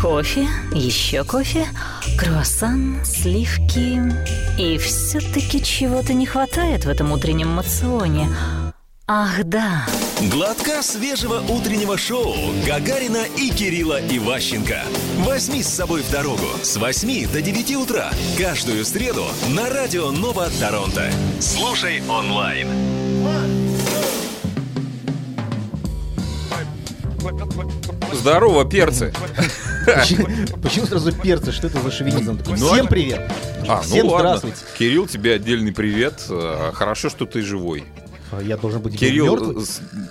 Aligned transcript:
Кофе, 0.00 0.46
еще 0.72 1.24
кофе, 1.24 1.66
круассан, 2.18 3.00
сливки. 3.04 4.00
И 4.58 4.76
все-таки 4.78 5.62
чего-то 5.62 6.12
не 6.12 6.26
хватает 6.26 6.84
в 6.84 6.88
этом 6.88 7.12
утреннем 7.12 7.48
мационе. 7.48 8.28
Ах, 9.06 9.44
да. 9.44 9.86
Глотка 10.30 10.82
свежего 10.82 11.40
утреннего 11.48 11.96
шоу 11.96 12.34
Гагарина 12.66 13.24
и 13.36 13.50
Кирилла 13.50 14.00
Иващенко. 14.00 14.82
Возьми 15.18 15.62
с 15.62 15.68
собой 15.68 16.02
в 16.02 16.10
дорогу 16.10 16.46
с 16.62 16.76
8 16.76 17.32
до 17.32 17.40
9 17.40 17.76
утра 17.76 18.10
каждую 18.36 18.84
среду 18.84 19.24
на 19.50 19.70
радио 19.70 20.10
Нова 20.10 20.48
Торонто. 20.60 21.10
Слушай 21.40 22.02
онлайн. 22.08 22.68
Здорово, 28.12 28.64
перцы. 28.64 29.12
Почему, 29.86 30.26
почему 30.62 30.86
сразу 30.86 31.12
перцы? 31.12 31.52
Что 31.52 31.68
это 31.68 31.80
за 31.80 31.90
шовинизм 31.90 32.36
такой? 32.38 32.58
Ну, 32.58 32.72
Всем 32.72 32.86
привет! 32.88 33.30
А, 33.68 33.80
Всем 33.80 34.06
ну 34.06 34.12
ладно. 34.12 34.36
здравствуйте! 34.38 34.58
Кирилл, 34.78 35.06
тебе 35.06 35.34
отдельный 35.34 35.72
привет. 35.72 36.24
Э, 36.28 36.70
Хорошо, 36.74 37.08
что 37.08 37.26
ты 37.26 37.42
живой. 37.42 37.84
А 38.32 38.42
Я 38.42 38.56
должен 38.56 38.82
быть 38.82 38.98
Кирилл, 38.98 39.36
мертвый? 39.36 39.64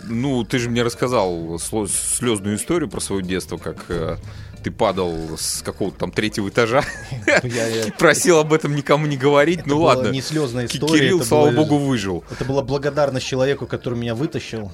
ну, 0.05 0.43
ты 0.45 0.57
же 0.59 0.69
мне 0.69 0.83
рассказал 0.83 1.59
слезную 1.59 2.55
историю 2.55 2.89
про 2.89 3.01
свое 3.01 3.21
детство, 3.21 3.57
как 3.57 3.77
э, 3.89 4.15
ты 4.63 4.71
падал 4.71 5.37
с 5.37 5.61
какого-то 5.61 5.97
там 5.99 6.11
третьего 6.11 6.47
этажа. 6.47 6.83
Я- 7.43 7.91
Просил 7.99 8.39
об 8.39 8.53
этом 8.53 8.73
никому 8.75 9.05
не 9.05 9.17
говорить. 9.17 9.65
Ну 9.65 9.81
ладно. 9.81 10.07
не 10.09 10.21
слезная 10.21 10.65
история. 10.65 10.99
Кирилл, 10.99 11.23
слава 11.25 11.51
богу, 11.51 11.77
выжил. 11.77 12.23
Это 12.31 12.45
была 12.45 12.61
благодарность 12.61 13.27
человеку, 13.27 13.67
который 13.67 13.99
меня 13.99 14.15
вытащил. 14.15 14.71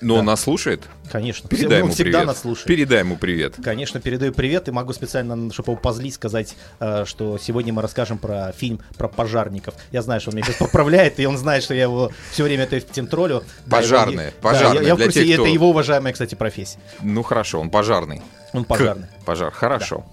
Но 0.00 0.14
Да. 0.14 0.20
он 0.20 0.26
нас 0.26 0.40
слушает. 0.40 0.82
Конечно. 1.12 1.48
Передай 1.48 1.78
он 1.80 1.84
ему 1.86 1.92
всегда 1.94 2.10
привет. 2.20 2.26
нас 2.26 2.40
слушает. 2.40 2.66
Передай 2.68 3.00
ему 3.00 3.16
привет. 3.16 3.54
Конечно, 3.62 4.00
передаю 4.00 4.32
привет 4.32 4.68
и 4.68 4.70
могу 4.70 4.92
специально, 4.92 5.52
чтобы 5.52 5.72
его 5.72 5.80
позлить, 5.80 6.14
сказать, 6.14 6.54
э, 6.78 7.04
что 7.06 7.36
сегодня 7.36 7.72
мы 7.72 7.82
расскажем 7.82 8.16
про 8.18 8.52
фильм 8.52 8.80
про 8.96 9.08
пожарников. 9.08 9.74
Я 9.92 10.02
знаю, 10.02 10.20
что 10.20 10.30
он 10.30 10.36
меня 10.36 10.46
сейчас 10.46 10.56
поправляет, 10.56 11.20
и 11.20 11.26
он 11.26 11.36
знает, 11.36 11.64
что 11.64 11.74
я 11.74 11.82
его 11.82 12.10
все 12.30 12.44
время 12.44 12.64
это 12.70 12.80
троллю. 13.06 13.42
Да, 13.66 13.76
Пожарные, 13.78 14.26
я- 14.26 14.30
да, 14.30 14.36
пожарные, 14.40 14.82
я- 14.82 14.88
я 14.88 14.94
в 14.94 14.98
курсе, 15.02 15.12
тех, 15.20 15.26
и 15.26 15.30
это 15.32 15.42
кто- 15.42 15.52
его 15.52 15.68
уважаемая, 15.70 16.12
кстати, 16.12 16.34
профессия. 16.34 16.78
Ну 17.02 17.22
хорошо, 17.22 17.60
он 17.60 17.70
пожарный. 17.70 18.22
Он 18.52 18.64
К- 18.64 18.68
пожарный. 18.68 19.06
Пожар, 19.26 19.50
хорошо. 19.52 20.04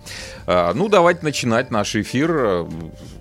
А, 0.46 0.74
ну, 0.74 0.90
давайте 0.90 1.22
начинать 1.24 1.72
наш 1.72 1.96
эфир. 1.96 2.68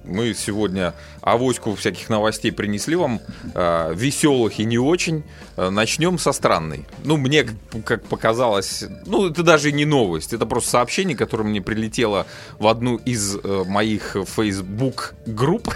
Мы 0.07 0.35
сегодня 0.35 0.95
авоську 1.21 1.75
всяких 1.75 2.09
новостей 2.09 2.53
принесли 2.53 2.97
вам, 2.97 3.21
а, 3.55 3.93
веселых 3.93 4.59
и 4.59 4.65
не 4.65 4.79
очень. 4.79 5.25
А, 5.57 5.71
Начнем 5.71 6.19
со 6.19 6.33
странной. 6.33 6.87
Ну, 7.05 7.17
мне, 7.17 7.47
как- 7.85 8.05
показалось, 8.05 8.85
ну, 9.07 9.29
это 9.29 9.43
даже 9.43 9.73
не 9.73 9.85
новость, 9.85 10.33
это 10.33 10.47
просто 10.47 10.71
сообщение, 10.71 11.17
которое 11.17 11.45
мне 11.45 11.61
прилетело 11.61 12.27
в 12.59 12.67
одну 12.69 12.97
из 12.97 13.37
э, 13.37 13.65
моих 13.67 14.17
Facebook-групп. 14.37 15.75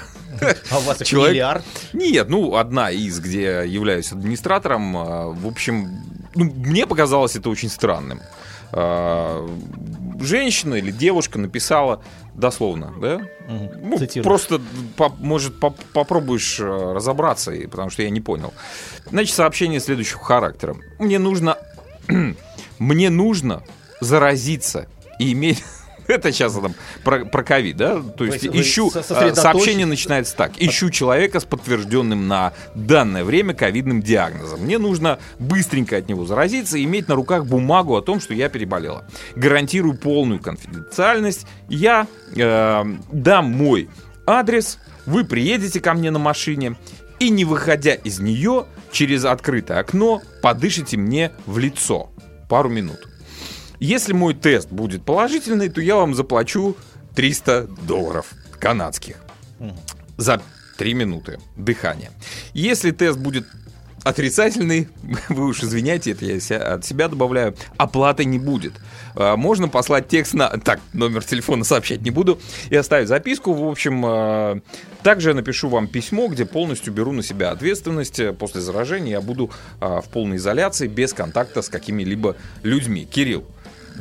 А 0.70 0.78
у 0.78 0.80
вас 0.82 1.00
их 1.00 1.06
Человек- 1.06 1.32
миллиард. 1.34 1.64
Нет, 1.92 2.28
ну, 2.28 2.54
одна 2.56 2.90
из, 2.90 3.18
где 3.20 3.42
я 3.42 3.62
являюсь 3.62 4.12
администратором. 4.12 4.96
А, 4.96 5.26
В 5.28 5.46
общем, 5.46 5.88
ну, 6.34 6.44
мне 6.44 6.86
показалось 6.86 7.36
это 7.36 7.50
очень 7.50 7.68
странным. 7.68 8.20
А, 8.72 9.46
Женщина 10.20 10.74
или 10.74 10.90
девушка 10.90 11.38
написала 11.38 12.02
дословно, 12.34 12.92
да? 13.00 13.22
Мгм. 13.48 13.70
Ну, 13.90 13.98
Цитирую. 13.98 14.24
просто, 14.24 14.60
по- 14.96 15.08
может, 15.18 15.58
по- 15.58 15.70
попробуешь 15.94 16.60
э, 16.60 16.92
разобраться, 16.92 17.52
потому 17.70 17.88
что 17.88 18.02
я 18.02 18.10
не 18.10 18.20
понял. 18.20 18.52
Значит, 19.10 19.34
сообщение 19.34 19.80
следующего 19.80 20.20
характера. 20.22 20.76
Мне 20.98 21.18
нужно... 21.18 21.56
Мне 22.78 23.08
нужно 23.10 23.62
заразиться 24.00 24.88
и 25.18 25.32
иметь... 25.32 25.64
Это 26.10 26.32
сейчас 26.32 26.54
там 26.54 26.74
про, 27.04 27.24
про 27.24 27.42
ковид, 27.42 27.76
да? 27.76 28.00
То 28.00 28.24
есть 28.24 28.46
вы 28.46 28.60
ищу... 28.60 28.90
со- 28.90 29.00
э, 29.00 29.34
Сообщение 29.34 29.86
начинается 29.86 30.36
так. 30.36 30.52
Ищу 30.58 30.90
человека 30.90 31.40
с 31.40 31.44
подтвержденным 31.44 32.28
на 32.28 32.52
данное 32.74 33.24
время 33.24 33.54
ковидным 33.54 34.02
диагнозом. 34.02 34.60
Мне 34.60 34.78
нужно 34.78 35.18
быстренько 35.38 35.96
от 35.96 36.08
него 36.08 36.26
заразиться 36.26 36.78
и 36.78 36.84
иметь 36.84 37.08
на 37.08 37.14
руках 37.14 37.46
бумагу 37.46 37.96
о 37.96 38.02
том, 38.02 38.20
что 38.20 38.34
я 38.34 38.48
переболела. 38.48 39.04
Гарантирую 39.36 39.96
полную 39.96 40.40
конфиденциальность. 40.40 41.46
Я 41.68 42.06
э, 42.36 42.84
дам 43.12 43.46
мой 43.52 43.88
адрес, 44.26 44.78
вы 45.06 45.24
приедете 45.24 45.80
ко 45.80 45.94
мне 45.94 46.10
на 46.10 46.18
машине 46.18 46.76
и, 47.18 47.28
не 47.30 47.44
выходя 47.44 47.94
из 47.94 48.18
нее, 48.20 48.66
через 48.92 49.24
открытое 49.24 49.78
окно 49.80 50.22
подышите 50.42 50.96
мне 50.96 51.32
в 51.46 51.58
лицо 51.58 52.10
пару 52.48 52.68
минут. 52.68 53.06
Если 53.80 54.12
мой 54.12 54.34
тест 54.34 54.70
будет 54.70 55.04
положительный, 55.04 55.70
то 55.70 55.80
я 55.80 55.96
вам 55.96 56.14
заплачу 56.14 56.76
300 57.16 57.66
долларов 57.86 58.32
канадских 58.58 59.16
за 60.18 60.42
3 60.76 60.94
минуты 60.94 61.40
дыхания. 61.56 62.10
Если 62.52 62.90
тест 62.90 63.18
будет 63.18 63.46
отрицательный, 64.04 64.88
вы 65.30 65.46
уж 65.46 65.62
извиняйте, 65.62 66.12
это 66.12 66.24
я 66.26 66.74
от 66.74 66.84
себя 66.84 67.08
добавляю, 67.08 67.56
оплаты 67.78 68.24
не 68.26 68.38
будет. 68.38 68.74
А, 69.14 69.36
Можно 69.36 69.68
послать 69.68 70.08
текст 70.08 70.34
на... 70.34 70.48
Так, 70.64 70.80
номер 70.92 71.24
телефона 71.24 71.64
сообщать 71.64 72.02
не 72.02 72.10
буду. 72.10 72.38
И 72.68 72.76
оставить 72.76 73.08
записку. 73.08 73.52
В 73.52 73.66
общем, 73.66 74.02
а, 74.06 74.60
также 75.02 75.30
я 75.30 75.34
напишу 75.34 75.68
вам 75.68 75.88
письмо, 75.88 76.28
где 76.28 76.44
полностью 76.44 76.92
беру 76.92 77.12
на 77.12 77.22
себя 77.22 77.50
ответственность. 77.50 78.20
После 78.38 78.60
заражения 78.60 79.12
я 79.12 79.20
буду 79.20 79.50
а, 79.80 80.00
в 80.00 80.08
полной 80.08 80.36
изоляции, 80.36 80.86
без 80.86 81.12
контакта 81.12 81.62
с 81.62 81.68
какими-либо 81.68 82.36
людьми. 82.62 83.04
Кирилл, 83.04 83.44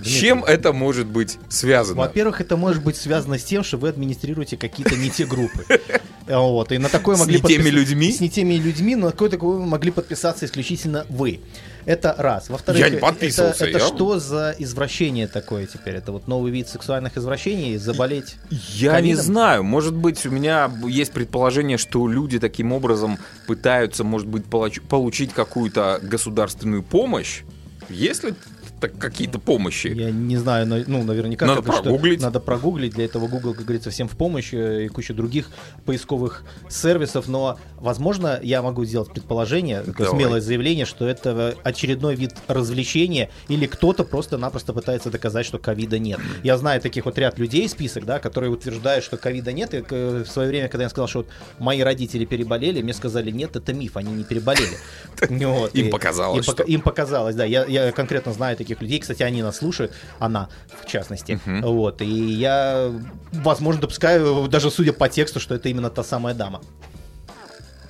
с 0.04 0.08
чем 0.08 0.44
это 0.44 0.74
может 0.74 1.08
быть 1.08 1.38
связано? 1.50 1.98
Во-первых, 2.00 2.42
это 2.42 2.58
может 2.58 2.84
быть 2.84 2.96
связано 2.96 3.38
с 3.38 3.44
тем, 3.44 3.64
что 3.64 3.78
вы 3.78 3.90
администрируете 3.90 4.58
какие-то 4.58 4.96
не 4.96 5.10
те 5.10 5.26
группы. 5.26 5.66
Вот, 6.28 6.72
и 6.72 6.78
на 6.78 6.90
такое 6.90 7.16
С 7.16 7.22
могли 7.22 7.42
не 7.42 7.48
теми 7.48 7.70
людьми? 7.70 8.12
С 8.12 8.20
не 8.20 8.30
теми 8.30 8.54
людьми, 8.54 8.96
но 8.96 9.08
на 9.08 9.12
какое 9.14 9.32
такое 9.32 9.58
могли 9.58 9.90
подписаться 9.90 10.46
исключительно 10.46 11.08
вы. 11.10 11.40
Это 11.88 12.14
раз. 12.16 12.50
Во-вторых, 12.50 12.80
Я 12.80 12.90
не 12.90 12.98
это- 12.98 13.06
подписывался, 13.08 13.66
Это, 13.66 13.80
я- 13.80 13.84
что 13.88 14.20
за 14.20 14.56
извращение 14.60 15.26
такое 15.28 15.66
теперь? 15.66 15.96
Это 15.96 16.12
вот 16.12 16.28
новый 16.28 16.52
вид 16.52 16.70
сексуальных 16.70 17.18
извращений? 17.18 17.78
Заболеть? 17.78 18.36
Я 18.52 18.92
не 19.02 19.14
ковидом? 19.14 19.24
знаю. 19.26 19.64
Может 19.64 19.96
быть, 19.96 20.24
у 20.28 20.30
меня 20.30 20.72
есть 20.88 21.14
предположение, 21.14 21.80
что 21.80 22.08
люди 22.08 22.38
таким 22.38 22.74
образом 22.74 23.18
пытаются, 23.48 24.04
может 24.04 24.28
быть, 24.28 24.44
получ- 24.44 24.82
получить 24.88 25.34
какую-то 25.34 26.00
государственную 26.04 26.84
помощь. 26.84 27.42
Есть 27.90 28.24
ли 28.24 28.36
так 28.80 28.98
какие-то 28.98 29.40
помощи? 29.40 29.88
Я 29.88 30.12
не 30.12 30.38
знаю, 30.38 30.68
но, 30.68 30.78
ну, 30.88 31.04
наверняка. 31.04 31.46
Надо 31.46 31.62
потому 31.62 31.78
что 31.78 31.84
прогуглить. 31.84 32.22
Надо 32.22 32.40
прогуглить. 32.40 32.94
Для 32.94 33.06
этого 33.06 33.28
Google, 33.28 33.54
как 33.54 33.64
говорится, 33.64 33.90
всем 33.90 34.08
в 34.08 34.18
помощь 34.18 34.54
э, 34.54 34.86
и 34.86 34.88
куча 34.88 35.14
других 35.14 35.50
поисковых 35.86 36.44
сервисов. 36.70 37.28
Но, 37.28 37.60
возможно, 37.78 38.40
я 38.42 38.62
могу 38.62 38.86
сделать 38.86 39.12
предположение, 39.12 39.82
такое 39.82 40.08
Давай. 40.08 40.22
смелое 40.22 40.42
заявление, 40.42 40.86
что 40.86 41.08
это 41.08 41.56
очередной 41.64 42.16
вид 42.16 42.34
развлечения 42.48 43.30
или 43.48 43.66
кто-то 43.66 44.04
просто-напросто 44.04 44.74
пытается 44.74 45.10
доказать, 45.10 45.46
что 45.46 45.58
ковида 45.58 46.00
нет. 46.00 46.20
Я 46.44 46.58
знаю 46.58 46.82
таких 46.82 47.06
вот 47.06 47.18
ряд 47.18 47.40
людей, 47.40 47.68
список, 47.68 48.06
да, 48.06 48.20
которые 48.20 48.52
утверждают, 48.52 49.04
что 49.04 49.18
ковида 49.18 49.52
нет. 49.52 49.74
И 49.74 49.84
э, 49.90 50.24
в 50.26 50.30
свое 50.30 50.50
время, 50.50 50.68
когда 50.68 50.84
я 50.84 50.90
сказал, 50.90 51.08
что 51.08 51.20
вот 51.20 51.28
мои 51.60 51.82
родители 51.82 52.26
переболели, 52.26 52.82
мне 52.82 52.94
сказали, 52.94 53.32
нет, 53.32 53.56
это 53.56 53.74
миф, 53.74 53.98
они 53.98 54.12
не 54.12 54.24
переболели. 54.24 54.78
Им 55.74 55.90
показалось, 55.90 56.48
им 56.68 56.82
показалось, 56.82 57.36
да. 57.36 57.46
Я, 57.46 57.66
я 57.66 57.92
конкретно 57.92 58.34
знаю 58.34 58.56
таких 58.58 58.69
людей. 58.82 59.00
Кстати, 59.00 59.24
они 59.24 59.42
нас 59.44 59.58
слушают, 59.58 59.94
она 60.20 60.50
в 60.82 60.86
частности. 60.86 61.40
Мгм. 61.46 61.62
Вот. 61.62 62.02
И 62.02 62.06
я, 62.06 62.92
возможно, 63.32 63.82
допускаю, 63.82 64.48
даже 64.48 64.72
судя 64.72 64.94
по 64.94 65.10
тексту, 65.10 65.40
что 65.40 65.56
это 65.56 65.70
именно 65.70 65.90
та 65.90 66.04
самая 66.04 66.34
дама. 66.34 66.62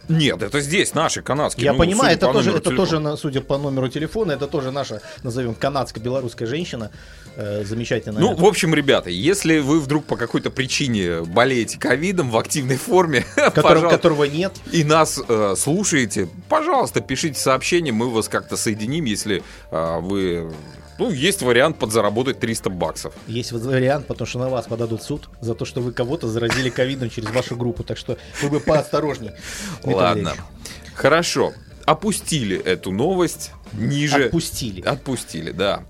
Нет, 0.10 0.42
это 0.42 0.60
здесь 0.60 0.96
наши 0.96 1.22
канадские. 1.22 1.66
я 1.66 1.74
ну, 1.74 1.80
понимаю, 1.80 2.16
это 2.16 2.28
по 2.28 2.34
тоже, 2.34 2.50
это 2.50 2.72
телефона. 2.72 3.02
тоже, 3.12 3.18
судя 3.18 3.42
по 3.42 3.58
номеру 3.58 3.90
телефона, 3.90 4.32
это 4.34 4.48
тоже 4.48 4.72
наша, 4.72 5.02
назовем, 5.24 5.54
канадско-белорусская 5.54 6.48
женщина, 6.48 6.90
э, 7.36 7.64
замечательная. 7.64 8.20
Ну, 8.20 8.36
в 8.36 8.44
общем, 8.44 8.74
ребята, 8.74 9.12
если 9.12 9.60
вы 9.60 9.80
вдруг 9.80 10.06
по 10.06 10.18
какой-то 10.18 10.50
причине 10.50 11.22
болеете 11.22 11.78
ковидом 11.78 12.32
в 12.32 12.38
активной 12.38 12.78
форме, 12.78 13.24
Которого- 13.36 13.62
пожалуйста, 13.62 13.98
которого 13.98 14.24
нет. 14.24 14.54
и 14.72 14.84
нас 14.84 15.22
э, 15.28 15.56
слушаете, 15.56 16.28
пожалуйста, 16.50 17.02
пишите 17.02 17.40
сообщение, 17.40 17.94
мы 17.94 18.10
вас 18.10 18.28
как-то 18.28 18.58
соединим, 18.58 19.06
если 19.06 19.44
э, 19.72 20.00
вы... 20.02 20.52
Ну, 21.00 21.10
есть 21.10 21.42
вариант 21.42 21.80
подзаработать 21.80 22.40
300 22.42 22.70
баксов. 22.70 23.14
Есть 23.26 23.54
вариант, 23.54 24.06
потому 24.06 24.28
что 24.28 24.40
на 24.40 24.50
вас 24.50 24.68
подадут 24.68 25.02
суд 25.02 25.30
за 25.40 25.56
то, 25.56 25.64
что 25.64 25.80
вы 25.80 25.94
кого-то 25.94 26.28
заразили 26.28 26.70
ковидом 26.70 27.10
через 27.10 27.30
вашу 27.32 27.56
группу. 27.56 27.84
Так 27.84 27.98
что 27.98 28.18
вы 28.42 28.50
бы 28.50 28.60
поосторожней. 28.60 29.32
Ладно. 29.84 30.34
Хорошо. 30.94 31.54
Опустили 31.86 32.62
эту 32.62 32.92
новость 32.92 33.52
ниже. 33.72 34.26
Отпустили. 34.26 34.82
Отпустили, 34.82 35.52
да. 35.52 35.84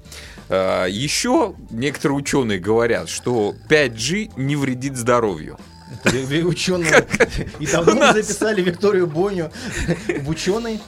А, 0.48 0.86
Еще 0.86 1.56
некоторые 1.72 2.18
ученые 2.18 2.60
говорят, 2.60 3.10
что 3.10 3.56
5G 3.68 4.34
не 4.38 4.56
вредит 4.56 4.96
здоровью. 4.96 5.58
Ученые. 6.46 7.08
И 7.60 7.66
давно 7.66 8.14
записали 8.14 8.62
Викторию 8.62 9.08
Боню 9.08 9.50
в 10.22 10.30
ученый. 10.30 10.80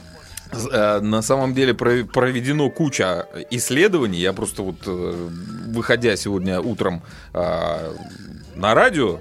Э, 0.52 1.00
На 1.00 1.22
самом 1.22 1.54
деле 1.54 1.74
про- 1.74 2.04
проведено 2.04 2.70
куча 2.70 3.26
исследований. 3.50 4.18
Я 4.20 4.32
просто 4.32 4.62
вот, 4.62 4.76
э, 4.86 5.28
выходя 5.74 6.16
сегодня 6.16 6.60
утром 6.60 7.02
а, 7.34 7.94
на 8.54 8.74
радио, 8.74 9.18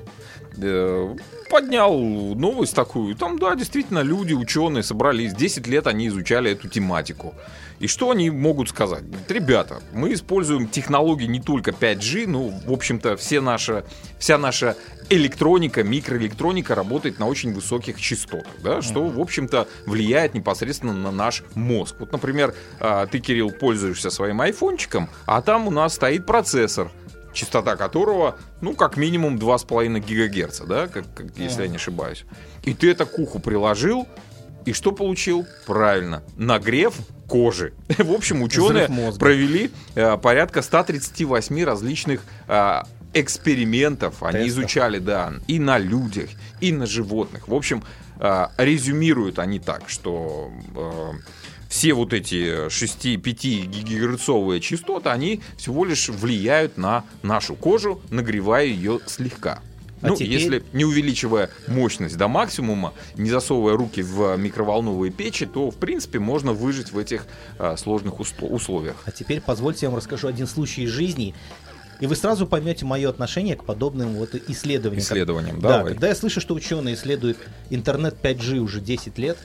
э, 0.58 1.16
поднял 1.50 1.98
новость 2.36 2.76
такую. 2.76 3.16
Там, 3.16 3.40
да, 3.40 3.56
действительно, 3.56 4.04
люди, 4.04 4.34
ученые 4.34 4.84
собрались. 4.84 5.34
10 5.34 5.68
лет 5.68 5.88
они 5.88 6.08
изучали 6.08 6.52
эту 6.52 6.68
тематику. 6.68 7.34
И 7.82 7.88
что 7.88 8.12
они 8.12 8.30
могут 8.30 8.70
сказать? 8.70 9.02
Ребята, 9.28 9.82
мы 9.92 10.14
используем 10.14 10.68
технологии 10.68 11.26
не 11.26 11.42
только 11.42 11.72
5G, 11.72 12.28
ну, 12.28 12.54
в 12.68 12.72
общем-то, 12.72 13.18
все 13.18 13.42
наша, 13.42 13.84
вся 14.20 14.38
наша 14.38 14.78
электроника, 15.10 15.84
микроэлектроника 15.84 16.76
работает 16.76 17.18
на 17.18 17.26
очень 17.28 17.54
высоких 17.56 18.00
частотах, 18.00 18.54
да, 18.64 18.84
что, 18.84 19.08
в 19.08 19.20
общем-то, 19.20 19.68
влияет 19.88 20.36
непосредственно 20.36 20.94
на 20.94 21.12
наш 21.12 21.42
мозг. 21.56 21.96
Вот, 21.98 22.12
например, 22.12 22.54
а, 22.80 23.08
ты, 23.08 23.20
Кирилл, 23.20 23.50
пользуешься 23.50 24.12
своим 24.12 24.42
айфончиком, 24.42 25.10
а 25.26 25.42
там 25.42 25.68
у 25.68 25.72
нас 25.72 25.96
стоит 25.96 26.28
процессор, 26.28 26.92
частота 27.34 27.78
которого, 27.78 28.38
ну, 28.62 28.76
как 28.76 28.96
минимум 28.96 29.40
2,5 29.40 30.00
гигагерца, 30.02 30.66
да, 30.66 30.88
как, 30.88 31.12
как- 31.16 31.36
если 31.36 31.64
я 31.64 31.68
не 31.68 31.78
ошибаюсь. 31.78 32.26
И 32.64 32.76
ты 32.76 32.92
это 32.92 33.06
к 33.06 33.18
уху 33.18 33.40
приложил, 33.40 34.08
и 34.66 34.74
что 34.74 34.92
получил? 34.92 35.46
Правильно, 35.66 36.24
нагрев 36.38 36.96
кожи. 37.28 37.74
В 37.98 38.12
общем, 38.12 38.42
ученые 38.42 38.90
провели 39.20 39.72
э, 39.96 40.18
порядка 40.18 40.62
138 40.62 41.64
различных 41.64 42.24
э, 42.48 42.82
экспериментов. 43.14 44.22
Они 44.24 44.46
Тестов. 44.46 44.64
изучали, 44.64 45.00
да, 45.00 45.34
и 45.48 45.60
на 45.60 45.78
людях, 45.78 46.30
и 46.60 46.72
на 46.72 46.86
животных. 46.86 47.48
В 47.48 47.54
общем, 47.54 47.84
э, 48.20 48.48
резюмируют 48.58 49.40
они 49.40 49.60
так, 49.60 49.90
что 49.90 50.52
э, 50.76 51.12
все 51.70 51.94
вот 51.94 52.12
эти 52.14 52.68
6-5 52.68 53.18
гигагерцовые 53.66 54.60
частоты, 54.60 55.10
они 55.10 55.42
всего 55.58 55.86
лишь 55.86 56.10
влияют 56.10 56.78
на 56.78 57.06
нашу 57.24 57.56
кожу, 57.56 58.02
нагревая 58.10 58.66
ее 58.66 59.00
слегка. 59.08 59.62
А 60.02 60.08
ну, 60.10 60.16
теперь- 60.16 60.32
если 60.34 60.64
не 60.74 60.84
увеличивая 60.86 61.50
мощность 61.68 62.18
до 62.18 62.28
максимума, 62.28 62.94
не 63.16 63.30
засовывая 63.30 63.76
руки 63.78 64.02
в 64.02 64.36
микроволновые 64.38 65.12
печи, 65.12 65.46
то, 65.46 65.70
в 65.72 65.76
принципе, 65.76 66.20
можно 66.20 66.54
выжить 66.54 66.92
в 66.92 66.98
этих 66.98 67.26
э, 67.60 67.76
сложных 67.78 68.20
условиях. 68.20 68.96
А 69.06 69.12
теперь 69.12 69.42
позвольте 69.42 69.86
я 69.86 69.90
вам 69.90 69.98
расскажу 69.98 70.28
один 70.28 70.48
случай 70.48 70.84
из 70.84 70.90
жизни, 70.90 71.36
и 72.00 72.08
вы 72.08 72.16
сразу 72.16 72.48
поймете 72.48 72.84
мое 72.86 73.10
отношение 73.10 73.56
к 73.56 73.64
подобным 73.64 74.14
вот 74.16 74.34
исследованиям. 74.34 75.04
Исследованиям, 75.04 75.62
да, 75.62 75.78
давай. 75.78 75.94
когда 75.94 76.08
я 76.08 76.16
слышу, 76.16 76.42
что 76.42 76.56
ученые 76.56 76.96
исследуют 76.96 77.38
интернет 77.70 78.16
5G 78.22 78.58
уже 78.58 78.82
10 78.82 79.18
лет, 79.20 79.38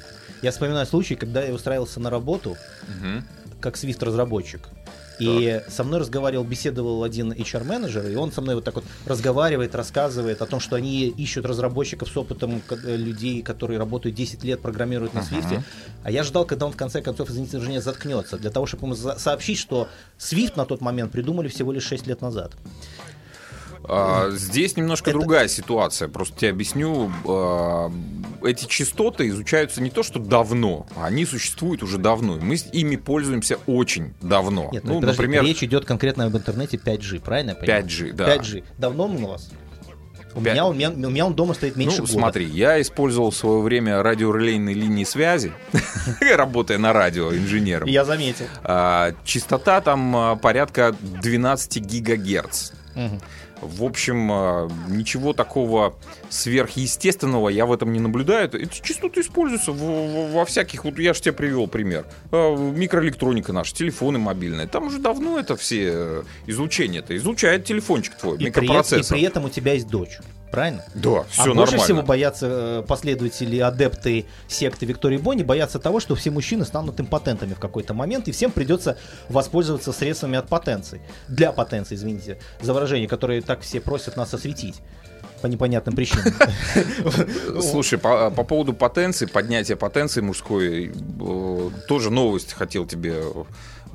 я 0.42 0.50
вспоминаю 0.52 0.86
случай, 0.86 1.16
когда 1.16 1.44
я 1.44 1.52
устраивался 1.52 2.00
на 2.00 2.08
работу 2.08 2.56
Мгм. 2.98 3.24
как 3.60 3.76
свифт-разработчик. 3.76 4.68
И 5.18 5.62
со 5.68 5.84
мной 5.84 6.00
разговаривал, 6.00 6.44
беседовал 6.44 7.02
один 7.02 7.32
HR-менеджер, 7.32 8.06
и 8.06 8.14
он 8.16 8.32
со 8.32 8.42
мной 8.42 8.54
вот 8.54 8.64
так 8.64 8.74
вот 8.74 8.84
разговаривает, 9.06 9.74
рассказывает 9.74 10.42
о 10.42 10.46
том, 10.46 10.60
что 10.60 10.76
они 10.76 11.08
ищут 11.08 11.46
разработчиков 11.46 12.08
с 12.08 12.16
опытом 12.16 12.62
э, 12.68 12.96
людей, 12.96 13.42
которые 13.42 13.78
работают 13.78 14.14
10 14.14 14.44
лет, 14.44 14.60
программируют 14.60 15.14
на 15.14 15.22
Свифте. 15.22 15.62
А 16.02 16.10
я 16.10 16.22
ждал, 16.22 16.44
когда 16.44 16.66
он 16.66 16.72
в 16.72 16.76
конце 16.76 17.00
концов, 17.02 17.30
извините, 17.30 17.58
за 17.58 17.80
заткнется, 17.80 18.38
для 18.38 18.50
того, 18.50 18.66
чтобы 18.66 18.86
ему 18.86 18.94
сообщить, 18.94 19.58
что 19.58 19.88
Swift 20.18 20.52
на 20.56 20.66
тот 20.66 20.80
момент 20.80 21.12
придумали 21.12 21.48
всего 21.48 21.72
лишь 21.72 21.84
6 21.84 22.06
лет 22.06 22.20
назад. 22.20 22.52
А, 23.84 24.30
здесь 24.30 24.76
немножко 24.76 25.10
Это- 25.10 25.18
другая 25.18 25.48
ситуация. 25.48 26.08
Просто 26.08 26.38
тебе 26.38 26.50
объясню. 26.50 27.10
А, 27.26 27.90
эти 28.42 28.66
частоты 28.66 29.28
изучаются 29.28 29.80
не 29.82 29.90
то, 29.90 30.02
что 30.02 30.18
давно, 30.18 30.86
они 30.96 31.24
существуют 31.24 31.82
уже 31.82 31.98
давно. 31.98 32.36
и 32.36 32.40
Мы 32.40 32.54
ими 32.72 32.96
пользуемся 32.96 33.58
очень 33.66 34.14
давно. 34.20 34.68
Нет, 34.72 34.84
ну, 34.84 34.94
ну, 34.94 35.00
подожди, 35.00 35.22
например, 35.22 35.44
речь 35.44 35.62
идет 35.62 35.84
конкретно 35.84 36.24
об 36.26 36.36
интернете 36.36 36.76
5G, 36.76 37.20
правильно 37.20 37.50
я 37.50 37.56
понимаю? 37.56 37.84
5G, 37.84 38.12
да. 38.12 38.36
5G. 38.36 38.64
Давно 38.78 39.04
он 39.04 39.24
у 39.24 39.28
вас? 39.28 39.50
У 40.34 40.40
меня, 40.40 40.66
у 40.66 40.74
меня- 40.74 40.90
у 40.90 40.94
меня 41.10 41.24
он 41.24 41.34
дома 41.34 41.54
стоит 41.54 41.76
меньше 41.76 41.96
ну, 41.96 42.02
года. 42.02 42.12
смотри, 42.12 42.44
я 42.44 42.78
использовал 42.82 43.30
в 43.30 43.36
свое 43.36 43.62
время 43.62 44.02
радиорелейные 44.02 44.74
линии 44.74 45.04
связи, 45.04 45.50
работая 46.36 46.76
на 46.76 46.92
радио 46.92 47.34
инженером. 47.34 47.88
Я 47.88 48.04
заметил. 48.04 48.44
А, 48.62 49.14
частота 49.24 49.80
там 49.80 50.38
порядка 50.42 50.94
12 51.00 51.78
гигагерц. 51.80 52.72
В 53.60 53.84
общем, 53.84 54.30
а, 54.30 54.68
ничего 54.88 55.32
такого 55.32 55.94
сверхъестественного 56.28 57.48
я 57.48 57.66
в 57.66 57.72
этом 57.72 57.92
не 57.92 58.00
наблюдаю. 58.00 58.52
Эти 58.52 58.82
частоты 58.82 59.20
используются 59.20 59.72
во 59.72 60.44
всяких... 60.44 60.84
Вот 60.84 60.98
я 60.98 61.14
же 61.14 61.20
тебе 61.20 61.32
привел 61.32 61.66
пример. 61.66 62.04
А, 62.32 62.54
Микроэлектроника 62.56 63.52
наша, 63.52 63.74
телефоны 63.74 64.18
мобильные. 64.18 64.66
Там 64.66 64.88
уже 64.88 64.98
давно 64.98 65.38
это 65.38 65.56
все 65.56 65.90
э, 65.92 66.22
излучение. 66.46 67.00
Это 67.00 67.16
изучает 67.16 67.64
телефончик 67.64 68.14
твой, 68.16 68.34
И 68.36 68.38
при, 68.38 68.44
и 68.44 68.46
микропроцессор. 68.48 69.16
при 69.16 69.24
этом 69.26 69.44
у 69.44 69.48
тебя 69.48 69.72
есть 69.72 69.88
дочь. 69.88 70.18
Правильно? 70.50 70.84
Да, 70.94 71.24
все 71.24 71.42
а 71.42 71.46
больше 71.46 71.72
нормально. 71.72 71.84
всего 71.84 72.02
боятся 72.02 72.46
э, 72.48 72.84
последователи, 72.86 73.58
адепты 73.58 74.26
секты 74.48 74.86
Виктории 74.86 75.18
Бонни, 75.18 75.42
боятся 75.42 75.78
того, 75.78 76.00
что 76.00 76.14
все 76.14 76.30
мужчины 76.30 76.64
станут 76.64 77.00
импотентами 77.00 77.54
в 77.54 77.58
какой-то 77.58 77.94
момент, 77.94 78.28
и 78.28 78.32
всем 78.32 78.50
придется 78.50 78.96
воспользоваться 79.28 79.92
средствами 79.92 80.38
от 80.38 80.48
потенции. 80.48 81.00
Для 81.28 81.52
потенции, 81.52 81.96
извините, 81.96 82.38
за 82.60 82.72
выражение, 82.72 83.08
которые 83.08 83.42
так 83.42 83.60
все 83.60 83.80
просят 83.80 84.16
нас 84.16 84.32
осветить. 84.34 84.76
По 85.42 85.48
непонятным 85.48 85.94
причинам. 85.94 86.32
Слушай, 87.60 87.98
по, 87.98 88.30
по 88.30 88.42
поводу 88.42 88.72
потенции, 88.72 89.26
поднятия 89.26 89.76
потенции 89.76 90.22
мужской, 90.22 90.94
э, 91.20 91.70
тоже 91.88 92.10
новость 92.10 92.54
хотел 92.54 92.86
тебе 92.86 93.22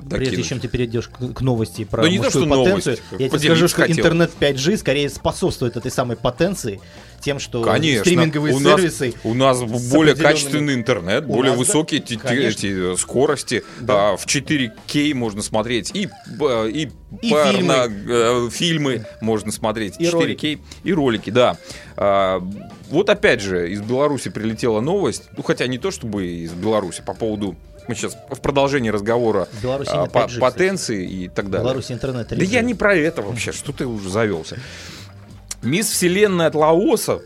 э, 0.04 0.08
Прежде 0.10 0.26
докинуть. 0.30 0.48
чем 0.48 0.60
ты 0.60 0.68
перейдешь 0.68 1.08
к, 1.08 1.32
к 1.34 1.40
новости 1.40 1.84
про 1.84 2.02
Да 2.02 2.08
не 2.08 2.18
то, 2.18 2.30
что 2.30 2.40
потенцию, 2.46 2.68
новость, 2.68 3.02
я 3.18 3.28
тебе 3.28 3.38
скажу, 3.38 3.68
что 3.68 3.76
хотел. 3.82 3.96
интернет 3.98 4.30
5G 4.38 4.76
скорее 4.78 5.08
способствует 5.10 5.76
этой 5.76 5.90
самой 5.90 6.16
потенции 6.16 6.80
тем, 7.20 7.38
что 7.38 7.62
Конечно. 7.62 8.00
стриминговые 8.00 8.52
у 8.54 8.58
нас, 8.58 8.80
сервисы 8.80 9.14
У 9.22 9.34
нас 9.34 9.60
более 9.60 10.12
определенными- 10.12 10.22
качественный 10.22 10.74
интернет, 10.74 11.24
У 11.24 11.28
более 11.28 11.52
нас, 11.52 11.60
да, 11.60 11.64
высокие 11.66 12.00
конечно. 12.00 12.48
эти, 12.66 12.94
э, 12.94 12.96
скорости. 12.96 13.62
Да. 13.80 14.10
А, 14.12 14.16
в 14.16 14.26
4К 14.26 15.14
можно 15.14 15.40
смотреть 15.42 15.92
и, 15.94 16.08
б- 16.26 16.68
и, 16.70 16.90
И 17.22 17.30
порно- 17.30 17.86
э, 17.88 18.48
фильмы 18.50 19.06
можно 19.20 19.52
смотреть. 19.52 19.94
И 20.00 20.04
4К 20.06 20.12
ролики. 20.14 20.58
и 20.82 20.92
ролики, 20.92 21.30
да. 21.30 21.58
А, 21.96 22.42
вот 22.90 23.08
опять 23.08 23.40
же, 23.40 23.70
из 23.70 23.80
Беларуси 23.82 24.28
прилетела 24.28 24.80
новость, 24.80 25.24
ну 25.36 25.44
хотя 25.44 25.68
не 25.68 25.78
то 25.78 25.92
чтобы 25.92 26.26
из 26.26 26.50
Беларуси, 26.52 27.02
по 27.06 27.14
поводу 27.14 27.54
мы 27.88 27.94
сейчас 27.94 28.16
в 28.30 28.40
продолжении 28.40 28.90
разговора 28.90 29.48
В 29.52 29.62
Беларуси 29.62 29.90
а, 29.92 30.06
по- 30.06 30.18
5G, 30.18 30.26
кстати. 30.26 30.40
потенции 30.40 31.06
и 31.08 31.28
так 31.28 31.50
далее. 31.50 31.64
Беларуси 31.64 31.92
интернет 31.92 32.28
Да 32.28 32.44
я 32.44 32.60
не 32.62 32.74
про 32.74 32.94
это 32.94 33.22
вообще, 33.22 33.52
что 33.52 33.72
ты 33.72 33.86
уже 33.86 34.08
завелся. 34.10 34.58
Мисс 35.62 35.88
Вселенная 35.90 36.48
от 36.48 36.54
Лаоса 36.54 37.20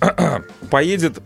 поедет 0.70 1.18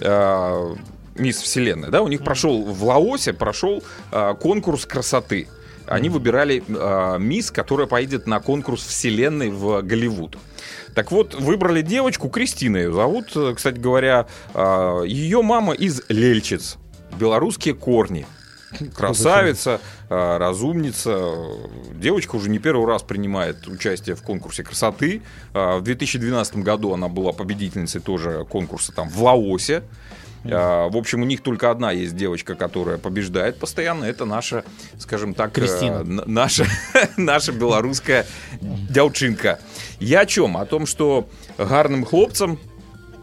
э, 0.00 0.74
Мисс 1.14 1.40
Вселенная, 1.40 1.90
да, 1.90 2.02
у 2.02 2.08
них 2.08 2.22
прошел 2.24 2.62
в 2.62 2.84
Лаосе 2.84 3.32
прошел 3.32 3.82
э, 4.12 4.34
конкурс 4.40 4.84
красоты. 4.86 5.48
Они 5.86 6.08
выбирали 6.08 6.64
э, 6.66 7.16
мисс, 7.20 7.50
которая 7.52 7.86
поедет 7.86 8.26
на 8.26 8.40
конкурс 8.40 8.84
Вселенной 8.84 9.50
в 9.50 9.82
Голливуд. 9.82 10.36
Так 10.96 11.12
вот, 11.12 11.34
выбрали 11.34 11.80
девочку, 11.82 12.28
Кристина 12.28 12.78
ее 12.78 12.92
зовут, 12.92 13.26
кстати 13.54 13.78
говоря, 13.78 14.26
э, 14.54 15.02
ее 15.06 15.42
мама 15.42 15.74
из 15.74 16.02
Лельчиц, 16.08 16.76
белорусские 17.18 17.74
корни. 17.74 18.26
Красавица, 18.94 19.80
э, 20.10 20.36
разумница. 20.38 21.32
Девочка 21.94 22.36
уже 22.36 22.50
не 22.50 22.58
первый 22.58 22.86
раз 22.86 23.02
принимает 23.02 23.66
участие 23.68 24.16
в 24.16 24.22
конкурсе 24.22 24.64
красоты. 24.64 25.22
Э, 25.54 25.78
В 25.78 25.82
2012 25.82 26.56
году 26.56 26.92
она 26.92 27.08
была 27.08 27.32
победительницей 27.32 28.00
тоже 28.00 28.44
конкурса 28.50 28.92
там 28.92 29.08
в 29.08 29.22
Лаосе. 29.22 29.82
Э, 30.44 30.88
В 30.90 30.96
общем, 30.96 31.22
у 31.22 31.24
них 31.24 31.42
только 31.42 31.70
одна 31.70 31.92
есть 31.92 32.16
девочка, 32.16 32.54
которая 32.54 32.98
побеждает 32.98 33.58
постоянно. 33.58 34.04
Это 34.04 34.24
наша, 34.24 34.64
скажем 34.98 35.32
так, 35.32 35.50
э, 35.56 35.60
Кристина. 35.60 36.02
наша, 36.04 36.66
наша 37.16 37.52
белорусская 37.52 38.26
дявчинка. 38.60 39.60
Я 40.00 40.20
о 40.20 40.26
чем? 40.26 40.56
О 40.56 40.66
том, 40.66 40.86
что 40.86 41.28
гарным 41.56 42.04
хлопцам 42.04 42.58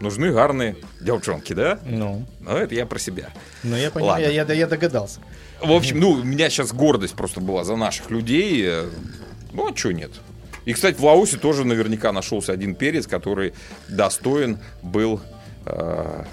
нужны 0.00 0.32
гарные 0.32 0.76
девчонки, 1.00 1.52
да? 1.52 1.78
Ну, 1.84 2.26
Ну, 2.40 2.50
это 2.56 2.74
я 2.74 2.86
про 2.86 2.98
себя. 2.98 3.30
ну 3.62 3.76
я 3.76 3.90
понимаю, 3.90 4.22
я, 4.24 4.30
я- 4.44 4.52
я 4.52 4.66
догадался. 4.66 5.20
В 5.62 5.72
общем, 5.72 6.00
ну, 6.00 6.10
у 6.10 6.22
меня 6.24 6.50
сейчас 6.50 6.72
гордость 6.72 7.14
просто 7.14 7.40
была 7.40 7.64
за 7.64 7.76
наших 7.76 8.10
людей. 8.10 8.62
э, 8.66 8.88
Ну, 9.52 9.70
а 9.72 9.76
что 9.76 9.92
нет? 9.92 10.10
И, 10.64 10.72
кстати, 10.72 10.96
в 10.96 11.04
Лаосе 11.04 11.36
тоже 11.36 11.64
наверняка 11.64 12.10
нашелся 12.12 12.52
один 12.52 12.74
перец, 12.74 13.06
который 13.06 13.52
достоин 13.88 14.58
был, 14.82 15.20
э, 15.66 16.24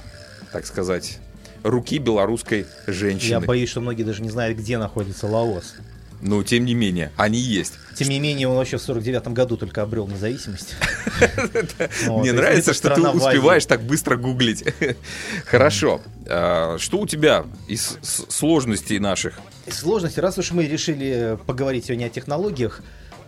так 0.52 0.66
сказать, 0.66 1.20
руки 1.64 1.98
белорусской 2.00 2.66
женщины. 2.88 3.30
Я 3.30 3.40
боюсь, 3.40 3.70
что 3.70 3.82
многие 3.82 4.04
даже 4.04 4.22
не 4.24 4.30
знают, 4.30 4.58
где 4.58 4.78
находится 4.78 5.28
Лаос. 5.28 5.76
Но, 6.22 6.44
тем 6.44 6.66
не 6.66 6.74
менее, 6.74 7.12
они 7.18 7.40
есть. 7.40 7.74
Тем 7.96 8.10
не 8.10 8.20
менее, 8.20 8.48
он 8.48 8.56
вообще 8.56 8.78
в 8.78 8.82
49 8.82 9.28
году 9.30 9.58
только 9.58 9.82
обрел 9.82 10.08
независимость. 10.08 10.76
Мне 12.08 12.32
нравится, 12.32 12.74
что 12.74 12.94
ты 12.94 13.02
успеваешь 13.02 13.66
так 13.66 13.82
быстро 13.84 14.16
гуглить. 14.18 14.64
Хорошо. 15.46 16.02
А, 16.28 16.78
Что 16.80 17.00
у 17.00 17.08
тебя 17.08 17.46
из 17.68 17.98
сложностей 18.02 19.00
наших? 19.00 19.40
Сложности, 19.68 20.20
раз 20.20 20.38
уж 20.38 20.52
мы 20.52 20.68
решили 20.68 21.38
поговорить 21.46 21.86
сегодня 21.86 22.06
о 22.06 22.10
технологиях, 22.10 22.82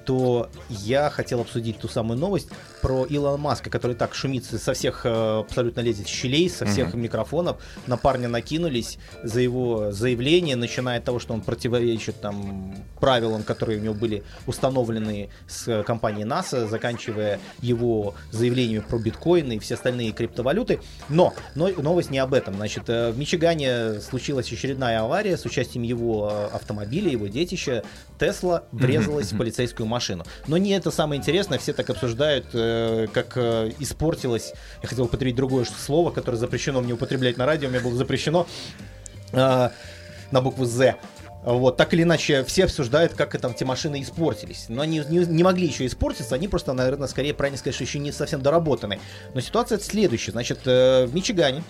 то 0.05 0.50
я 0.69 1.10
хотел 1.10 1.41
обсудить 1.41 1.79
ту 1.79 1.88
самую 1.88 2.19
новость 2.19 2.50
про 2.81 3.05
Илона 3.10 3.38
Маска, 3.38 3.69
который 3.69 3.95
так 3.95 4.13
шумит 4.13 4.43
со 4.45 4.74
всех 4.74 5.05
э, 5.05 5.39
абсолютно 5.39 5.79
лезет 5.79 6.07
щелей, 6.07 6.50
со 6.50 6.65
всех 6.65 6.93
микрофонов. 6.93 7.57
На 7.88 7.95
парня 7.95 8.27
накинулись 8.27 9.00
за 9.24 9.39
его 9.39 9.91
заявление, 9.91 10.57
начиная 10.57 11.00
от 11.00 11.05
того, 11.05 11.19
что 11.19 11.33
он 11.33 11.41
противоречит 11.41 12.19
там 12.19 12.75
правилам, 13.00 13.43
которые 13.43 13.79
у 13.79 13.81
него 13.81 13.93
были 13.93 14.24
установлены 14.48 15.29
с 15.48 15.67
э, 15.67 15.83
компанией 15.83 16.25
НАСА, 16.25 16.67
заканчивая 16.67 17.39
его 17.62 18.15
заявлениями 18.31 18.81
про 18.81 18.98
биткоины 18.98 19.53
и 19.53 19.60
все 19.60 19.75
остальные 19.75 20.12
криптовалюты. 20.12 20.81
Но, 21.07 21.33
но 21.55 21.69
новость 21.69 22.12
не 22.12 22.19
об 22.19 22.33
этом. 22.33 22.55
Значит, 22.55 22.89
э, 22.89 23.12
в 23.12 23.17
Мичигане 23.17 24.01
случилась 24.01 24.51
очередная 24.51 25.01
авария 25.01 25.38
с 25.38 25.45
участием 25.45 25.83
его 25.83 26.50
автомобиля, 26.51 27.10
его 27.10 27.27
детища. 27.27 27.86
Тесла 28.19 28.65
врезалась 28.74 29.31
в 29.31 29.38
полицейскую 29.38 29.88
машину. 29.93 30.25
Но 30.47 30.57
не 30.57 30.71
это 30.71 30.91
самое 30.91 31.19
интересное. 31.19 31.57
Все 31.57 31.71
так 31.73 31.89
обсуждают, 31.89 32.47
э, 32.53 33.07
как 33.13 33.33
э, 33.38 33.71
испортилось. 33.79 34.53
Я 34.81 34.89
хотел 34.89 35.05
употребить 35.05 35.35
другое 35.35 35.65
слово, 35.65 36.12
которое 36.12 36.38
запрещено 36.38 36.81
мне 36.81 36.93
употреблять 36.93 37.38
на 37.38 37.45
радио. 37.45 37.69
Мне 37.69 37.79
было 37.79 37.95
запрещено 37.95 38.47
э, 39.31 39.69
на 40.31 40.41
букву 40.41 40.65
«З». 40.65 40.95
Вот, 41.43 41.75
так 41.75 41.93
или 41.93 42.03
иначе, 42.03 42.45
все 42.45 42.63
обсуждают, 42.63 43.13
как 43.13 43.38
там 43.39 43.51
эти 43.51 43.65
машины 43.65 44.01
испортились. 44.01 44.65
Но 44.69 44.81
они 44.81 45.03
не, 45.09 45.25
не 45.25 45.43
могли 45.43 45.67
еще 45.67 45.85
испортиться, 45.85 46.35
они 46.35 46.47
просто, 46.47 46.71
наверное, 46.71 47.09
скорее 47.09 47.33
правильно 47.33 47.57
сказать, 47.57 47.75
что 47.75 47.83
еще 47.83 48.00
не 48.00 48.13
совсем 48.13 48.41
доработаны. 48.41 49.00
Но 49.33 49.41
ситуация 49.41 49.77
следующая. 49.79 50.31
Значит, 50.31 50.59
э, 50.65 51.05
в 51.05 51.13
Мичигане, 51.13 51.63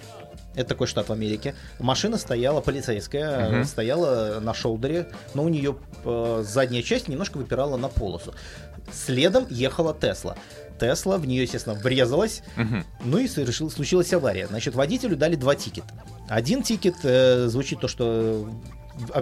это 0.55 0.69
такой 0.69 0.87
штат 0.87 1.09
в 1.09 1.11
Америке, 1.13 1.55
машина 1.79 2.17
стояла, 2.17 2.61
полицейская, 2.61 3.49
Мгм. 3.49 3.63
стояла 3.65 4.39
на 4.39 4.53
шоудере, 4.53 5.07
но 5.33 5.43
у 5.43 5.49
нее 5.49 5.75
э, 6.05 6.43
задняя 6.47 6.83
часть 6.83 7.07
немножко 7.07 7.37
выпирала 7.37 7.77
на 7.77 7.87
полосу. 7.89 8.33
Следом 8.91 9.45
ехала 9.49 9.93
Тесла. 9.93 10.35
Тесла 10.79 11.17
в 11.17 11.25
нее, 11.25 11.43
естественно, 11.43 11.75
врезалась, 11.75 12.41
Мгм. 12.57 12.85
ну 13.05 13.17
и 13.17 13.27
совершил- 13.27 13.71
случилась 13.71 14.11
авария. 14.13 14.47
Значит, 14.47 14.75
водителю 14.75 15.15
дали 15.15 15.35
два 15.35 15.55
ticket 15.55 15.84
а. 15.84 15.93
Один 16.27 16.63
ticket 16.63 16.95
э, 17.03 17.47
звучит 17.47 17.79
то, 17.79 17.87
что 17.87 18.49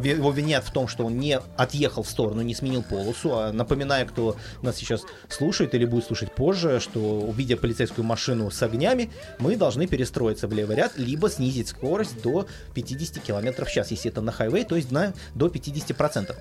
его 0.04 0.32
винят 0.32 0.64
в 0.64 0.72
том, 0.72 0.88
что 0.88 1.06
он 1.06 1.20
не 1.20 1.40
отъехал 1.58 2.04
в 2.04 2.10
сторону, 2.10 2.42
не 2.42 2.54
сменил 2.56 2.84
полосу. 2.84 3.34
А 3.34 3.52
напоминаю, 3.52 4.08
кто 4.08 4.36
нас 4.62 4.78
сейчас 4.78 5.04
слушает 5.30 5.74
или 5.76 5.86
будет 5.86 6.06
слушать 6.06 6.34
позже, 6.34 6.80
что 6.80 7.00
увидя 7.00 7.58
полицейскую 7.58 8.06
машину 8.06 8.52
с 8.52 8.62
огнями, 8.62 9.10
мы 9.40 9.56
должны 9.56 9.88
перестроиться 9.88 10.48
в 10.48 10.54
левый 10.54 10.76
ряд, 10.76 10.98
либо 10.98 11.30
снизить 11.30 11.70
скорость 11.70 12.22
до 12.22 12.48
50 12.74 13.24
км 13.24 13.66
в 13.66 13.72
час, 13.72 13.92
если 13.92 14.12
это 14.12 14.22
на 14.22 14.32
хайвей, 14.32 14.64
то 14.64 14.76
есть 14.76 14.92
на, 14.92 15.14
до 15.36 15.48
50%. 15.48 16.36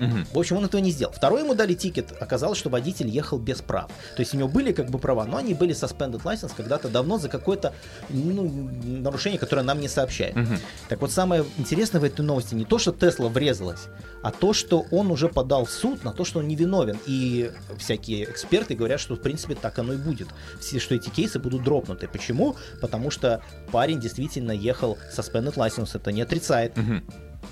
Мгм. 0.00 0.26
В 0.32 0.38
общем, 0.38 0.56
он 0.56 0.64
этого 0.64 0.80
не 0.80 0.90
сделал. 0.90 1.12
Второй 1.12 1.42
ему 1.42 1.54
дали 1.54 1.74
ticket. 1.74 2.12
Оказалось, 2.20 2.58
что 2.58 2.70
водитель 2.70 3.08
ехал 3.08 3.38
без 3.38 3.60
прав. 3.60 3.90
То 4.16 4.20
есть 4.20 4.34
у 4.34 4.38
него 4.38 4.48
были 4.48 4.72
как 4.72 4.90
бы 4.90 4.98
права, 4.98 5.26
но 5.26 5.36
они 5.36 5.54
были 5.54 5.74
suspended 5.74 6.22
license 6.22 6.52
когда-то 6.56 6.88
давно 6.88 7.18
за 7.18 7.28
какое-то 7.28 7.74
ну, 8.08 8.70
нарушение, 8.82 9.38
которое 9.38 9.62
нам 9.62 9.80
не 9.80 9.88
сообщает. 9.88 10.34
Мгм. 10.34 10.58
Так 10.88 11.00
вот, 11.00 11.12
самое 11.12 11.44
интересное 11.58 12.00
в 12.00 12.04
этой 12.04 12.22
новости 12.22 12.54
не 12.54 12.64
то, 12.64 12.78
что 12.78 12.92
Тесла 12.92 13.28
врезалась, 13.28 13.88
а 14.22 14.30
то, 14.30 14.52
что 14.52 14.86
он 14.90 15.10
уже 15.10 15.28
подал 15.28 15.64
в 15.66 15.70
суд 15.70 16.04
на 16.04 16.12
то, 16.12 16.24
что 16.24 16.38
он 16.38 16.48
невиновен. 16.48 16.98
И 17.06 17.50
всякие 17.78 18.24
эксперты 18.24 18.74
говорят, 18.74 19.00
что 19.00 19.16
в 19.16 19.20
принципе 19.20 19.54
так 19.54 19.78
оно 19.78 19.92
и 19.92 19.96
будет. 19.96 20.28
Все, 20.60 20.78
что 20.78 20.94
эти 20.94 21.10
кейсы 21.10 21.38
будут 21.38 21.62
дропнуты. 21.62 22.08
Почему? 22.08 22.56
Потому 22.80 23.10
что 23.10 23.42
парень 23.70 24.00
действительно 24.00 24.52
ехал 24.52 24.98
suspended 25.14 25.54
license, 25.54 25.90
это 25.94 26.12
не 26.12 26.22
отрицает. 26.22 26.76
Мгм. 26.76 27.04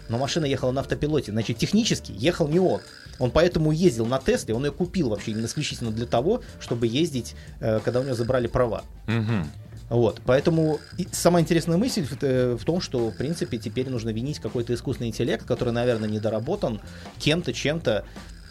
Но 0.09 0.19
машина 0.19 0.47
ехала 0.47 0.73
на 0.73 0.81
автопилоте, 0.81 1.33
значит, 1.33 1.59
технически 1.59 2.12
ехал 2.17 2.49
не 2.49 2.59
он. 2.59 2.81
Он 3.19 3.31
поэтому 3.31 3.73
ездил 3.73 4.07
на 4.07 4.19
Тесле, 4.19 4.55
он 4.55 4.65
ее 4.65 4.73
купил 4.73 5.11
вообще 5.11 5.33
исключительно 5.33 5.91
для 5.91 6.07
того, 6.07 6.43
чтобы 6.61 6.87
ездить, 6.87 7.35
э, 7.61 7.81
когда 7.85 8.00
у 8.00 8.05
него 8.05 8.15
забрали 8.15 8.47
права. 8.47 8.85
Мгм. 9.07 9.50
Вот, 9.91 10.21
поэтому 10.27 10.81
самая 11.12 11.43
интересная 11.43 11.79
мысль 11.79 12.05
в, 12.05 12.23
э, 12.23 12.57
в 12.57 12.65
том, 12.65 12.81
что, 12.81 13.11
в 13.11 13.17
принципе, 13.17 13.57
теперь 13.59 13.88
нужно 13.88 14.11
винить 14.11 14.38
какой-то 14.38 14.75
искусственный 14.75 15.09
интеллект, 15.09 15.47
который, 15.47 15.73
наверное, 15.73 16.09
недоработан 16.09 16.81
кем-то, 17.19 17.53
чем-то, 17.53 18.05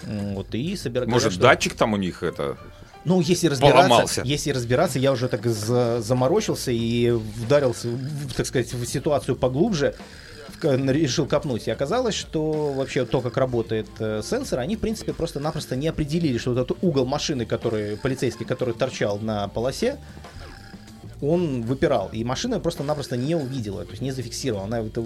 вот, 0.04 0.54
и 0.56 0.76
собирать... 0.76 1.08
Может, 1.08 1.38
датчик 1.38 1.76
там 1.76 1.94
у 1.94 1.98
них 1.98 2.24
это... 2.24 2.58
Ну, 3.06 3.22
если 3.22 3.48
разбираться, 3.48 3.88
Поломался. 3.88 4.22
если 4.26 4.52
разбираться, 4.52 5.00
я 5.00 5.14
уже 5.14 5.30
так 5.30 5.46
за- 5.46 6.02
заморочился 6.02 6.72
и 6.72 7.12
вдарился, 7.12 7.88
в, 7.88 8.34
так 8.34 8.46
сказать, 8.46 8.74
в 8.74 8.86
ситуацию 8.86 9.38
поглубже, 9.38 9.96
решил 10.64 11.26
копнуть. 11.26 11.68
И 11.68 11.72
оказалось, 11.72 12.16
что 12.16 12.74
вообще 12.74 13.06
то, 13.06 13.22
как 13.22 13.38
работает 13.38 13.88
э, 14.00 14.22
сенсор, 14.24 14.60
они, 14.60 14.76
в 14.76 14.80
принципе, 14.80 15.14
просто-напросто 15.14 15.76
не 15.76 15.88
определили, 15.88 16.38
что 16.38 16.54
вот 16.54 16.60
этот 16.60 16.78
угол 16.84 17.06
машины, 17.06 17.46
который 17.46 17.98
полицейский, 17.98 18.46
который 18.46 18.74
торчал 18.74 19.20
на 19.20 19.48
полосе, 19.48 19.98
он 21.22 21.64
выпирал. 21.64 22.10
И 22.14 22.24
машина 22.24 22.60
просто-напросто 22.60 23.18
не 23.18 23.36
увидела, 23.36 23.84
то 23.86 23.92
есть 23.92 24.02
не 24.02 24.12
зафиксировала. 24.12 24.66
Она 24.66 24.80
это 24.82 25.04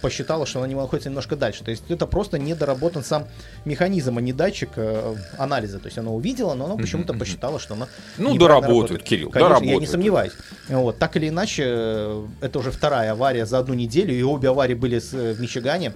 посчитала, 0.00 0.46
что 0.46 0.60
она 0.60 0.68
не 0.68 0.74
находится 0.74 1.10
немножко 1.10 1.36
дальше. 1.36 1.62
То 1.64 1.70
есть 1.70 1.84
это 1.90 2.06
просто 2.06 2.38
недоработан 2.38 3.04
сам 3.04 3.26
механизм, 3.66 4.16
а 4.16 4.20
не 4.22 4.32
датчик 4.32 4.70
э, 4.76 5.14
анализа. 5.36 5.78
То 5.78 5.86
есть 5.86 5.98
она 5.98 6.10
увидела, 6.10 6.54
но 6.54 6.64
она 6.64 6.76
почему-то 6.76 7.12
посчитала, 7.12 7.58
что 7.58 7.74
она 7.74 7.88
Ну, 8.16 8.36
доработают, 8.38 8.70
работает. 8.90 9.02
Кирилл, 9.02 9.30
Конечно, 9.30 9.52
я 9.54 9.58
не 9.60 9.66
доработают. 9.66 9.90
сомневаюсь. 9.90 10.32
Вот, 10.68 10.98
так 10.98 11.16
или 11.16 11.28
иначе, 11.28 11.64
э, 11.66 12.26
это 12.40 12.58
уже 12.58 12.70
вторая 12.70 13.12
авария 13.12 13.44
за 13.44 13.58
одну 13.58 13.74
неделю, 13.74 14.14
и 14.14 14.22
обе 14.22 14.48
аварии 14.48 14.74
были 14.74 14.98
с- 14.98 15.12
э, 15.12 15.32
в 15.34 15.40
Мичигане. 15.40 15.92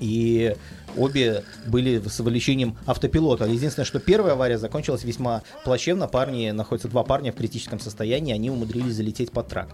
И 0.00 0.56
обе 0.96 1.44
были 1.66 2.02
с 2.06 2.20
вовлечением 2.20 2.76
автопилота. 2.86 3.44
Единственное, 3.46 3.86
что 3.86 3.98
первая 3.98 4.32
авария 4.34 4.58
закончилась 4.58 5.04
весьма 5.04 5.42
плачевно. 5.64 6.08
Парни, 6.08 6.50
находятся 6.50 6.88
два 6.88 7.02
парня 7.02 7.32
в 7.32 7.36
критическом 7.36 7.80
состоянии, 7.80 8.34
они 8.34 8.50
умудрились 8.50 8.94
залететь 8.94 9.32
под 9.32 9.48
трак. 9.48 9.68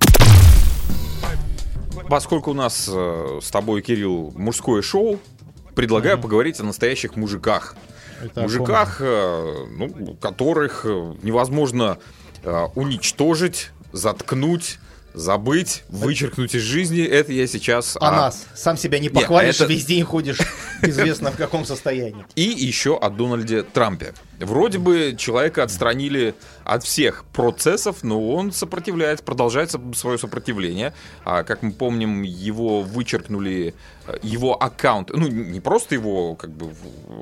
Поскольку 2.09 2.51
у 2.51 2.55
нас 2.55 2.89
э, 2.93 3.41
с 3.43 3.51
тобой, 3.51 3.83
Кирилл, 3.83 4.33
мужское 4.37 4.83
шоу, 4.83 5.19
предлагаю 5.75 6.21
поговорить 6.21 6.61
о 6.61 6.65
настоящих 6.65 7.17
мужиках. 7.17 7.75
Это 8.23 8.43
мужиках, 8.43 8.99
э, 9.01 9.67
ну, 9.77 10.17
которых 10.21 10.83
э, 10.85 11.15
невозможно 11.23 11.99
э, 12.43 12.65
уничтожить, 12.75 13.71
заткнуть, 13.93 14.79
забыть, 15.15 15.85
вычеркнуть 15.89 16.55
из 16.55 16.63
жизни. 16.63 17.03
Это 17.03 17.33
я 17.33 17.47
сейчас... 17.47 17.97
А 18.01 18.09
о- 18.09 18.13
нас? 18.13 18.47
Сам 18.55 18.77
себя 18.77 18.99
не 18.99 19.09
похвалишь, 19.09 19.57
это- 19.57 19.67
весь 19.73 19.85
день 19.87 20.05
ходишь 20.05 20.39
известно 20.83 21.31
в 21.31 21.37
каком 21.37 21.65
состоянии. 21.65 22.25
И 22.35 22.43
еще 22.43 22.97
о 22.99 23.11
Дональде 23.11 23.63
Трампе. 23.63 24.13
Вроде 24.39 24.79
бы 24.79 25.15
человека 25.19 25.63
отстранили 25.63 26.35
от 26.65 26.85
всех 26.85 27.25
процессов, 27.33 28.03
но 28.03 28.31
он 28.35 28.53
сопротивляется, 28.53 29.25
продолжает 29.25 29.73
свое 29.95 30.19
сопротивление. 30.19 30.93
А, 31.25 31.43
как 31.43 31.63
мы 31.63 31.73
помним, 31.73 32.21
его 32.23 32.83
вычеркнули, 32.83 33.75
э, 34.07 34.19
его 34.23 34.63
аккаунт, 34.63 35.11
ну 35.15 35.27
не 35.29 35.61
просто 35.61 35.95
его, 35.95 36.35
как 36.35 36.51
бы, 36.51 36.71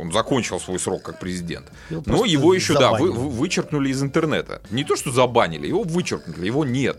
он 0.01 0.11
закончил 0.13 0.59
свой 0.59 0.81
срок 0.81 1.03
как 1.03 1.21
президент, 1.21 1.67
Его 1.89 2.03
но 2.07 2.25
его 2.25 2.53
еще, 2.53 2.75
да, 2.75 2.91
вы- 2.93 3.09
забанили. 3.09 3.17
вы- 3.17 3.31
вычеркнули 3.31 3.91
из 3.91 4.03
интернета. 4.03 4.61
Не 4.71 4.83
то, 4.83 4.97
что 4.97 5.13
забанили, 5.13 5.69
его 5.69 5.85
вычеркнули, 5.85 6.47
его 6.47 6.65
нет. 6.65 6.99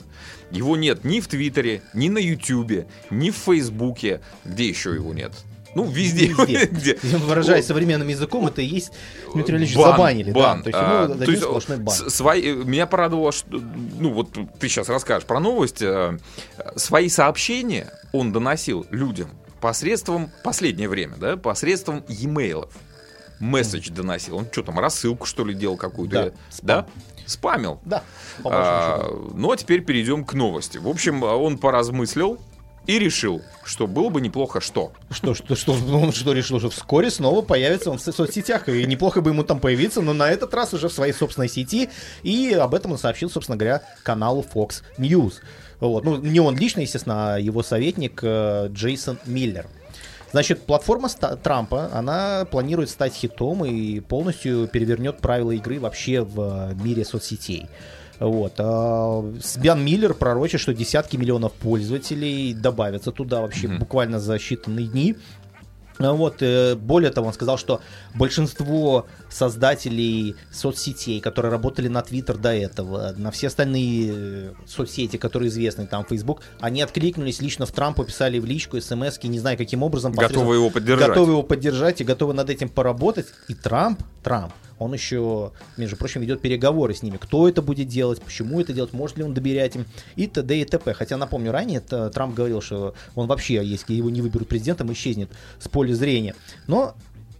Его 0.51 0.77
нет 0.77 1.03
ни 1.03 1.19
в 1.19 1.27
Твиттере, 1.27 1.81
ни 1.93 2.07
на 2.07 2.19
Ютубе, 2.19 2.87
ни 3.09 3.31
в 3.31 3.35
Фейсбуке. 3.35 4.21
Где 4.45 4.69
еще 4.69 4.93
его 4.93 5.13
нет? 5.13 5.33
Ну, 5.75 5.83
везде. 5.85 6.27
Везде. 6.27 6.65
Где? 6.95 6.97
Выражаясь 7.17 7.65
современным 7.67 8.07
языком, 8.07 8.47
это 8.47 8.61
и 8.61 8.65
есть 8.65 8.91
Дмитрий 9.33 9.57
Ильич 9.57 9.75
Бан, 9.75 9.91
забанили. 9.91 10.31
бан. 10.31 10.57
Да, 10.57 10.63
то 10.63 10.69
есть, 10.69 10.79
А, 10.81 11.03
ему 11.03 11.13
то 11.13 11.19
дадим 11.19 11.33
есть, 11.33 11.43
сплошной 11.45 11.77
бан. 11.77 11.95
свои- 11.95 12.53
меня 12.53 12.87
порадовало, 12.87 13.31
что, 13.31 13.61
ну 13.99 14.13
вот 14.13 14.29
ты 14.59 14.67
сейчас 14.69 14.89
расскажешь 14.89 15.27
про 15.27 15.39
новость. 15.39 15.81
э, 15.81 16.17
Свои 16.77 17.09
сообщения 17.09 17.91
он 18.13 18.31
доносил 18.31 18.85
людям 18.89 19.29
посредством, 19.61 20.31
последнее 20.43 20.87
время, 20.89 21.15
да, 21.17 21.37
посредством 21.37 22.03
e-mailов. 22.07 22.71
Месседж 23.39 23.89
доносил. 23.91 24.37
Он 24.37 24.47
что 24.49 24.63
там, 24.63 24.79
рассылку, 24.79 25.25
что 25.25 25.43
ли, 25.43 25.53
делал 25.53 25.75
какую-то? 25.75 26.31
Да. 26.61 26.85
Да? 26.85 26.87
Спамил. 27.25 27.81
Да, 27.83 28.03
А, 28.45 29.07
ну 29.33 29.51
а 29.51 29.57
теперь 29.57 29.81
перейдем 29.81 30.23
к 30.23 30.33
новости. 30.35 30.77
В 30.77 30.87
общем, 30.87 31.23
он 31.23 31.57
поразмыслил 31.57 32.39
и 32.87 32.99
решил, 32.99 33.41
что 33.63 33.87
было 33.87 34.09
бы 34.09 34.21
неплохо 34.21 34.61
что. 34.61 34.91
Что, 35.09 35.33
что, 35.33 35.55
что, 35.55 35.75
ну, 35.75 36.03
он 36.03 36.11
что 36.11 36.33
решил, 36.33 36.59
что 36.59 36.69
вскоре 36.69 37.09
снова 37.09 37.41
появится 37.41 37.91
он 37.91 37.97
в 37.97 38.01
со- 38.01 38.11
соцсетях, 38.11 38.69
и 38.69 38.85
неплохо 38.85 39.21
бы 39.21 39.31
ему 39.31 39.43
там 39.43 39.59
появиться, 39.59 40.01
но 40.01 40.13
на 40.13 40.29
этот 40.29 40.53
раз 40.53 40.73
уже 40.73 40.89
в 40.89 40.93
своей 40.93 41.13
собственной 41.13 41.49
сети, 41.49 41.89
и 42.23 42.53
об 42.53 42.75
этом 42.75 42.91
он 42.93 42.97
сообщил, 42.97 43.29
собственно 43.29 43.57
говоря, 43.57 43.81
каналу 44.03 44.45
Fox 44.53 44.83
News. 44.97 45.35
Вот. 45.79 46.03
Ну, 46.03 46.17
не 46.17 46.39
он 46.39 46.57
лично, 46.57 46.81
естественно, 46.81 47.35
а 47.35 47.39
его 47.39 47.63
советник 47.63 48.19
э, 48.23 48.67
Джейсон 48.71 49.19
Миллер. 49.25 49.67
Значит, 50.31 50.63
платформа 50.63 51.09
Трампа, 51.09 51.89
она 51.93 52.45
планирует 52.51 52.89
стать 52.89 53.13
хитом 53.13 53.63
и 53.63 53.99
полностью 54.01 54.67
перевернет 54.67 55.19
правила 55.19 55.51
игры 55.51 55.79
вообще 55.79 56.21
в 56.21 56.71
э, 56.71 56.83
мире 56.83 57.05
соцсетей. 57.05 57.67
Вот. 58.19 58.53
А 58.57 59.23
Сбян 59.41 59.83
Миллер 59.83 60.13
пророчит, 60.13 60.61
что 60.61 60.73
десятки 60.73 61.17
миллионов 61.17 61.53
пользователей 61.53 62.53
добавятся 62.53 63.11
туда 63.11 63.41
вообще 63.41 63.67
буквально 63.67 64.19
за 64.19 64.35
считанные 64.35 64.85
дни. 64.85 65.15
А 65.97 66.13
Вот, 66.13 66.41
э, 66.41 66.75
более 66.75 67.09
того, 67.11 67.27
он 67.27 67.33
сказал, 67.33 67.57
что 67.57 67.79
большинство 68.13 69.05
создателей 69.29 70.35
соцсетей, 70.51 71.21
которые 71.21 71.51
работали 71.51 71.87
на 71.87 72.01
Твиттер 72.01 72.37
до 72.37 72.53
этого, 72.53 73.13
на 73.15 73.31
все 73.31 73.47
остальные 73.47 74.13
э, 74.13 74.53
соцсети, 74.67 75.17
которые 75.17 75.49
известны, 75.49 75.87
там, 75.87 76.05
Facebook, 76.05 76.41
они 76.59 76.81
откликнулись 76.81 77.41
лично 77.41 77.65
в 77.65 77.71
Трампу, 77.71 78.03
писали 78.03 78.39
в 78.39 78.45
личку, 78.45 78.79
смс 78.79 79.23
не 79.23 79.39
знаю 79.39 79.57
каким 79.57 79.83
образом. 79.83 80.11
Готовы 80.11 80.55
его 80.55 80.69
поддержать. 80.69 81.07
Готовы 81.07 81.31
его 81.31 81.43
поддержать 81.43 82.01
и 82.01 82.03
готовы 82.03 82.33
над 82.33 82.49
этим 82.49 82.67
поработать. 82.67 83.27
И 83.47 83.53
Трамп, 83.53 84.01
Трамп, 84.21 84.53
он 84.79 84.93
еще, 84.93 85.51
между 85.77 85.95
прочим, 85.95 86.21
ведет 86.21 86.41
переговоры 86.41 86.93
с 86.93 87.01
ними. 87.01 87.17
Кто 87.17 87.47
это 87.47 87.61
будет 87.61 87.87
делать, 87.87 88.21
почему 88.21 88.59
это 88.59 88.73
делать, 88.73 88.93
может 88.93 89.17
ли 89.17 89.23
он 89.23 89.33
доверять 89.33 89.75
им 89.75 89.85
и 90.15 90.27
т.д. 90.27 90.59
и 90.59 90.65
т.п. 90.65 90.93
Хотя, 90.93 91.17
напомню, 91.17 91.51
ранее 91.51 91.79
Трамп 91.79 92.35
говорил, 92.35 92.61
что 92.61 92.93
он 93.15 93.27
вообще, 93.27 93.63
если 93.65 93.93
его 93.93 94.09
не 94.09 94.21
выберут 94.21 94.47
президентом, 94.47 94.91
исчезнет 94.91 95.29
с 95.59 95.67
поля 95.67 95.93
зрения. 95.95 96.35
Но 96.67 96.93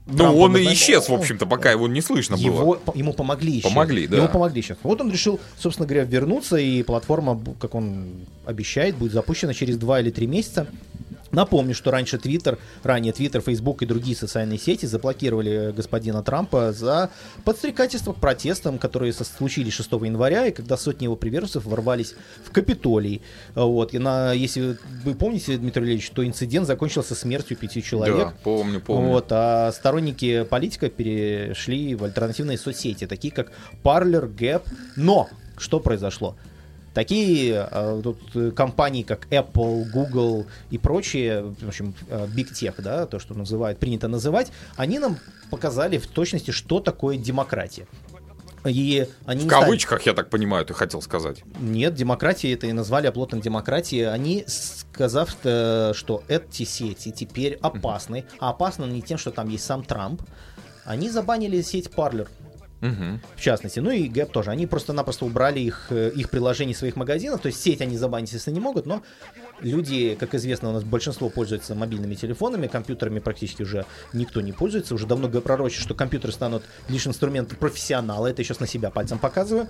Ну, 0.07 0.37
он 0.37 0.55
и 0.55 0.63
исчез, 0.73 1.09
в 1.09 1.13
он- 1.13 1.19
общем-то, 1.19 1.45
пока 1.47 1.71
его 1.71 1.87
не 1.87 1.99
слышно 2.01 2.37
было. 2.37 2.45
его, 2.45 2.73
по- 2.75 2.95
ему 2.95 3.11
помогли 3.11 3.53
еще. 3.53 3.67
Помогли, 3.69 4.05
да. 4.07 4.17
Ему 4.17 4.27
помогли 4.29 4.61
сейчас. 4.61 4.77
Вот 4.83 5.01
он 5.01 5.11
решил, 5.11 5.39
собственно 5.57 5.87
говоря, 5.87 6.05
вернуться, 6.05 6.57
и 6.57 6.83
платформа, 6.83 7.41
как 7.59 7.73
он 7.75 8.05
обещает, 8.45 8.95
будет 8.97 9.13
запущена 9.13 9.53
через 9.53 9.77
два 9.77 9.99
или 9.99 10.11
три 10.11 10.27
месяца. 10.27 10.67
Напомню, 11.35 11.75
что 11.75 11.91
раньше 11.91 12.17
Твиттер, 12.17 12.57
ранее 12.83 13.11
Твиттер, 13.11 13.41
Фейсбук 13.41 13.81
и 13.81 13.85
другие 13.85 14.15
социальные 14.15 14.57
сети 14.57 14.85
заблокировали 14.85 15.73
господина 15.75 16.23
Трампа 16.23 16.71
за 16.71 17.09
подстрекательство 17.43 18.13
к 18.13 18.17
протестам, 18.17 18.79
которые 18.79 19.11
случились 19.11 19.73
6 19.73 19.91
января, 19.91 20.47
и 20.47 20.51
когда 20.51 20.77
сотни 20.77 21.03
его 21.03 21.17
приверженцев 21.17 21.65
ворвались 21.65 22.15
в 22.43 22.51
Капитолий. 22.51 23.21
Вот. 23.53 23.93
И 23.93 23.99
на, 23.99 24.31
если 24.31 24.77
вы 25.03 25.13
помните, 25.13 25.57
Дмитрий 25.57 25.83
Ильич, 25.83 26.09
то 26.09 26.25
инцидент 26.25 26.67
закончился 26.67 27.15
смертью 27.15 27.57
пяти 27.57 27.83
человек. 27.83 28.17
Да, 28.17 28.33
помню, 28.43 28.79
помню. 28.79 29.09
Вот, 29.09 29.27
а 29.31 29.71
сторонники 29.73 30.43
политика 30.43 30.89
перешли 30.89 31.95
в 31.95 32.05
альтернативные 32.05 32.57
соцсети, 32.57 33.07
такие 33.07 33.33
как 33.33 33.51
Parler, 33.83 34.33
Gap. 34.33 34.63
Но 34.95 35.27
что 35.57 35.81
произошло? 35.81 36.37
Такие 36.95 37.67
э, 37.69 37.99
тут, 38.01 38.17
э, 38.35 38.51
компании, 38.51 39.03
как 39.03 39.27
Apple, 39.29 39.83
Google 39.91 40.45
и 40.71 40.77
прочие, 40.77 41.43
в 41.43 41.67
общем, 41.67 41.93
э, 42.09 42.25
Big 42.35 42.51
Tech, 42.53 42.81
да, 42.81 43.05
то, 43.05 43.19
что 43.19 43.33
называют, 43.33 43.79
принято 43.79 44.07
называть, 44.07 44.51
они 44.77 44.97
нам 44.97 45.17
показали 45.51 45.97
в 45.97 46.07
точности, 46.07 46.51
что 46.51 46.79
такое 46.79 47.17
демократия. 47.17 47.85
И 48.65 49.07
они 49.25 49.41
В 49.41 49.43
не 49.43 49.49
стали- 49.49 49.63
кавычках, 49.65 50.05
я 50.07 50.13
так 50.13 50.29
понимаю, 50.29 50.65
ты 50.65 50.73
хотел 50.73 51.01
сказать. 51.01 51.43
нет, 51.59 51.93
демократия 51.95 52.53
это 52.53 52.65
и 52.67 52.71
назвали 52.73 53.07
оплотом 53.07 53.41
демократии. 53.41 54.01
Они, 54.01 54.45
сказав, 54.47 55.35
э, 55.43 55.91
что 55.93 56.23
эти 56.29 56.63
сети 56.63 57.11
теперь 57.11 57.59
опасны, 57.61 58.23
а 58.39 58.49
опасны 58.51 58.85
не 58.85 59.01
тем, 59.01 59.17
что 59.17 59.31
там 59.31 59.49
есть 59.49 59.65
сам 59.65 59.83
Трамп, 59.83 60.21
они 60.85 61.09
забанили 61.09 61.61
сеть 61.61 61.89
Parler. 61.95 62.29
Мгм. 62.81 63.21
В 63.35 63.41
частности, 63.41 63.79
ну 63.79 63.89
и 63.89 64.07
Гэп 64.07 64.31
тоже. 64.31 64.51
Они 64.51 64.67
просто-напросто 64.67 65.25
убрали 65.25 65.59
их, 65.59 65.87
э, 65.89 66.11
их 66.15 66.29
приложений 66.29 66.73
из 66.73 66.79
своих 66.79 66.95
магазинов. 66.95 67.41
То 67.41 67.47
есть 67.47 67.61
сеть 67.61 67.81
они 67.81 67.97
забанить, 67.97 68.31
если 68.33 68.51
не 68.51 68.59
могут, 68.59 68.85
но 68.85 69.01
люди, 69.61 70.15
как 70.19 70.35
известно, 70.35 70.69
у 70.69 70.73
нас 70.73 70.83
большинство 70.83 71.29
пользуются 71.29 71.73
мобильными 71.73 72.15
телефонами, 72.15 72.67
компьютерами 72.67 73.19
практически 73.19 73.63
уже 73.63 73.85
никто 74.13 74.41
не 74.41 74.51
пользуется. 74.51 74.93
Уже 74.93 75.07
давно 75.07 75.29
пророчат, 75.29 75.81
что 75.81 75.95
компьютеры 75.95 76.33
станут 76.33 76.63
лишь 76.89 77.07
инструментом 77.07 77.57
профессионала. 77.57 78.27
Это 78.27 78.41
я 78.41 78.45
сейчас 78.45 78.59
на 78.59 78.67
себя 78.67 78.91
пальцем 78.91 79.19
показываю. 79.19 79.69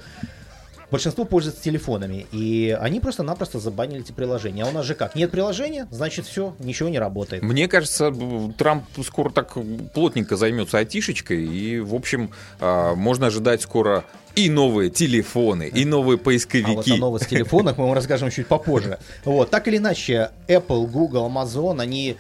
Большинство 0.91 1.25
пользуются 1.25 1.63
телефонами, 1.63 2.27
и 2.31 2.77
они 2.79 2.99
просто-напросто 2.99 3.59
забанили 3.59 4.01
эти 4.01 4.11
приложения. 4.11 4.63
А 4.63 4.67
у 4.67 4.71
нас 4.71 4.85
же 4.85 4.95
как? 4.95 5.15
Нет 5.15 5.31
приложения, 5.31 5.87
значит 5.91 6.25
все, 6.25 6.55
ничего 6.59 6.89
не 6.89 6.99
работает. 6.99 7.43
Мне 7.43 7.67
кажется, 7.67 8.13
Трамп 8.57 8.85
скоро 9.03 9.29
так 9.29 9.57
плотненько 9.93 10.35
займется 10.35 10.77
айтишечкой, 10.77 11.45
и, 11.45 11.79
в 11.79 11.95
общем, 11.95 12.31
а, 12.59 12.95
можно 12.95 13.27
ожидать 13.27 13.61
скоро 13.61 14.05
и 14.35 14.49
новые 14.49 14.89
телефоны, 14.89 15.67
и 15.67 15.85
новые 15.85 16.15
А 16.15 16.17
вот 16.17 16.24
поисковики. 16.24 16.91
о 16.91 16.98
новых 16.98 17.27
телефонах 17.27 17.77
мы 17.77 17.85
вам 17.85 17.93
расскажем 17.93 18.29
чуть 18.31 18.48
попозже. 18.48 19.00
Вот, 19.24 19.50
так 19.50 19.67
или 19.67 19.77
иначе, 19.77 20.31
Apple, 20.48 20.87
Google, 20.87 21.27
Amazon, 21.27 21.81
они 21.81 22.17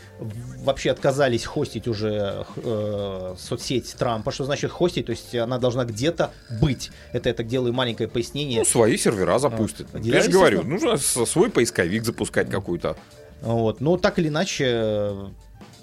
вообще 0.63 0.91
отказались 0.91 1.45
хостить 1.45 1.87
уже 1.87 2.45
э, 2.57 3.35
соцсеть 3.37 3.95
Трампа. 3.97 4.31
Что 4.31 4.45
значит 4.45 4.71
хостить? 4.71 5.05
То 5.05 5.11
есть 5.11 5.35
она 5.35 5.57
должна 5.57 5.85
где-то 5.85 6.31
быть. 6.61 6.91
Это 7.11 7.29
я 7.29 7.35
так 7.35 7.47
делаю 7.47 7.73
маленькое 7.73 8.09
пояснение. 8.09 8.59
Ну, 8.59 8.65
свои 8.65 8.97
сервера 8.97 9.37
запустят. 9.37 9.87
А, 9.93 9.99
я 9.99 10.21
же 10.21 10.29
говорю, 10.29 10.63
нужно 10.63 10.97
свой 10.97 11.49
поисковик 11.49 12.03
запускать 12.03 12.49
какой-то. 12.49 12.95
Вот. 13.41 13.81
Но 13.81 13.97
так 13.97 14.17
или 14.19 14.29
иначе, 14.29 15.13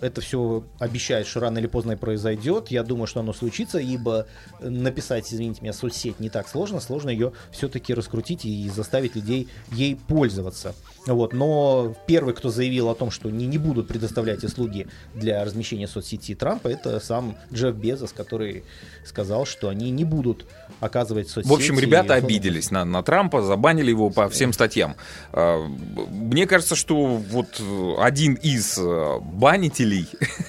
это 0.03 0.21
все 0.21 0.65
обещает, 0.81 1.27
что 1.27 1.41
рано 1.41 1.59
или 1.59 1.69
поздно 1.69 1.97
произойдет. 1.97 2.71
Я 2.71 2.83
думаю, 2.83 3.07
что 3.07 3.21
оно 3.21 3.33
случится, 3.33 3.79
ибо 3.79 4.27
написать, 4.61 5.33
извините 5.33 5.63
меня, 5.63 5.73
соцсеть 5.73 6.19
не 6.19 6.29
так 6.29 6.49
сложно. 6.49 6.81
Сложно 6.81 7.09
ее 7.09 7.33
все-таки 7.53 7.95
раскрутить 7.95 8.45
и 8.45 8.69
заставить 8.69 9.15
людей 9.15 9.49
ей 9.71 9.97
пользоваться. 9.97 10.75
Вот. 11.07 11.33
Но 11.33 11.95
первый, 12.07 12.35
кто 12.35 12.51
заявил 12.51 12.89
о 12.89 12.95
том, 12.95 13.11
что 13.11 13.31
не, 13.31 13.47
не 13.47 13.59
будут 13.59 13.89
предоставлять 13.89 14.45
услуги 14.45 14.87
для 15.15 15.45
размещения 15.45 15.89
соцсети 15.89 16.35
Трампа, 16.35 16.69
это 16.69 17.01
сам 17.01 17.37
Джефф 17.53 17.75
Безос, 17.75 18.13
который 18.13 18.65
сказал, 19.05 19.47
что 19.47 19.69
они 19.69 19.91
не 19.91 20.05
будут 20.05 20.47
оказывать 20.81 21.29
соцсети. 21.29 21.53
В 21.53 21.55
общем, 21.55 21.79
ребята 21.79 22.15
обиделись 22.15 22.71
на, 22.71 22.85
на 22.85 23.03
Трампа, 23.03 23.43
забанили 23.43 23.91
его 23.91 24.11
по 24.11 24.29
всем 24.29 24.53
статьям. 24.53 24.97
А, 25.33 25.67
Мне 25.67 26.47
кажется, 26.47 26.77
что 26.77 26.97
вот 26.97 27.61
э, 27.61 27.95
один 27.99 28.35
из 28.35 28.79
э, 28.79 29.19
банителей, 29.21 30.09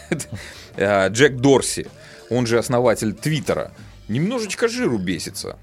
э, 0.76 1.10
Джек 1.10 1.38
Дорси, 1.38 1.88
он 2.30 2.46
же 2.46 2.60
основатель 2.60 3.14
Твиттера, 3.14 3.72
немножечко 4.08 4.68
жиру 4.68 4.98
бесится. 4.98 5.58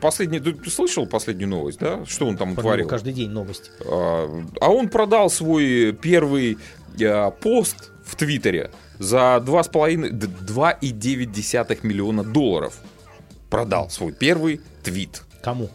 Последний, 0.00 0.40
ты 0.40 0.52
ты 0.52 0.70
слышал 0.70 1.06
последнюю 1.06 1.48
новость, 1.48 1.78
да? 1.78 2.04
Что 2.06 2.26
он 2.26 2.36
там 2.36 2.54
Про 2.54 2.62
творил? 2.62 2.88
каждый 2.88 3.12
день 3.12 3.30
новости. 3.30 3.70
А 3.84 4.28
а 4.60 4.70
он 4.70 4.88
продал 4.88 5.30
свой 5.30 5.92
первый 5.92 6.58
э, 6.98 7.30
пост 7.40 7.90
в 8.04 8.16
Твиттере 8.16 8.70
за 8.98 9.42
2,5 9.44 10.08
д- 10.10 10.26
2,9 10.26 11.78
миллиона 11.86 12.24
долларов. 12.24 12.78
Продал 13.50 13.90
свой 13.90 14.12
первый 14.12 14.60
твит. 14.82 15.22
Кому? 15.42 15.70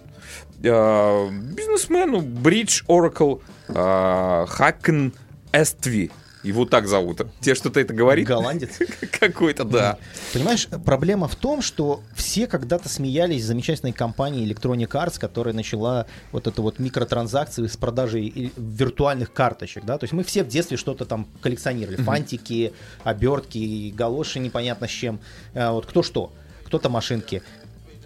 Э, 0.63 1.30
Бизнесмену 1.32 2.19
Bridge 2.21 2.84
Oracle 2.88 3.41
э, 3.69 3.74
Hacken 3.74 5.13
Эстви. 5.54 6.12
Его 6.43 6.65
так 6.65 6.88
зовут. 6.88 7.21
Тебе 7.39 7.56
что-то 7.56 7.80
это 7.80 7.93
говорит? 7.93 8.27
Голландец. 8.27 8.80
Какой-то, 9.19 9.63
да. 9.63 9.97
Понимаешь, 10.34 10.67
проблема 10.86 11.27
в 11.27 11.36
том, 11.36 11.62
что 11.62 12.01
все 12.15 12.47
когда-то 12.47 12.89
смеялись 12.89 13.43
замечательной 13.43 13.91
компанией 13.91 14.51
Electronic 14.51 14.89
Arts, 14.89 15.19
которая 15.19 15.54
начала 15.54 16.08
вот 16.32 16.47
эту 16.47 16.62
вот 16.63 16.80
микротранзакции 16.80 17.67
с 17.67 17.77
продажей 17.77 18.51
виртуальных 18.58 19.34
карточек, 19.34 19.86
да, 19.86 19.97
то 19.97 20.06
есть 20.06 20.13
мы 20.13 20.23
все 20.23 20.43
в 20.43 20.47
детстве 20.47 20.77
что-то 20.77 21.06
там 21.06 21.27
коллекционировали, 21.41 21.97
фантики, 21.97 22.73
обертки, 23.04 23.93
галоши 23.95 24.39
непонятно 24.39 24.88
с 24.88 24.91
чем, 24.91 25.19
А 25.54 25.71
вот 25.71 25.86
кто 25.86 26.01
что, 26.04 26.34
кто-то 26.65 26.89
машинки. 26.89 27.43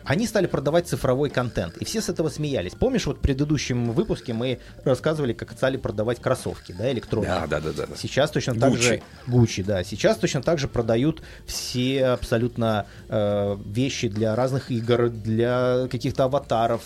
Они 0.05 0.27
стали 0.27 0.47
продавать 0.47 0.87
цифровой 0.87 1.29
контент, 1.29 1.77
и 1.77 1.85
все 1.85 2.01
с 2.01 2.09
этого 2.09 2.29
смеялись. 2.29 2.73
Помнишь, 2.73 3.05
вот 3.07 3.17
в 3.17 3.21
предыдущем 3.21 3.91
выпуске 3.91 4.33
мы 4.33 4.59
рассказывали, 4.83 5.33
как 5.33 5.51
стали 5.51 5.77
продавать 5.77 6.21
кроссовки, 6.21 6.73
да, 6.77 6.91
электронные. 6.91 7.31
Да, 7.31 7.47
да, 7.47 7.59
да, 7.59 7.71
да. 7.71 7.85
да. 7.87 7.95
Сейчас 7.95 8.29
точно 8.31 8.53
так 8.53 8.73
Gucci. 8.73 8.81
же 8.81 9.01
Гуччи, 9.27 9.63
да. 9.63 9.83
Сейчас 9.83 10.17
точно 10.17 10.41
так 10.43 10.59
же 10.59 10.67
продают 10.67 11.23
все 11.45 12.05
абсолютно 12.05 12.85
э, 13.09 13.57
вещи 13.65 14.07
для 14.07 14.35
разных 14.35 14.71
игр, 14.71 15.09
для 15.09 15.87
каких-то 15.89 16.25
аватаров. 16.25 16.81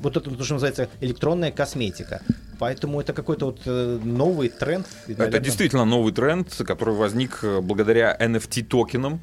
Вот 0.00 0.16
это 0.16 0.30
то, 0.30 0.44
что 0.44 0.54
называется 0.54 0.88
электронная 1.00 1.52
косметика. 1.52 2.22
Поэтому 2.58 3.00
это 3.00 3.12
какой-то 3.12 3.46
вот 3.46 3.60
э, 3.66 4.00
новый 4.02 4.48
тренд. 4.48 4.86
Это 5.06 5.38
действительно 5.38 5.84
новый 5.84 6.12
тренд, 6.12 6.52
который 6.66 6.94
возник 6.94 7.40
э, 7.42 7.60
благодаря 7.60 8.16
NFT 8.18 8.64
токенам. 8.64 9.20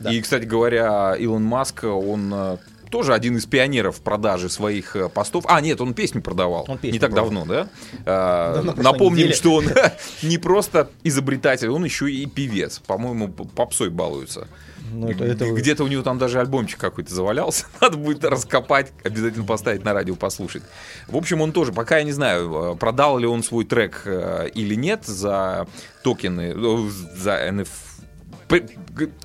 Да. 0.00 0.10
И, 0.12 0.20
кстати 0.20 0.44
говоря, 0.44 1.14
Илон 1.18 1.44
Маск, 1.44 1.84
он 1.84 2.30
э, 2.34 2.56
тоже 2.90 3.14
один 3.14 3.36
из 3.36 3.46
пионеров 3.46 4.00
продажи 4.00 4.48
своих 4.48 4.96
э, 4.96 5.08
постов. 5.08 5.44
А, 5.48 5.60
нет, 5.60 5.80
он 5.80 5.94
песню 5.94 6.22
продавал. 6.22 6.64
Он 6.68 6.78
песню 6.78 6.94
не 6.94 6.98
так 6.98 7.10
продавал. 7.10 7.30
давно, 7.30 7.54
да? 7.54 7.68
А, 8.06 8.54
Да, 8.56 8.62
на 8.62 8.72
прошлой 8.72 8.92
Напомним, 8.92 9.16
неделе. 9.18 9.34
что 9.34 9.54
он 9.54 9.64
не 10.22 10.38
просто 10.38 10.90
изобретатель, 11.04 11.68
он 11.68 11.84
еще 11.84 12.10
и 12.10 12.26
певец. 12.26 12.78
По-моему, 12.80 13.28
попсой 13.28 13.90
балуется. 13.90 14.48
Ну, 14.92 15.08
это- 15.08 15.24
это 15.24 15.44
Где-то 15.52 15.84
у 15.84 15.86
него 15.86 16.02
там 16.02 16.18
даже 16.18 16.40
альбомчик 16.40 16.80
какой-то 16.80 17.14
завалялся. 17.14 17.66
Надо 17.80 17.96
будет 17.96 18.24
раскопать, 18.24 18.90
обязательно 19.04 19.44
поставить 19.44 19.84
на 19.84 19.92
радио, 19.92 20.16
послушать. 20.16 20.64
В 21.06 21.16
общем, 21.16 21.40
он 21.42 21.52
тоже, 21.52 21.72
пока 21.72 21.98
я 21.98 22.02
не 22.04 22.10
знаю, 22.10 22.72
э, 22.72 22.76
продал 22.76 23.18
ли 23.18 23.26
он 23.26 23.44
свой 23.44 23.64
трек 23.64 24.02
э, 24.06 24.48
или 24.52 24.74
нет 24.74 25.04
за 25.06 25.68
токены, 26.02 26.52
э, 26.56 26.88
за 27.16 27.30
NF... 27.50 27.68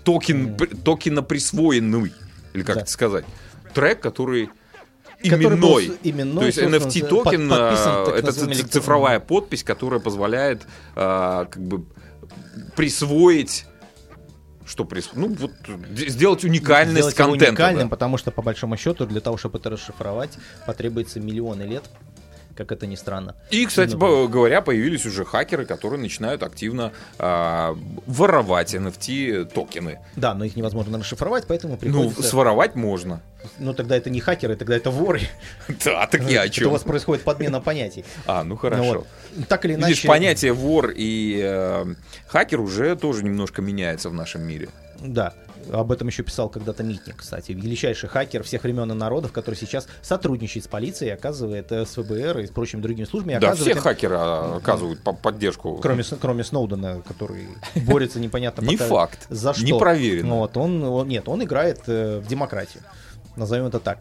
токен, 0.03 0.55
токена 0.83 1.21
присвоенный, 1.23 2.13
или 2.53 2.63
как 2.63 2.75
Да. 2.75 2.81
это 2.81 2.91
сказать, 2.91 3.25
трек, 3.73 3.99
который 3.99 4.49
Который 5.23 5.57
был 5.57 5.79
именной. 5.79 5.97
именной, 6.03 6.39
То 6.41 6.45
есть 6.45 6.57
NFT 6.59 7.07
токен 7.07 7.49
под- 7.49 7.57
подписан, 7.59 8.05
так 8.05 8.15
это 8.15 8.29
электронный. 8.31 8.55
цифровая 8.55 9.19
подпись, 9.19 9.63
которая 9.63 9.99
позволяет 9.99 10.63
э, 10.95 11.45
как 11.49 11.61
бы 11.61 11.85
присвоить 12.75 13.65
что 14.67 14.83
прис... 14.83 15.11
Ну, 15.13 15.27
вот 15.35 15.51
сделать 15.95 16.43
уникальность 16.43 16.95
сделать 16.97 17.15
контента. 17.15 17.49
уникальным, 17.49 17.83
да. 17.83 17.89
потому 17.89 18.17
что, 18.17 18.31
по 18.31 18.41
большому 18.41 18.77
счету, 18.77 19.05
для 19.05 19.21
того, 19.21 19.37
чтобы 19.37 19.59
это 19.59 19.69
расшифровать, 19.69 20.31
потребуется 20.65 21.19
миллионы 21.19 21.61
лет, 21.63 21.83
как 22.55 22.71
это 22.71 22.87
ни 22.87 22.95
странно. 22.95 23.35
И, 23.51 23.65
кстати 23.65 23.95
Ну, 23.95 24.27
говоря, 24.27 24.61
появились 24.61 25.05
уже 25.05 25.25
хакеры, 25.25 25.65
которые 25.65 25.99
начинают 25.99 26.43
активно 26.43 26.91
а, 27.19 27.77
воровать 28.07 28.73
NFT 28.73 29.45
токены. 29.45 29.99
Да, 30.15 30.33
но 30.33 30.45
их 30.45 30.55
невозможно 30.55 30.97
расшифровать, 30.97 31.45
поэтому 31.47 31.73
Ну, 31.73 31.79
приходится... 31.79 32.23
своровать 32.23 32.75
можно. 32.75 33.21
Ну, 33.59 33.73
тогда 33.73 33.95
это 33.95 34.09
не 34.09 34.19
хакеры, 34.21 34.55
тогда 34.55 34.75
это 34.75 34.89
воры. 34.89 35.21
Да, 35.85 36.07
так 36.07 36.23
я 36.29 36.41
о 36.41 36.45
Это 36.45 36.51
у 36.51 36.53
чем? 36.53 36.71
вас 36.71 36.83
происходит 36.83 37.23
подмена 37.23 37.61
понятий. 37.61 38.05
А, 38.25 38.43
ну 38.43 38.51
Ну 38.51 38.57
хорошо. 38.57 39.05
Так 39.47 39.65
или 39.65 39.73
иначе... 39.73 39.89
Видишь, 39.89 40.05
понятие 40.07 40.53
вор 40.53 40.91
и 40.95 41.39
э, 41.43 41.85
хакер 42.27 42.61
уже 42.61 42.95
тоже 42.95 43.23
немножко 43.23 43.61
меняется 43.61 44.09
в 44.09 44.13
нашем 44.13 44.43
мире. 44.43 44.69
Да. 44.99 45.33
Об 45.71 45.91
этом 45.91 46.07
еще 46.07 46.23
писал 46.23 46.49
когда-то 46.49 46.83
Митник, 46.83 47.17
кстати. 47.17 47.51
Величайший 47.51 48.09
хакер 48.09 48.43
всех 48.43 48.63
времен 48.63 48.91
и 48.91 48.95
народов, 48.95 49.31
который 49.31 49.55
сейчас 49.55 49.87
сотрудничает 50.01 50.65
с 50.65 50.67
полицией, 50.67 51.13
оказывает 51.13 51.71
э, 51.71 51.85
с 51.85 51.95
ФБР 51.95 52.39
и 52.39 52.47
с 52.47 52.49
прочими 52.51 52.81
другими 52.81 53.05
службами. 53.05 53.39
Да, 53.39 53.55
все 53.55 53.71
им- 53.71 53.77
хакеры 53.79 54.15
а, 54.17 54.57
оказывают 54.57 55.01
по- 55.01 55.13
поддержку. 55.13 55.77
Кроме, 55.81 56.03
кроме 56.03 56.43
Сноудена, 56.43 57.01
который 57.07 57.47
борется 57.75 58.19
непонятно 58.19 58.61
Не 58.65 58.77
факт. 58.77 59.25
за 59.29 59.53
что. 59.53 59.63
Не 59.65 59.77
проверено. 59.77 60.35
Вот, 60.35 60.57
он, 60.57 60.83
он- 60.83 61.07
нет, 61.07 61.27
он 61.27 61.43
играет 61.43 61.81
э, 61.87 62.19
в 62.19 62.27
демократию. 62.27 62.83
Назовем 63.35 63.65
это 63.65 63.79
так. 63.79 63.99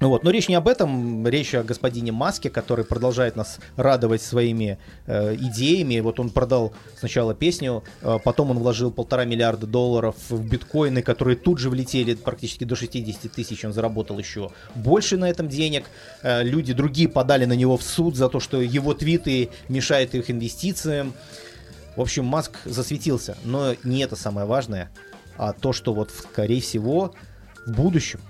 Ну 0.00 0.10
Вот. 0.10 0.22
Но 0.22 0.30
речь 0.30 0.48
не 0.48 0.54
об 0.54 0.68
этом, 0.68 1.26
речь 1.26 1.54
о 1.54 1.64
господине 1.64 2.12
Маске, 2.12 2.50
который 2.50 2.84
продолжает 2.84 3.34
нас 3.36 3.58
радовать 3.76 4.22
своими 4.22 4.78
э, 5.06 5.34
идеями. 5.34 5.98
Вот 6.00 6.20
он 6.20 6.30
продал 6.30 6.72
сначала 6.96 7.34
песню, 7.34 7.82
э, 8.02 8.18
потом 8.22 8.50
он 8.50 8.58
вложил 8.58 8.92
полтора 8.92 9.24
миллиарда 9.24 9.66
долларов 9.66 10.14
в 10.28 10.48
биткоины, 10.48 11.02
которые 11.02 11.36
тут 11.36 11.58
же 11.58 11.68
влетели 11.68 12.14
практически 12.14 12.64
до 12.64 12.76
60 12.76 13.32
тысяч. 13.32 13.64
Он 13.64 13.72
заработал 13.72 14.18
еще 14.18 14.50
больше 14.76 15.16
на 15.16 15.28
этом 15.28 15.48
денег. 15.48 15.84
Э, 16.22 16.44
люди 16.44 16.72
другие 16.72 17.08
подали 17.08 17.44
на 17.44 17.54
него 17.54 17.76
в 17.76 17.82
суд 17.82 18.14
за 18.14 18.28
то, 18.28 18.38
что 18.38 18.60
его 18.60 18.94
твиты 18.94 19.50
мешают 19.68 20.14
их 20.14 20.30
инвестициям. 20.30 21.12
В 21.96 22.00
общем, 22.00 22.24
Маск 22.24 22.52
засветился. 22.64 23.36
Но 23.44 23.74
не 23.82 24.04
это 24.04 24.14
самое 24.14 24.46
важное, 24.46 24.90
а 25.36 25.52
то, 25.52 25.72
что 25.72 25.92
вот, 25.92 26.12
скорее 26.12 26.60
всего, 26.60 27.14
в 27.66 27.72
будущем 27.72 28.20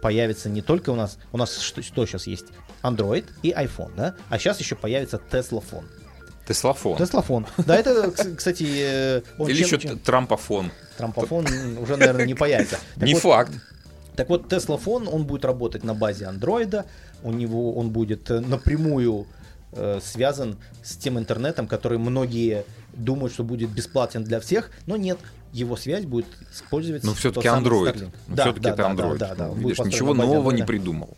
появится 0.00 0.48
не 0.48 0.62
только 0.62 0.90
у 0.90 0.94
нас, 0.96 1.18
у 1.32 1.36
нас 1.38 1.58
что, 1.58 1.82
сейчас 2.06 2.26
есть? 2.26 2.46
Android 2.82 3.24
и 3.42 3.50
iPhone, 3.50 3.92
да? 3.96 4.14
А 4.28 4.38
сейчас 4.38 4.58
еще 4.60 4.74
появится 4.76 5.20
Tesla 5.30 5.60
фон. 5.62 5.84
Теслофон. 6.48 6.96
Tesla 6.98 7.22
фон. 7.22 7.46
Да, 7.58 7.76
это, 7.76 8.06
кс- 8.06 8.34
кстати, 8.34 8.64
э, 8.66 9.22
он 9.38 9.48
Или 9.48 9.58
чем- 9.58 9.66
еще 9.66 9.78
чем- 9.88 9.98
Трампофон. 9.98 10.72
Трампофон 10.96 11.46
уже, 11.78 11.96
наверное, 11.96 12.26
не 12.26 12.34
появится. 12.34 12.78
Так 12.94 13.04
Не 13.04 13.14
вот, 13.14 13.22
факт. 13.22 13.52
так 14.16 14.28
вот, 14.28 14.52
Tesla 14.52 14.76
фон, 14.78 15.06
он 15.06 15.24
будет 15.26 15.44
работать 15.44 15.84
на 15.84 15.94
базе 15.94 16.26
андроида, 16.26 16.86
у 17.22 17.30
него 17.30 17.74
он 17.74 17.90
будет 17.90 18.28
э, 18.30 18.40
напрямую 18.40 19.26
э, 19.72 20.00
связан 20.02 20.56
с 20.82 20.96
тем 20.96 21.18
интернетом, 21.18 21.68
который 21.68 21.98
многие 21.98 22.64
думают, 22.94 23.32
что 23.32 23.44
будет 23.44 23.70
бесплатен 23.70 24.24
для 24.24 24.40
всех, 24.40 24.70
но 24.86 24.96
нет, 24.96 25.18
его 25.52 25.76
связь 25.76 26.04
будет 26.04 26.26
использовать. 26.52 27.02
Но 27.04 27.14
все-таки 27.14 27.48
Android. 27.48 28.10
Но 28.28 28.36
Да, 28.36 28.42
все-таки 28.44 28.64
да, 28.64 28.70
это 28.70 28.76
да, 28.82 28.90
Android. 28.90 29.18
да, 29.18 29.28
да, 29.28 29.34
да, 29.34 29.50
он 29.50 29.60
будет 29.60 29.78
Видишь, 29.78 29.92
ничего 29.92 30.14
нового 30.14 30.50
не 30.50 30.62
Android. 30.62 30.66
придумал. 30.66 31.16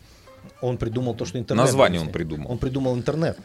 Он 0.61 0.77
придумал 0.77 1.13
то, 1.15 1.25
что 1.25 1.37
интернет. 1.39 1.65
Название 1.65 1.99
он 2.01 2.09
придумал. 2.09 2.51
Он 2.51 2.57
придумал 2.57 2.95
интернет. 2.95 3.37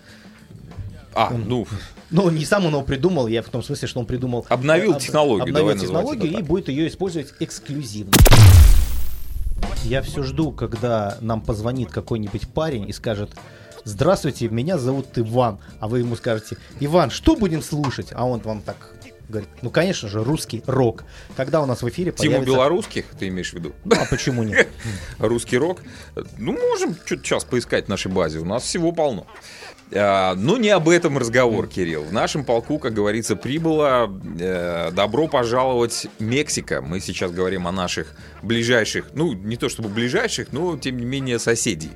А, 1.14 1.30
ну, 1.32 1.66
Ну, 2.10 2.30
не 2.30 2.44
сам 2.44 2.64
он 2.66 2.72
его 2.72 2.82
придумал, 2.82 3.26
я 3.26 3.42
в 3.42 3.48
том 3.48 3.62
смысле, 3.62 3.88
что 3.88 3.98
он 4.00 4.06
придумал... 4.06 4.46
Обновил 4.48 4.92
об- 4.94 5.00
технологию, 5.00 5.42
Обновил 5.48 5.68
давай 5.68 5.78
технологию 5.80 6.38
и 6.38 6.42
будет 6.42 6.68
ее 6.68 6.86
использовать 6.86 7.34
эксклюзивно. 7.40 8.12
Я 9.84 10.02
все 10.02 10.22
жду, 10.22 10.52
когда 10.52 11.18
нам 11.20 11.40
позвонит 11.40 11.90
какой-нибудь 11.90 12.48
парень 12.48 12.88
и 12.88 12.92
скажет, 12.92 13.30
здравствуйте, 13.84 14.48
меня 14.48 14.78
зовут 14.78 15.06
Иван, 15.16 15.58
а 15.80 15.88
вы 15.88 16.00
ему 16.00 16.14
скажете, 16.16 16.56
Иван, 16.80 17.10
что 17.10 17.36
будем 17.36 17.62
слушать? 17.62 18.08
А 18.12 18.24
он 18.24 18.40
вам 18.40 18.62
так 18.62 18.76
говорит, 19.28 19.50
ну, 19.62 19.70
конечно 19.70 20.08
же, 20.08 20.22
русский 20.24 20.62
рок. 20.66 21.04
Когда 21.36 21.60
у 21.62 21.66
нас 21.66 21.82
в 21.82 21.88
эфире 21.88 22.12
Тиму 22.12 22.36
появится... 22.36 22.54
белорусских, 22.54 23.04
ты 23.18 23.28
имеешь 23.28 23.50
в 23.50 23.54
виду? 23.54 23.72
Ну, 23.84 23.96
а 24.00 24.06
почему 24.06 24.42
нет? 24.42 24.68
Русский 25.18 25.58
рок. 25.58 25.80
Ну, 26.38 26.52
можем 26.52 26.94
что-то 27.04 27.22
сейчас 27.24 27.44
поискать 27.44 27.86
в 27.86 27.88
нашей 27.88 28.10
базе. 28.10 28.38
У 28.38 28.44
нас 28.44 28.62
всего 28.62 28.92
полно. 28.92 29.26
А, 29.92 30.34
но 30.34 30.56
не 30.56 30.70
об 30.70 30.88
этом 30.88 31.18
разговор, 31.18 31.66
Кирилл. 31.66 32.04
В 32.04 32.12
нашем 32.12 32.44
полку, 32.44 32.78
как 32.78 32.94
говорится, 32.94 33.36
прибыло 33.36 34.10
э, 34.38 34.90
добро 34.92 35.28
пожаловать 35.28 36.06
Мексика. 36.18 36.82
Мы 36.82 37.00
сейчас 37.00 37.30
говорим 37.30 37.66
о 37.66 37.72
наших 37.72 38.14
ближайших, 38.42 39.10
ну, 39.14 39.32
не 39.32 39.56
то 39.56 39.68
чтобы 39.68 39.88
ближайших, 39.88 40.52
но, 40.52 40.76
тем 40.76 40.98
не 40.98 41.04
менее, 41.04 41.38
соседей. 41.38 41.92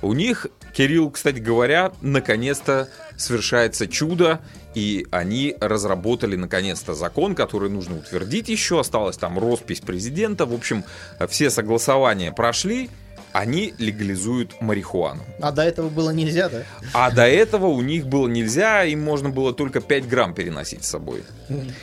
У 0.00 0.12
них, 0.12 0.46
Кирилл, 0.72 1.10
кстати 1.10 1.38
говоря, 1.38 1.92
наконец-то 2.02 2.88
совершается 3.16 3.88
чудо, 3.88 4.40
и 4.78 5.06
они 5.10 5.56
разработали 5.60 6.36
наконец-то 6.36 6.94
закон, 6.94 7.34
который 7.34 7.68
нужно 7.68 7.96
утвердить 7.96 8.48
еще. 8.48 8.78
Осталась 8.78 9.16
там 9.16 9.36
роспись 9.36 9.80
президента. 9.80 10.46
В 10.46 10.54
общем, 10.54 10.84
все 11.28 11.50
согласования 11.50 12.30
прошли. 12.30 12.88
Они 13.32 13.74
легализуют 13.78 14.60
марихуану. 14.62 15.22
А 15.40 15.50
до 15.52 15.62
этого 15.62 15.88
было 15.90 16.10
нельзя, 16.10 16.48
да? 16.48 16.62
А 16.94 17.10
до 17.10 17.26
этого 17.26 17.66
у 17.66 17.82
них 17.82 18.06
было 18.06 18.26
нельзя, 18.28 18.84
им 18.84 19.02
можно 19.02 19.28
было 19.30 19.52
только 19.52 19.80
5 19.80 20.08
грамм 20.08 20.32
переносить 20.32 20.84
с 20.84 20.88
собой. 20.88 21.24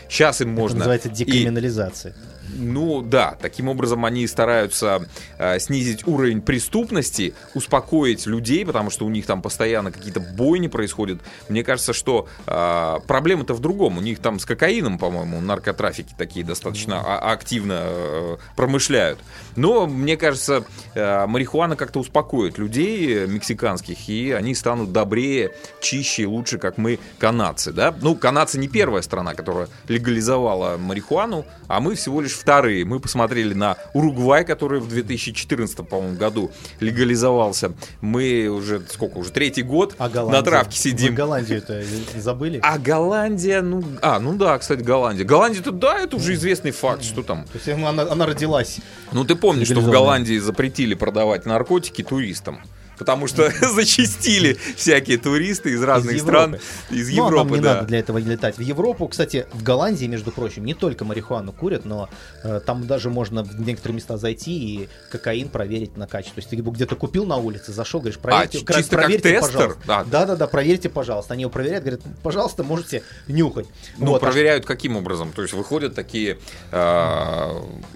Сейчас 0.10 0.42
им 0.42 0.54
Это 0.54 0.60
можно... 0.62 0.78
называется 0.80 1.10
и- 1.10 1.12
декриминализация. 1.12 2.16
Ну 2.54 3.02
да, 3.02 3.38
таким 3.42 3.68
образом 3.70 4.06
они 4.06 4.28
стараются 4.28 5.08
э, 5.38 5.60
снизить 5.60 6.08
уровень 6.08 6.42
преступности, 6.42 7.34
успокоить 7.54 8.26
людей, 8.26 8.66
потому 8.66 8.90
что 8.90 9.06
у 9.06 9.10
них 9.10 9.26
там 9.26 9.42
постоянно 9.42 9.92
какие-то 9.92 10.20
бойни 10.20 10.68
происходят. 10.68 11.22
Мне 11.50 11.64
кажется, 11.64 11.94
что 11.94 12.28
э, 12.46 13.00
проблема-то 13.08 13.54
в 13.54 13.60
другом. 13.60 13.98
У 13.98 14.02
них 14.02 14.20
там 14.20 14.40
с 14.40 14.46
кокаином, 14.46 14.98
по-моему, 14.98 15.42
наркотрафики 15.42 16.14
такие 16.18 16.46
достаточно 16.46 17.02
а- 17.02 17.32
активно 17.32 17.82
э, 17.86 18.38
промышляют. 18.56 19.20
Но 19.56 19.88
мне 19.88 20.18
кажется, 20.18 20.64
э, 20.94 21.26
марихуана 21.26 21.76
как-то 21.76 22.00
успокоит 22.00 22.58
людей 22.58 23.24
э, 23.24 23.28
мексиканских, 23.28 24.10
и 24.10 24.32
они 24.32 24.56
станут 24.56 24.92
добрее, 24.92 25.52
чище 25.82 26.24
и 26.24 26.26
лучше, 26.26 26.58
как 26.58 26.78
мы, 26.78 27.00
канадцы. 27.20 27.72
Да? 27.72 27.94
Ну, 28.02 28.16
канадцы 28.16 28.58
не 28.58 28.68
первая 28.68 29.02
страна, 29.02 29.34
которая 29.34 29.68
легализовала 29.88 30.78
марихуану, 30.78 31.46
а 31.68 31.80
мы 31.80 31.96
всего 31.96 32.22
лишь 32.22 32.35
вторые. 32.36 32.86
Мы 32.86 33.00
посмотрели 33.00 33.54
на 33.54 33.78
Уругвай, 33.94 34.46
который 34.46 34.80
в 34.80 34.88
2014, 34.88 35.88
по-моему, 35.88 36.18
году 36.18 36.52
легализовался. 36.80 37.74
Мы 38.02 38.48
уже, 38.48 38.82
сколько, 38.90 39.18
уже 39.18 39.32
третий 39.32 39.64
год 39.64 39.96
А 39.98 40.10
Голландия? 40.10 40.40
на 40.40 40.46
травке 40.46 40.78
сидим. 40.78 41.10
Вы 41.12 41.16
Голландию-то 41.16 41.84
забыли? 42.18 42.60
А 42.64 42.78
Голландия, 42.78 43.62
ну, 43.62 43.84
а, 44.02 44.20
ну 44.20 44.36
да, 44.36 44.58
кстати, 44.58 44.82
Голландия. 44.82 45.24
Голландия-то, 45.24 45.72
да, 45.72 46.00
это 46.00 46.18
уже 46.18 46.34
известный 46.36 46.72
факт, 46.72 47.04
что 47.04 47.24
там. 47.24 47.46
То 47.46 47.52
есть 47.56 47.68
она, 47.70 48.04
она 48.04 48.26
родилась. 48.26 48.78
Ну, 49.12 49.24
ты 49.24 49.36
помнишь, 49.36 49.68
что 49.68 49.80
в. 49.80 49.90
Голландии 49.90 50.38
запретили 50.38 50.94
продавать 50.94 51.46
наркотики 51.46 52.04
туристам. 52.04 52.60
Потому 52.98 53.28
что 53.28 53.52
зачистили 53.74 54.58
всякие 54.76 55.18
туристы 55.18 55.72
из 55.72 55.84
разных 55.84 56.16
Из 56.16 56.22
стран, 56.22 56.54
Европы. 56.90 56.96
из 56.96 57.18
Но 57.18 57.30
нам 57.30 57.48
не 57.50 57.60
да. 57.60 57.74
надо 57.76 57.88
для 57.88 58.00
этого 58.00 58.18
летать 58.18 58.58
в 58.58 58.62
Европу. 58.62 59.08
Кстати, 59.08 59.46
в 59.54 59.64
Голландии, 59.64 60.06
между 60.06 60.32
прочим, 60.32 60.66
не 60.66 60.74
только 60.74 61.06
марихуану 61.06 61.52
курят, 61.52 61.86
но 61.86 62.10
э, 62.44 62.60
там 62.66 62.88
даже 62.88 63.10
можно 63.10 63.44
в 63.44 63.60
некоторые 63.62 63.96
места 63.96 64.18
зайти 64.18 64.52
и 64.84 64.90
кокаин 65.12 65.50
проверить 65.50 65.98
на 65.98 66.08
качество. 66.08 66.36
То 66.36 66.40
есть 66.40 66.50
ты 66.50 66.56
его 66.56 66.72
где-то 66.72 66.96
купил 66.96 67.26
на 67.26 67.38
улице, 67.38 67.72
зашел, 67.72 68.00
говоришь, 68.00 68.20
проверьте, 68.20 68.60
А, 68.60 68.74
чисто 68.74 68.74
как 68.74 69.02
проверьте, 69.04 69.30
тестер? 69.30 69.52
пожалуйста. 69.54 69.82
Да. 69.86 70.04
Да-да-да, 70.04 70.48
проверьте, 70.48 70.90
пожалуйста. 70.90 71.34
Они 71.34 71.42
его 71.42 71.52
проверяют, 71.52 71.84
говорят, 71.84 72.02
пожалуйста, 72.24 72.64
можете 72.64 73.04
нюхать. 73.28 73.68
Ну, 73.98 74.08
Вот, 74.08 74.24
а 74.24 74.26
проверяют 74.26 74.66
каким 74.66 74.96
образом? 74.98 75.32
То 75.34 75.42
есть 75.42 75.54
выходят 75.54 75.96
такие 75.96 76.38
э, 76.72 77.50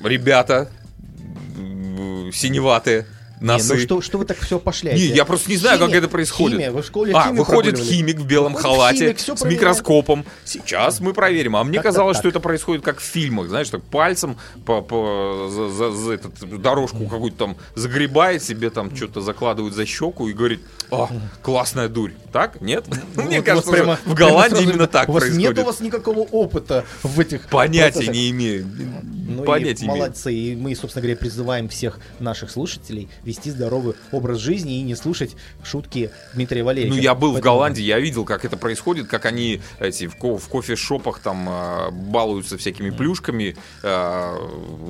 ребята, 0.04 0.70
м, 1.58 2.32
синеватые 3.40 3.48
Не, 3.58 3.64
носы. 3.64 3.74
ну 3.76 3.80
что, 3.80 4.02
что 4.02 4.18
вы 4.18 4.26
так 4.26 4.38
все 4.38 4.60
пошляете? 4.60 5.10
Не, 5.10 5.16
я 5.16 5.26
просто 5.26 5.50
не 5.50 5.58
знаю, 5.58 5.80
как 5.80 5.90
Химия- 5.90 5.98
это 6.00 6.08
происходит. 6.10 6.58
Химия, 6.58 6.72
вы 6.72 6.82
в 6.82 6.86
школе 6.86 7.14
а, 7.16 7.32
выходит 7.32 7.78
химик 7.78 8.18
в 8.20 8.26
белом 8.26 8.54
Выходит 8.54 8.76
халате 8.78 8.98
химик, 9.06 9.20
с 9.20 9.24
проверяет. 9.24 9.52
микроскопом. 9.62 10.26
Сейчас 10.46 11.00
мы 11.00 11.14
проверим. 11.14 11.56
А 11.56 11.64
мне 11.64 11.78
Как-то 11.78 11.90
казалось, 11.90 12.18
так. 12.18 12.22
что 12.24 12.30
это 12.30 12.40
происходит 12.40 12.84
как 12.84 13.00
в 13.00 13.04
фильмах, 13.04 13.48
знаешь, 13.50 13.70
так 13.70 13.82
пальцем 13.84 14.38
по, 14.66 14.82
по- 14.82 15.50
за, 15.52 15.70
за- 15.70 15.92
за 15.92 16.14
этот, 16.14 16.62
дорожку 16.62 17.06
какую-то 17.08 17.38
там 17.38 17.58
загребает 17.76 18.44
себе, 18.44 18.70
там 18.70 18.96
что-то 18.96 19.22
закладывает 19.22 19.74
за 19.74 19.86
щеку 19.86 20.28
и 20.28 20.34
говорит, 20.34 20.60
о, 20.92 21.10
классная 21.42 21.88
дурь. 21.88 22.12
Так? 22.32 22.62
Нет? 22.62 22.86
Ну, 23.16 23.24
Мне 23.24 23.38
вот 23.38 23.46
кажется, 23.46 23.72
прямо- 23.72 24.00
в 24.06 24.14
Голландии 24.14 24.64
именно 24.64 24.88
так 24.88 25.08
у 25.10 25.14
вас 25.14 25.22
происходит. 25.24 25.50
Нет 25.50 25.60
у 25.60 25.66
вас 25.66 25.80
никакого 25.80 26.20
опыта 26.20 26.86
в 27.04 27.20
этих 27.20 27.48
Понятия 27.48 27.94
процессах. 27.94 28.14
не 28.14 28.30
имею. 28.32 28.68
Ну 29.30 29.44
Понятия 29.44 29.84
и 29.84 29.88
имею. 29.88 30.00
молодцы. 30.00 30.34
И 30.34 30.56
мы, 30.56 30.76
собственно 30.76 31.02
говоря, 31.04 31.18
призываем 31.18 31.70
всех 31.70 32.00
наших 32.20 32.50
слушателей 32.52 33.08
вести 33.24 33.52
здоровый 33.52 33.94
образ 34.12 34.40
жизни 34.40 34.80
и 34.80 34.82
не 34.82 34.96
слушать 34.96 35.36
шутки 35.64 36.10
Дмитрия 36.34 36.64
Валерьевича. 36.64 36.96
Ну, 36.98 37.02
я 37.02 37.16
был 37.16 37.30
в 37.30 37.34
Поэтому- 37.34 37.54
Голландии, 37.56 37.84
я 37.84 38.00
видел, 38.00 38.26
как 38.26 38.46
это 38.46 38.58
происходит, 38.58 39.08
как 39.08 39.26
они 39.26 39.62
эти 39.80 40.08
в, 40.08 40.16
ко- 40.16 40.38
в 40.38 40.48
кофе-шопах 40.48 41.20
там 41.20 41.48
э, 41.50 41.92
балуются 41.92 42.58
всякими 42.58 42.90
плюшками, 42.90 43.56
э, 43.84 44.36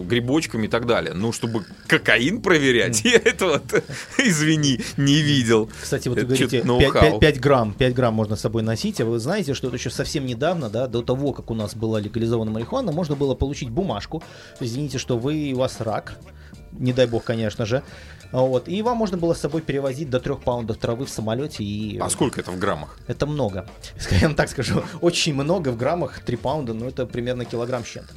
грибочками 0.04 0.66
и 0.66 0.70
так 0.70 0.86
далее. 0.86 1.14
Ну, 1.14 1.32
чтобы 1.32 1.66
кокаин 1.88 2.42
проверять, 2.42 3.02
я 3.04 3.16
этого, 3.18 3.62
извини, 4.18 4.80
не 4.98 5.22
видел. 5.22 5.70
Кстати, 5.82 6.08
вот 6.08 6.18
вы 6.18 6.24
говорите, 6.26 6.46
чё-то 6.46 6.58
5, 6.58 6.66
ноу-хау. 6.66 7.20
грамм, 7.42 7.74
5 7.74 7.94
грамм 7.94 8.14
можно 8.14 8.36
с 8.36 8.42
собой 8.42 8.64
носить, 8.64 9.02
а 9.02 9.06
вы 9.06 9.20
знаете, 9.20 9.54
что 9.54 9.68
это 9.68 9.78
еще 9.78 9.90
совсем 9.90 10.26
недавно, 10.26 10.70
да, 10.70 10.88
до 10.88 11.02
того, 11.02 11.34
как 11.34 11.52
у 11.52 11.56
нас 11.56 11.76
была 11.76 12.00
легализована 12.00 12.52
марихуана, 12.52 12.92
можно 12.92 13.16
было 13.16 13.36
получить 13.36 13.70
бумажку, 13.70 14.24
извините, 14.60 14.98
что 14.98 15.18
вы, 15.18 15.52
у 15.56 15.60
вас 15.60 15.80
рак, 15.82 16.14
не 16.72 16.94
дай 16.94 17.08
бог, 17.08 17.24
конечно 17.24 17.66
же, 17.66 17.84
вот, 18.32 18.68
и 18.68 18.82
вам 18.84 18.98
можно 18.98 19.18
было 19.18 19.34
с 19.34 19.40
собой 19.40 19.62
перевозить 19.62 20.10
до 20.10 20.20
3 20.20 20.36
паундов 20.36 20.78
травы 20.78 21.06
в 21.06 21.10
самолете, 21.10 21.64
и 21.64 21.98
А 21.98 22.10
сколько 22.10 22.40
это 22.40 22.52
в 22.52 22.60
граммах? 22.60 22.98
это 23.08 23.26
много. 23.26 23.68
Я 24.12 24.28
вам 24.28 24.36
так 24.36 24.50
скажу, 24.50 24.84
очень 25.02 25.34
много 25.34 25.70
в 25.70 25.78
граммах, 25.78 26.20
3 26.20 26.38
паунда, 26.38 26.74
ну 26.74 26.88
это 26.88 27.06
примерно 27.08 27.46
килограмм 27.46 27.84
с 27.84 27.88
чем-то. 27.88 28.14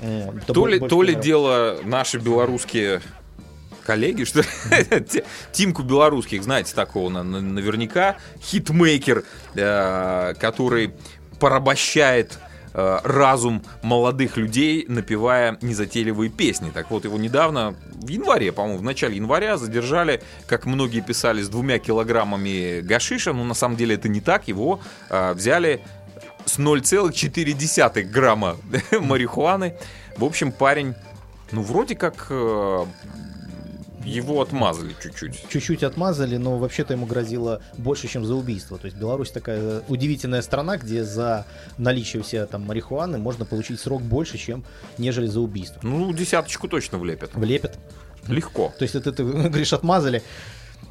Это 0.00 0.52
То 0.54 0.66
ли, 0.66 0.78
то 0.78 1.02
ли 1.02 1.14
дело 1.14 1.78
наши 1.84 2.18
белорусские 2.18 3.02
коллеги, 3.84 4.24
что 4.24 4.42
Тимку 5.52 5.82
белорусских, 5.82 6.42
знаете 6.44 6.74
такого 6.74 7.08
на- 7.10 7.22
на- 7.24 7.40
наверняка, 7.40 8.16
хитмейкер, 8.40 9.24
э, 9.56 10.34
который 10.38 10.94
порабощает 11.40 12.38
э, 12.78 13.00
разум 13.02 13.62
молодых 13.82 14.36
людей, 14.36 14.84
напевая 14.88 15.58
незатейливые 15.60 16.30
песни. 16.30 16.70
Так 16.72 16.90
вот, 16.90 17.04
его 17.04 17.18
недавно, 17.18 17.74
в 17.94 18.08
январе, 18.08 18.52
по-моему, 18.52 18.78
в 18.78 18.82
начале 18.82 19.16
января 19.16 19.56
задержали, 19.56 20.22
как 20.46 20.64
многие 20.64 21.00
писали, 21.00 21.42
с 21.42 21.48
двумя 21.48 21.78
килограммами 21.80 22.80
гашиша, 22.80 23.32
но 23.32 23.44
на 23.44 23.54
самом 23.54 23.76
деле 23.76 23.96
это 23.96 24.08
не 24.08 24.20
так, 24.20 24.46
его 24.46 24.80
э, 25.10 25.32
взяли 25.32 25.80
с 26.44 26.58
0,4 26.58 28.02
грамма 28.02 28.56
марихуаны. 28.92 29.74
В 30.16 30.24
общем, 30.24 30.52
парень, 30.52 30.94
ну, 31.50 31.62
вроде 31.62 31.96
как 31.96 32.28
э, 32.30 32.84
его 34.04 34.40
отмазали 34.40 34.94
чуть-чуть. 35.02 35.48
чуть-чуть 35.48 35.82
отмазали, 35.82 36.36
но 36.36 36.58
вообще-то 36.58 36.94
ему 36.94 37.06
грозило 37.06 37.60
больше, 37.76 38.08
чем 38.08 38.24
за 38.24 38.34
убийство. 38.34 38.78
То 38.78 38.86
есть 38.86 38.96
Беларусь 38.96 39.30
такая 39.30 39.82
удивительная 39.88 40.42
страна, 40.42 40.76
где 40.76 41.04
за 41.04 41.44
наличие 41.78 42.22
у 42.22 42.24
себя 42.24 42.46
там 42.46 42.62
марихуаны 42.62 43.18
можно 43.18 43.44
получить 43.44 43.80
срок 43.80 44.02
больше, 44.02 44.38
чем 44.38 44.64
нежели 44.98 45.26
за 45.26 45.40
убийство. 45.40 45.80
Ну, 45.82 46.12
десяточку 46.12 46.68
точно 46.68 46.98
влепят. 46.98 47.30
Влепят. 47.34 47.78
Легко. 48.28 48.72
То 48.78 48.84
есть 48.84 48.94
это 48.94 49.12
ты 49.12 49.24
говоришь 49.48 49.72
отмазали. 49.72 50.22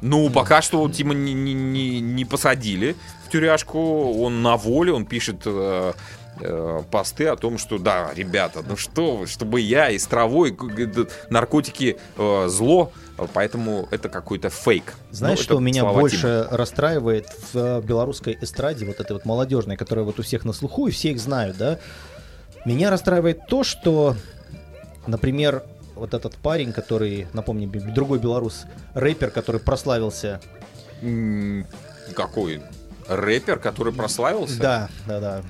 Ну, 0.00 0.30
пока 0.30 0.62
что 0.62 0.88
Тима 0.88 1.12
не, 1.14 1.32
не- 1.34 1.54
не- 1.54 2.00
не 2.00 2.24
посадили 2.24 2.94
в 3.26 3.30
тюряшку. 3.32 4.12
Он 4.22 4.42
на 4.42 4.56
воле, 4.56 4.92
он 4.92 5.06
пишет 5.06 5.42
э, 5.44 5.92
э, 6.40 6.82
посты 6.90 7.26
о 7.26 7.36
том, 7.36 7.58
что 7.58 7.78
да, 7.78 8.10
ребята, 8.14 8.62
ну 8.66 8.76
что 8.76 9.16
вы, 9.16 9.26
чтобы 9.26 9.60
я 9.60 9.90
и 9.90 9.98
с 9.98 10.06
травой, 10.06 10.56
наркотики 11.30 11.98
э, 12.16 12.46
зло, 12.48 12.92
поэтому 13.34 13.88
это 13.90 14.08
какой-то 14.08 14.48
фейк. 14.50 14.94
Знаешь, 15.10 15.38
Ну, 15.38 15.42
что 15.44 15.54
это 15.54 15.62
меня 15.62 15.84
больше 15.84 16.46
расстраивает 16.50 17.26
в 17.52 17.80
белорусской 17.82 18.38
эстраде, 18.40 18.86
вот 18.86 19.00
этой 19.00 19.12
вот 19.12 19.24
молодежной, 19.24 19.76
которая 19.76 20.04
вот 20.04 20.18
у 20.18 20.22
всех 20.22 20.44
на 20.44 20.52
слуху, 20.52 20.86
и 20.86 20.90
все 20.90 21.10
их 21.10 21.20
знают, 21.20 21.56
да? 21.56 21.78
Меня 22.64 22.90
расстраивает 22.90 23.46
то, 23.48 23.64
что, 23.64 24.14
например, 25.06 25.62
вот 25.94 26.14
этот 26.14 26.36
парень, 26.36 26.72
который, 26.72 27.26
напомни, 27.32 27.66
б- 27.66 27.80
другой 27.80 28.18
белорус, 28.18 28.64
рэпер, 28.94 29.30
который 29.30 29.60
прославился. 29.60 30.40
Какой? 32.14 32.62
Рэпер, 33.08 33.58
который 33.58 33.92
прославился? 33.92 34.60
Да, 34.60 34.88
да, 35.06 35.20
да. 35.20 35.42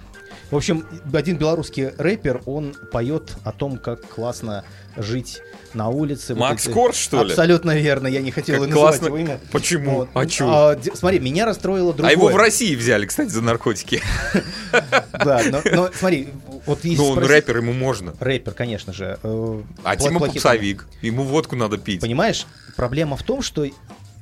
В 0.51 0.57
общем, 0.57 0.87
один 1.13 1.37
белорусский 1.37 1.89
рэпер, 1.89 2.43
он 2.47 2.75
поет 2.91 3.37
о 3.45 3.53
том, 3.53 3.77
как 3.77 4.01
классно 4.09 4.65
жить 4.97 5.43
на 5.75 5.89
улице. 5.91 6.33
Вот 6.35 6.41
Макс 6.41 6.65
эти- 6.67 6.73
Корж, 6.73 6.97
что 6.97 7.23
ли? 7.23 7.31
Абсолютно 7.31 7.77
верно, 7.79 8.07
я 8.07 8.23
не 8.23 8.31
хотел 8.31 8.61
Как 8.61 8.69
называть 8.71 8.91
классно. 8.99 9.07
его 9.07 9.19
имя. 9.19 9.41
Почему? 9.53 9.91
Вот. 9.97 10.09
А 10.15 10.25
чё? 10.27 10.49
А, 10.49 10.79
смотри, 10.95 11.19
меня 11.21 11.45
расстроило 11.45 11.93
другое. 11.93 12.09
А 12.09 12.13
его 12.13 12.29
в 12.29 12.37
России 12.37 12.75
взяли, 12.75 13.05
кстати, 13.07 13.29
за 13.29 13.43
наркотики. 13.43 14.01
Да, 15.13 15.43
но, 15.73 15.91
смотри, 15.95 16.29
вот 16.67 16.85
если 16.85 16.97
Ну, 16.99 17.09
он 17.11 17.19
рэпер, 17.19 17.59
ему 17.59 17.73
можно. 17.73 18.15
Рэпер, 18.21 18.53
конечно 18.53 18.93
же. 18.93 19.19
э, 19.23 19.63
А 19.83 19.97
Тима 19.97 20.21
попсовик. 20.21 20.87
Ему 21.03 21.25
водку 21.25 21.57
надо 21.57 21.77
пить. 21.79 22.01
Понимаешь, 22.01 22.47
проблема 22.77 23.17
в 23.17 23.23
том, 23.23 23.43
что 23.43 23.67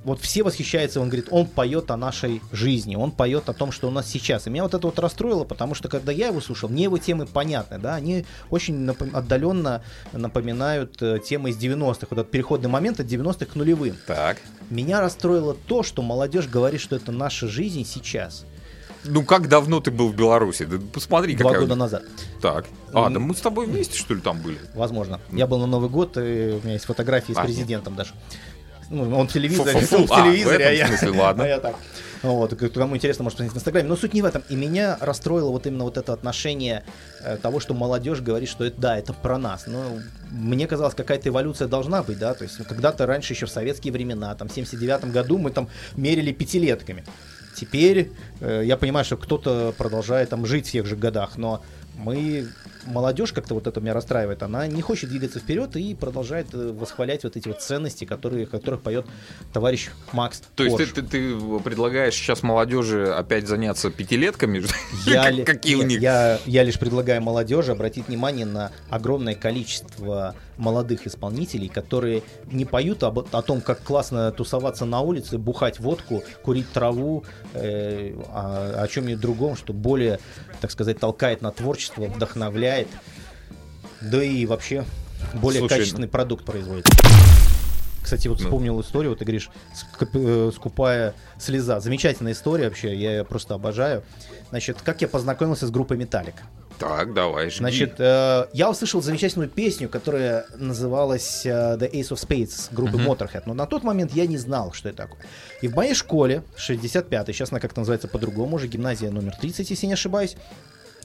вот 0.07 0.21
все 0.21 0.45
восхищаются, 0.45 1.01
он 1.01 1.09
говорит, 1.09 1.27
он 1.33 1.47
поет 1.47 1.91
о 1.91 1.97
нашей 1.97 2.41
жизни, 2.53 2.95
он 2.95 3.11
поет 3.11 3.49
о 3.49 3.53
том, 3.53 3.73
что 3.73 3.89
у 3.89 3.91
нас 3.91 4.07
сейчас. 4.09 4.47
И 4.47 4.51
меня 4.51 4.63
вот 4.63 4.73
это 4.73 4.87
вот 4.87 4.99
расстроило, 5.01 5.43
потому 5.43 5.75
что 5.75 5.89
когда 5.89 6.13
я 6.13 6.29
его 6.29 6.41
слушал, 6.41 6.69
мне 6.69 6.85
его 6.85 6.97
темы 6.97 7.27
понятны, 7.27 7.79
да, 7.79 7.97
они 7.97 8.25
очень 8.49 8.77
напом- 8.77 9.11
отдаленно 9.13 9.83
напоминают 10.13 11.03
э, 11.03 11.19
темы 11.19 11.51
из 11.51 11.57
90-х, 11.59 12.07
вот 12.09 12.19
этот 12.21 12.31
переходный 12.31 12.69
момент 12.71 13.01
от 13.01 13.07
90-х 13.07 13.47
к 13.47 13.55
нулевым. 13.57 13.97
Так. 14.07 14.39
Меня 14.71 15.01
расстроило 15.01 15.55
то, 15.55 15.83
что 15.83 16.03
молодежь 16.03 16.47
говорит, 16.47 16.81
что 16.81 16.95
это 16.95 17.11
наша 17.11 17.49
жизнь 17.49 17.85
сейчас, 17.85 18.45
Ну, 19.05 19.25
как 19.25 19.49
давно 19.49 19.81
ты 19.81 19.91
был 19.91 20.09
в 20.09 20.15
Беларуси? 20.17 20.67
Да 20.67 20.79
посмотри, 20.93 21.35
два 21.35 21.51
какая... 21.51 21.63
года 21.67 21.75
назад. 21.75 22.05
Так. 22.41 22.67
А, 22.93 23.11
да 23.11 23.19
мы 23.19 23.35
с 23.35 23.41
тобой 23.41 23.67
вместе, 23.67 23.99
что 23.99 24.15
ли, 24.15 24.21
там 24.21 24.41
были? 24.41 24.59
Возможно. 24.75 25.21
Я 25.33 25.47
был 25.49 25.59
на 25.59 25.67
Новый 25.67 25.91
год, 25.91 26.17
и 26.17 26.21
у 26.21 26.65
меня 26.65 26.75
есть 26.75 26.85
фотографии 26.85 27.33
с 27.33 27.37
А, 27.37 27.43
президентом 27.43 27.97
даже. 27.97 28.15
Ну, 28.91 29.19
он 29.19 29.27
в 29.29 29.33
телевизоре, 29.33 29.73
Фу-фу-фу. 29.81 30.07
в 30.07 30.13
А, 30.13 30.21
в 30.21 30.25
телевизоре, 30.25 30.65
а, 30.65 30.69
этом 30.71 30.79
я, 30.79 30.87
смысле, 30.89 31.11
ладно. 31.21 31.45
а 31.45 31.47
я 31.49 31.59
так. 31.61 31.77
Вот, 32.23 32.55
к- 32.55 32.69
кому 32.71 32.97
интересно, 32.97 33.25
может 33.25 33.37
посмотреть 33.37 33.55
в 33.55 33.57
Инстаграме. 33.59 33.89
Но 33.89 33.97
суть 33.97 34.15
не 34.15 34.23
в 34.23 34.25
этом. 34.25 34.43
И 34.49 34.57
меня 34.57 34.97
расстроило 35.01 35.51
вот 35.51 35.67
именно 35.67 35.85
вот 35.85 35.97
это 35.99 36.13
отношение 36.13 36.83
э, 37.23 37.37
того, 37.37 37.61
что 37.61 37.75
молодежь 37.75 38.21
говорит, 38.21 38.49
что 38.49 38.65
это, 38.65 38.81
да, 38.81 38.99
это 38.99 39.13
про 39.13 39.39
нас. 39.39 39.67
Но 39.67 39.83
мне 40.31 40.67
казалось, 40.67 40.95
какая-то 40.95 41.29
эволюция 41.29 41.69
должна 41.69 42.03
быть, 42.03 42.19
да. 42.19 42.35
То 42.35 42.45
есть 42.45 42.57
когда-то 42.67 43.07
раньше, 43.07 43.33
еще 43.35 43.47
в 43.47 43.51
советские 43.51 43.93
времена, 43.93 44.35
там, 44.35 44.49
в 44.49 44.53
79 44.53 45.11
году 45.13 45.39
мы 45.39 45.51
там 45.51 45.69
мерили 45.97 46.33
пятилетками. 46.33 47.05
Теперь 47.55 48.13
э, 48.41 48.63
я 48.65 48.77
понимаю, 48.77 49.05
что 49.05 49.17
кто-то 49.17 49.75
продолжает 49.77 50.31
там 50.31 50.47
жить 50.47 50.69
в 50.69 50.73
тех 50.73 50.87
же 50.87 50.97
годах, 50.97 51.37
но 51.37 51.63
мы 51.97 52.49
молодежь 52.87 53.33
как-то 53.33 53.55
вот 53.55 53.67
это 53.67 53.81
меня 53.81 53.95
расстраивает, 53.95 54.43
она 54.43 54.67
не 54.67 54.83
хочет 54.83 55.11
двигаться 55.11 55.39
вперед 55.39 55.77
и 55.77 55.95
продолжает 55.95 56.47
э, 56.55 56.73
восхвалять 56.73 57.25
вот 57.25 57.37
эти 57.37 57.49
вот 57.49 57.61
ценности, 57.61 58.05
которые, 58.05 58.45
о 58.45 58.47
которых 58.47 58.83
поет 58.83 59.07
товарищ 59.53 59.89
Макс. 60.13 60.43
То 60.55 60.65
есть 60.65 60.77
ты, 60.77 60.85
Корж. 60.87 60.95
ты- 60.95 61.03
ты 61.03 61.61
предлагаешь 61.61 62.15
сейчас 62.15 62.43
молодежи 62.43 63.13
опять 63.13 63.47
заняться 63.49 63.91
пятилетками? 63.91 64.63
Я, 65.07 65.31
ли- 65.31 65.45
Какие 65.45 65.75
у 65.77 65.79
нет, 65.81 65.89
них? 65.89 66.01
Я, 66.01 66.39
я 66.47 66.63
лишь 66.63 66.79
предлагаю 66.79 67.23
молодежи 67.23 67.73
обратить 67.73 68.09
внимание 68.09 68.47
на 68.47 68.71
огромное 68.91 69.35
количество 69.35 70.35
молодых 70.57 71.07
исполнителей, 71.07 71.69
которые 71.69 72.23
не 72.51 72.65
поют 72.65 73.03
об, 73.03 73.19
о 73.19 73.43
том, 73.43 73.61
как 73.61 73.83
классно 73.83 74.33
тусоваться 74.33 74.85
на 74.87 75.01
улице, 75.01 75.37
бухать 75.39 75.81
водку, 75.81 76.23
курить 76.43 76.71
траву, 76.73 77.25
э, 77.53 78.15
а- 78.29 78.83
о 78.83 78.89
чем-нибудь 78.89 79.21
другом, 79.21 79.57
что 79.57 79.73
более, 79.73 80.19
так 80.61 80.71
сказать, 80.71 80.99
толкает 80.99 81.43
на 81.43 81.51
творчество, 81.51 82.05
вдохновляет, 82.07 82.76
да 84.03 84.23
и 84.23 84.47
вообще 84.47 84.85
более 85.35 85.61
Слушай, 85.61 85.79
качественный 85.79 86.09
продукт 86.09 86.45
производит. 86.45 86.87
Кстати, 88.03 88.29
вот 88.29 88.39
Ну. 88.39 88.45
вспомнил 88.45 88.81
историю, 88.81 89.11
вот 89.11 89.19
ты 89.19 89.25
говоришь, 89.25 89.51
«Ск- 89.75 90.09
э, 90.15 90.53
скупая 90.55 91.13
слеза. 91.41 91.81
Замечательная 91.81 92.33
история 92.35 92.65
вообще, 92.69 92.95
я 92.95 93.17
ее 93.17 93.25
просто 93.25 93.55
обожаю. 93.55 94.05
Значит, 94.51 94.77
как 94.85 95.03
я 95.03 95.09
познакомился 95.09 95.67
с 95.67 95.71
группой 95.73 95.97
Металлик? 95.97 96.35
Так, 96.79 97.15
давай, 97.15 97.49
жги. 97.51 97.59
Значит, 97.59 97.95
э, 97.99 98.47
я 98.53 98.71
услышал 98.71 99.03
замечательную 99.03 99.49
песню, 99.49 99.89
которая 99.89 100.47
называлась 100.57 101.45
э, 101.47 101.49
The 101.51 101.91
Ace 101.91 102.11
of 102.11 102.25
Spades 102.25 102.69
группы 102.71 102.99
Мгм. 102.99 103.09
Motorhead, 103.11 103.43
но 103.47 103.55
на 103.55 103.67
тот 103.67 103.83
момент 103.83 104.13
я 104.15 104.27
не 104.27 104.37
знал, 104.37 104.73
что 104.73 104.89
это 104.91 104.99
такое. 104.99 105.19
И 105.63 105.69
в 105.69 105.75
моей 105.75 105.95
школе, 105.95 106.45
65-й, 106.57 107.33
сейчас 107.33 107.51
она 107.51 107.59
как-то 107.61 107.81
называется 107.81 108.07
по-другому, 108.09 108.57
уже 108.57 108.69
гимназия 108.69 109.11
номер 109.11 109.35
30, 109.41 109.71
если 109.71 109.87
не 109.87 109.95
ошибаюсь, 109.95 110.37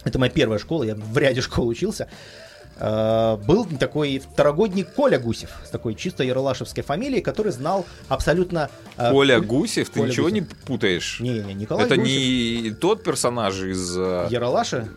это 0.03 0.19
моя 0.19 0.31
первая 0.31 0.59
школа, 0.59 0.83
я 0.83 0.95
в 0.95 1.17
ряде 1.17 1.41
школ 1.41 1.67
учился, 1.67 2.07
был 2.81 3.65
такой 3.79 4.19
второгодник 4.19 4.93
Коля 4.93 5.19
Гусев 5.19 5.51
с 5.65 5.69
такой 5.69 5.95
чисто 5.95 6.23
яролашевской 6.23 6.83
фамилией, 6.83 7.21
который 7.21 7.51
знал 7.51 7.85
абсолютно... 8.09 8.69
э, 8.97 9.11
Коля 9.11 9.37
куль- 9.39 9.45
Гусев, 9.45 9.89
ты 9.89 9.99
Коля 9.99 10.09
ничего 10.09 10.29
Гусев. 10.29 10.41
не 10.49 10.65
путаешь? 10.65 11.19
Не-не, 11.19 11.53
Николай 11.53 11.85
Это 11.85 11.95
Гусев. 11.97 12.11
не 12.13 12.71
тот 12.79 13.03
персонаж 13.03 13.55
из... 13.61 13.95
э, 13.97 14.27
Яролаша? 14.29 14.87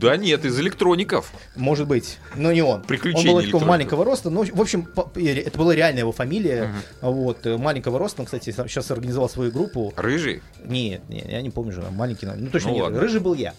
Да 0.00 0.16
нет, 0.16 0.44
из 0.44 0.58
электроников. 0.60 1.32
Может 1.54 1.86
быть, 1.86 2.18
но 2.34 2.52
не 2.52 2.62
он. 2.62 2.82
Приключения 2.82 3.30
Он 3.30 3.36
был 3.36 3.44
такого 3.46 3.64
маленького 3.64 4.04
роста, 4.04 4.28
но, 4.30 4.42
в 4.44 4.60
общем, 4.60 4.88
это 5.14 5.56
была 5.58 5.74
реальная 5.74 6.00
его 6.00 6.12
фамилия. 6.12 6.70
Вот, 7.00 7.46
э, 7.46 7.56
маленького 7.56 7.98
роста, 7.98 8.22
он, 8.22 8.26
кстати, 8.26 8.50
сейчас 8.50 8.90
организовал 8.90 9.28
свою 9.28 9.50
группу. 9.50 9.92
Рыжий? 9.96 10.42
Нет, 10.64 11.02
нет, 11.08 11.28
я 11.28 11.40
не 11.42 11.50
помню 11.50 11.72
же, 11.72 11.82
маленький, 11.90 12.26
ну 12.26 12.48
точно 12.50 12.70
Ну 12.70 12.76
не 12.76 12.82
ладно. 12.82 13.00
рыжий 13.00 13.20
был 13.20 13.34
я. 13.34 13.54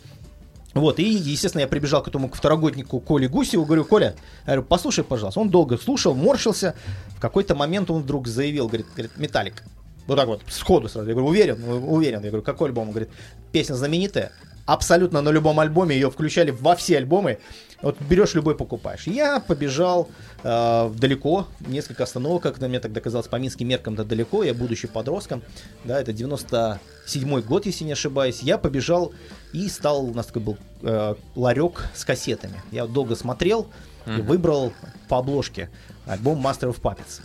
Вот, 0.73 0.99
и, 0.99 1.03
естественно, 1.03 1.61
я 1.61 1.67
прибежал 1.67 2.03
к 2.03 2.07
этому 2.07 2.29
к 2.29 2.35
второгоднику 2.35 2.99
Коле 2.99 3.27
Гусеву, 3.27 3.65
говорю, 3.65 3.85
Коля, 3.85 4.15
говорю, 4.45 4.63
послушай, 4.63 5.03
пожалуйста. 5.03 5.39
Он 5.39 5.49
долго 5.49 5.77
слушал, 5.77 6.13
морщился. 6.13 6.75
В 7.15 7.19
какой-то 7.19 7.55
момент 7.55 7.89
он 7.89 8.03
вдруг 8.03 8.27
заявил, 8.27 8.67
говорит, 8.67 8.87
говорит 8.93 9.17
Металлик. 9.17 9.63
Вот 10.07 10.15
так 10.15 10.27
вот, 10.27 10.41
сходу 10.49 10.87
сразу. 10.87 11.07
Я 11.07 11.15
говорю, 11.15 11.29
уверен, 11.29 11.63
уверен. 11.63 12.23
Я 12.23 12.29
говорю, 12.29 12.43
какой 12.43 12.69
альбом? 12.69 12.87
Он 12.87 12.91
говорит, 12.91 13.09
песня 13.51 13.73
знаменитая. 13.73 14.31
Абсолютно 14.65 15.21
на 15.21 15.29
любом 15.29 15.59
альбоме 15.59 15.95
ее 15.95 16.11
включали 16.11 16.51
во 16.51 16.75
все 16.75 16.97
альбомы. 16.97 17.39
Вот 17.81 18.01
берешь 18.01 18.33
любой, 18.33 18.55
покупаешь. 18.55 19.07
Я 19.07 19.39
побежал 19.39 20.09
э, 20.43 20.91
далеко, 20.95 21.47
несколько 21.59 22.03
остановок, 22.03 22.43
как 22.43 22.59
мне 22.59 22.79
тогда 22.79 22.99
казалось, 22.99 23.27
по 23.27 23.35
минским 23.35 23.67
меркам 23.67 23.93
это 23.93 24.03
далеко, 24.03 24.43
я 24.43 24.53
будучи 24.53 24.87
подростком, 24.87 25.43
да, 25.85 26.01
это 26.01 26.11
97 26.11 27.41
год, 27.41 27.65
если 27.65 27.85
не 27.85 27.91
ошибаюсь, 27.91 28.41
я 28.41 28.57
побежал 28.57 29.13
и 29.53 29.69
стал, 29.69 30.05
у 30.05 30.13
нас 30.13 30.27
такой 30.27 30.41
был 30.41 30.57
э, 30.81 31.15
ларек 31.35 31.85
с 31.95 32.05
кассетами. 32.05 32.61
Я 32.71 32.85
долго 32.85 33.15
смотрел 33.15 33.67
и 34.05 34.21
выбрал 34.21 34.71
по 35.09 35.17
обложке 35.17 35.69
альбом 36.05 36.45
Master 36.45 36.73
of 36.73 36.79
Puppets. 36.81 37.21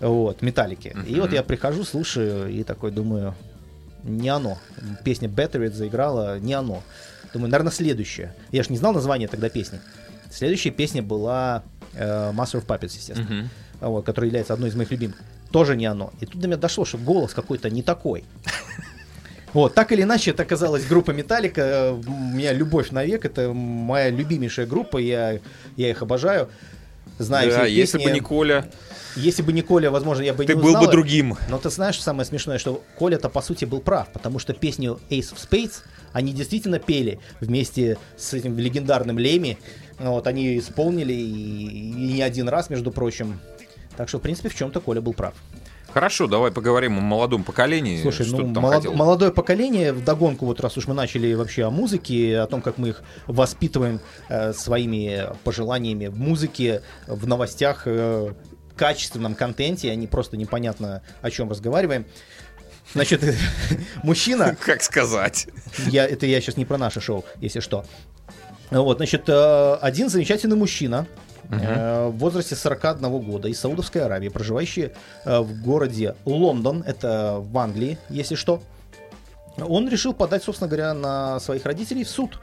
Вот, 0.00 0.42
металлики. 0.42 0.96
И 1.06 1.18
вот 1.20 1.32
я 1.32 1.42
прихожу, 1.42 1.84
слушаю 1.84 2.48
и 2.48 2.62
такой 2.62 2.90
думаю, 2.92 3.34
не 4.04 4.28
оно. 4.28 4.58
Песня 5.04 5.28
Battery 5.28 5.70
заиграла, 5.70 6.38
не 6.38 6.54
оно. 6.54 6.82
Думаю, 7.32 7.50
наверное, 7.50 7.72
следующая. 7.72 8.34
Я 8.52 8.62
же 8.62 8.70
не 8.70 8.78
знал 8.78 8.92
название 8.92 9.28
тогда 9.28 9.48
песни. 9.48 9.80
Следующая 10.30 10.70
песня 10.70 11.02
была 11.02 11.62
э, 11.94 12.32
Master 12.32 12.62
of 12.62 12.66
Puppets, 12.66 12.94
естественно, 12.96 13.50
вот, 13.80 14.04
которая 14.04 14.28
является 14.28 14.54
одной 14.54 14.70
из 14.70 14.74
моих 14.74 14.90
любимых. 14.90 15.16
Тоже 15.50 15.76
не 15.76 15.86
оно. 15.86 16.12
И 16.20 16.26
тут 16.26 16.40
до 16.40 16.46
меня 16.46 16.58
дошло, 16.58 16.84
что 16.84 16.98
голос 16.98 17.34
какой-то 17.34 17.70
не 17.70 17.82
такой. 17.82 18.24
Вот, 19.54 19.74
так 19.74 19.92
или 19.92 20.02
иначе, 20.02 20.30
это 20.32 20.42
оказалась 20.42 20.84
группа 20.84 21.10
Металлика. 21.12 21.92
У 22.06 22.10
меня 22.12 22.52
любовь 22.52 22.90
навек. 22.90 23.24
Это 23.24 23.52
моя 23.52 24.10
любимейшая 24.10 24.66
группа. 24.66 24.98
Я, 24.98 25.38
я 25.76 25.90
их 25.90 26.02
обожаю. 26.02 26.48
Знаю 27.18 27.50
Да, 27.50 27.64
все 27.64 27.66
если 27.74 27.98
песни. 27.98 28.08
бы 28.08 28.14
не 28.14 28.20
Коля, 28.20 28.70
Если 29.16 29.42
бы 29.42 29.52
не 29.52 29.62
Коля, 29.62 29.90
возможно, 29.90 30.22
я 30.22 30.32
бы 30.34 30.44
ты 30.44 30.54
не 30.54 30.60
был 30.60 30.68
узнал. 30.68 30.84
бы 30.84 30.92
другим. 30.92 31.36
Но 31.48 31.58
ты 31.58 31.68
знаешь, 31.70 32.00
самое 32.00 32.24
смешное, 32.24 32.58
что 32.58 32.84
Коля-то 32.96 33.28
по 33.28 33.40
сути 33.42 33.64
был 33.64 33.80
прав, 33.80 34.08
потому 34.12 34.38
что 34.38 34.52
песню 34.52 35.00
Ace 35.10 35.34
of 35.34 35.38
Spades 35.50 35.82
они 36.12 36.32
действительно 36.32 36.78
пели 36.78 37.18
вместе 37.40 37.98
с 38.16 38.34
этим 38.34 38.56
легендарным 38.56 39.18
Леми. 39.18 39.58
Вот, 39.98 40.26
они 40.28 40.58
исполнили 40.58 41.12
и, 41.12 41.90
и 41.90 42.12
не 42.12 42.22
один 42.22 42.48
раз, 42.48 42.70
между 42.70 42.92
прочим. 42.92 43.40
Так 43.96 44.08
что, 44.08 44.18
в 44.18 44.22
принципе, 44.22 44.48
в 44.48 44.54
чем-то 44.54 44.80
Коля 44.80 45.00
был 45.00 45.12
прав. 45.12 45.34
Хорошо, 45.92 46.26
давай 46.26 46.50
поговорим 46.52 46.98
о 46.98 47.00
молодом 47.00 47.44
поколении. 47.44 48.00
Слушай, 48.02 48.26
Что 48.26 48.38
ну, 48.38 48.52
там 48.54 48.62
молод- 48.62 48.76
хотел? 48.76 48.92
молодое 48.94 49.32
поколение, 49.32 49.92
вдогонку, 49.92 50.44
вот 50.46 50.60
раз 50.60 50.76
уж 50.76 50.86
мы 50.86 50.94
начали 50.94 51.32
вообще 51.32 51.64
о 51.64 51.70
музыке, 51.70 52.38
о 52.40 52.46
том, 52.46 52.60
как 52.60 52.76
мы 52.78 52.90
их 52.90 53.02
воспитываем 53.26 54.00
э, 54.28 54.52
своими 54.52 55.28
пожеланиями 55.44 56.08
в 56.08 56.18
музыке, 56.18 56.82
в 57.06 57.26
новостях, 57.26 57.82
э, 57.86 58.34
качественном 58.76 59.34
контенте, 59.34 59.90
а 59.90 59.94
не 59.94 60.06
просто 60.06 60.36
непонятно 60.36 61.02
о 61.22 61.30
чем 61.30 61.48
разговариваем. 61.50 62.04
Значит, 62.92 63.22
мужчина, 64.02 64.56
Как 64.64 64.82
сказать? 64.82 65.48
я, 65.86 66.06
это 66.06 66.26
я 66.26 66.40
сейчас 66.40 66.56
не 66.58 66.64
про 66.66 66.76
наше 66.78 67.00
шоу, 67.00 67.24
если 67.40 67.60
что. 67.60 67.84
Вот, 68.70 68.98
значит, 68.98 69.24
э, 69.28 69.74
один 69.80 70.10
замечательный 70.10 70.56
мужчина 70.56 71.06
э, 71.50 72.08
в 72.08 72.18
возрасте 72.18 72.56
41 72.56 73.20
года 73.20 73.48
из 73.48 73.60
Саудовской 73.60 74.02
Аравии, 74.02 74.28
проживающий 74.28 74.92
э, 75.24 75.40
в 75.40 75.62
городе 75.62 76.14
Лондон, 76.24 76.82
это 76.86 77.38
в 77.40 77.56
Англии, 77.58 77.98
если 78.08 78.34
что, 78.34 78.62
он 79.56 79.88
решил 79.88 80.12
подать, 80.14 80.44
собственно 80.44 80.68
говоря, 80.68 80.94
на 80.94 81.40
своих 81.40 81.64
родителей 81.64 82.04
в 82.04 82.08
суд. 82.08 82.38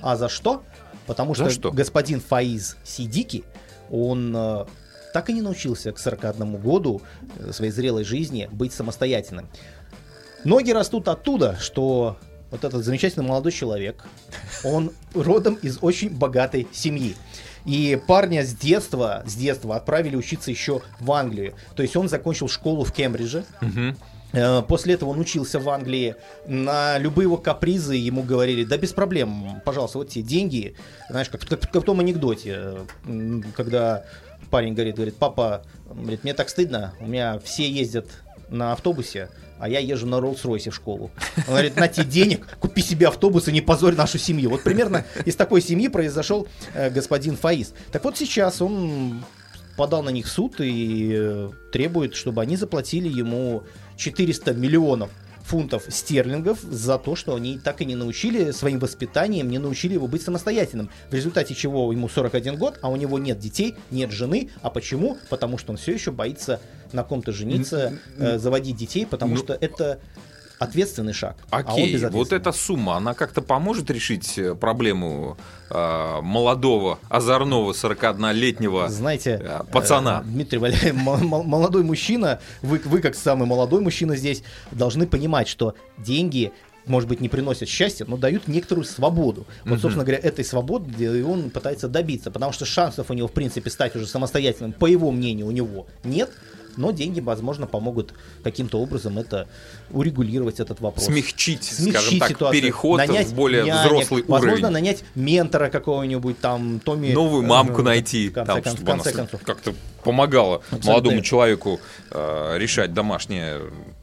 А 0.00 0.16
за 0.16 0.28
что? 0.28 0.62
Потому 1.06 1.34
За 1.34 1.44
что, 1.44 1.52
что? 1.52 1.70
господин 1.72 2.20
Фаиз 2.20 2.76
Сидики, 2.84 3.44
он 3.90 4.34
э, 4.36 4.64
так 5.12 5.30
и 5.30 5.32
не 5.32 5.42
научился 5.42 5.92
к 5.92 5.98
41 5.98 6.56
году 6.56 7.02
э, 7.38 7.52
своей 7.52 7.72
зрелой 7.72 8.04
жизни 8.04 8.48
быть 8.52 8.72
самостоятельным. 8.72 9.48
Ноги 10.44 10.70
растут 10.72 11.08
оттуда, 11.08 11.56
что 11.60 12.16
вот 12.50 12.64
этот 12.64 12.84
замечательный 12.84 13.26
молодой 13.26 13.52
человек, 13.52 14.04
он 14.64 14.92
родом 15.14 15.54
из 15.54 15.78
очень 15.80 16.10
богатой 16.10 16.66
семьи. 16.72 17.16
И 17.64 18.00
парня 18.08 18.44
с 18.44 18.52
детства, 18.54 19.22
с 19.26 19.34
детства 19.34 19.76
отправили 19.76 20.16
учиться 20.16 20.50
еще 20.50 20.82
в 21.00 21.12
Англию. 21.12 21.54
То 21.76 21.82
есть 21.82 21.94
он 21.96 22.08
закончил 22.08 22.48
школу 22.48 22.84
в 22.84 22.92
Кембридже. 22.92 23.44
Э, 24.32 24.62
После 24.66 24.94
этого 24.94 25.10
он 25.10 25.20
учился 25.20 25.60
в 25.60 25.68
Англии. 25.68 26.16
На 26.46 26.98
любые 26.98 27.24
его 27.24 27.36
капризы 27.36 27.94
ему 27.94 28.22
говорили, 28.22 28.64
да 28.64 28.78
без 28.78 28.92
проблем, 28.92 29.60
пожалуйста, 29.64 29.98
вот 29.98 30.08
тебе 30.08 30.24
деньги. 30.24 30.74
Знаешь, 31.10 31.28
как, 31.28 31.42
как- 31.46 31.60
как 31.70 31.82
в 31.82 31.84
том 31.84 32.00
анекдоте, 32.00 32.78
когда 33.54 34.04
парень 34.50 34.74
говорит, 34.74 34.96
говорит, 34.96 35.16
папа, 35.16 35.62
говорит, 35.94 36.24
мне 36.24 36.34
так 36.34 36.48
стыдно, 36.48 36.94
у 37.00 37.06
меня 37.06 37.38
все 37.44 37.70
ездят 37.70 38.06
на 38.52 38.72
автобусе, 38.72 39.28
а 39.58 39.68
я 39.68 39.78
езжу 39.78 40.06
на 40.06 40.16
Роллс-Ройсе 40.16 40.70
в 40.70 40.74
школу. 40.74 41.10
Он 41.36 41.54
говорит, 41.54 41.76
на 41.76 41.88
тебе 41.88 42.04
денег, 42.04 42.46
купи 42.58 42.82
себе 42.82 43.08
автобус 43.08 43.48
и 43.48 43.52
не 43.52 43.60
позорь 43.60 43.94
нашу 43.94 44.18
семью. 44.18 44.50
Вот 44.50 44.62
примерно 44.62 45.04
из 45.24 45.36
такой 45.36 45.62
семьи 45.62 45.88
произошел 45.88 46.46
э, 46.74 46.90
господин 46.90 47.36
Фаиз. 47.36 47.72
Так 47.90 48.04
вот 48.04 48.16
сейчас 48.16 48.60
он 48.60 49.24
подал 49.76 50.02
на 50.02 50.10
них 50.10 50.26
в 50.26 50.30
суд 50.30 50.60
и 50.60 51.12
э, 51.14 51.50
требует, 51.72 52.14
чтобы 52.14 52.42
они 52.42 52.56
заплатили 52.56 53.08
ему 53.08 53.64
400 53.96 54.52
миллионов 54.54 55.10
фунтов 55.42 55.84
стерлингов 55.88 56.60
за 56.62 56.98
то, 56.98 57.16
что 57.16 57.34
они 57.34 57.58
так 57.58 57.80
и 57.80 57.84
не 57.84 57.94
научили 57.94 58.52
своим 58.52 58.78
воспитанием, 58.78 59.50
не 59.50 59.58
научили 59.58 59.94
его 59.94 60.06
быть 60.06 60.22
самостоятельным. 60.22 60.90
В 61.10 61.14
результате 61.14 61.54
чего 61.54 61.92
ему 61.92 62.08
41 62.08 62.56
год, 62.56 62.78
а 62.80 62.88
у 62.88 62.96
него 62.96 63.18
нет 63.18 63.38
детей, 63.38 63.74
нет 63.90 64.12
жены. 64.12 64.50
А 64.62 64.70
почему? 64.70 65.18
Потому 65.28 65.58
что 65.58 65.72
он 65.72 65.78
все 65.78 65.92
еще 65.92 66.10
боится 66.10 66.60
на 66.92 67.02
ком-то 67.04 67.32
жениться, 67.32 67.94
э, 68.18 68.38
заводить 68.38 68.76
детей, 68.76 69.06
потому 69.06 69.34
Ну, 69.34 69.38
что 69.40 69.54
это 69.60 69.98
ответственный 70.58 71.12
шаг. 71.12 71.36
а 71.50 71.58
Окей, 71.58 71.86
вот 71.86 71.92
безответственный. 71.94 72.40
эта 72.40 72.52
сумма, 72.52 72.96
она 72.96 73.14
как-то 73.14 73.42
поможет 73.42 73.90
решить 73.90 74.38
э, 74.38 74.54
проблему 74.54 75.36
э, 75.70 76.20
молодого, 76.22 77.00
озорного 77.08 77.72
41-летнего 77.72 78.88
Знаете, 78.88 79.40
э, 79.42 79.60
пацана? 79.72 80.22
э, 80.24 80.28
Дмитрий 80.28 80.58
мо- 80.92 81.42
молодой 81.42 81.82
мужчина, 81.82 82.38
вы, 82.62 82.80
вы 82.84 83.00
как 83.00 83.16
самый 83.16 83.46
молодой 83.48 83.80
мужчина 83.80 84.14
здесь, 84.16 84.44
должны 84.70 85.06
понимать, 85.06 85.48
что 85.48 85.74
деньги 85.98 86.52
может 86.84 87.08
быть, 87.08 87.20
не 87.20 87.28
приносят 87.28 87.68
счастья, 87.68 88.04
но 88.08 88.16
дают 88.16 88.48
некоторую 88.48 88.84
свободу. 88.84 89.46
Вот, 89.64 89.80
собственно 89.80 90.04
говоря, 90.04 90.18
этой 90.20 90.44
свободы 90.44 91.24
он 91.24 91.50
пытается 91.50 91.86
добиться, 91.86 92.32
потому 92.32 92.50
что 92.52 92.64
шансов 92.64 93.08
у 93.08 93.14
него, 93.14 93.28
в 93.28 93.32
принципе, 93.32 93.70
стать 93.70 93.94
уже 93.94 94.04
самостоятельным, 94.08 94.72
по 94.72 94.86
его 94.86 95.12
мнению, 95.12 95.46
у 95.46 95.52
него 95.52 95.86
нет, 96.02 96.30
но 96.76 96.90
деньги, 96.90 97.20
возможно, 97.20 97.66
помогут 97.66 98.14
каким-то 98.42 98.78
образом 98.80 99.18
это 99.18 99.48
урегулировать 99.90 100.60
этот 100.60 100.80
вопрос. 100.80 101.06
Смягчить, 101.06 101.64
скажем 101.64 101.92
Смягчить 101.92 102.20
так, 102.20 102.28
ситуацию, 102.30 102.62
переход 102.62 102.98
нанять 102.98 103.26
в 103.28 103.34
более 103.34 103.64
нянек, 103.64 103.84
взрослый 103.84 104.22
возможно, 104.26 104.52
уровень. 104.52 104.72
нанять 104.72 105.04
ментора 105.14 105.68
какого-нибудь 105.70 106.40
там, 106.40 106.80
Томми... 106.80 107.12
Новую 107.12 107.44
э, 107.44 107.46
мамку 107.46 107.80
э, 107.80 107.84
найти, 107.84 108.28
в 108.28 108.32
конце, 108.32 108.52
там, 108.52 108.62
кон- 108.62 108.72
в 108.72 108.76
чтобы 108.76 108.92
она 108.92 109.02
конце 109.02 109.16
концов. 109.18 109.42
как-то 109.42 109.74
помогала 110.04 110.56
Абсолютно 110.56 110.90
молодому 110.90 111.22
человеку 111.22 111.80
э, 112.10 112.54
решать 112.58 112.92
домашние 112.94 113.60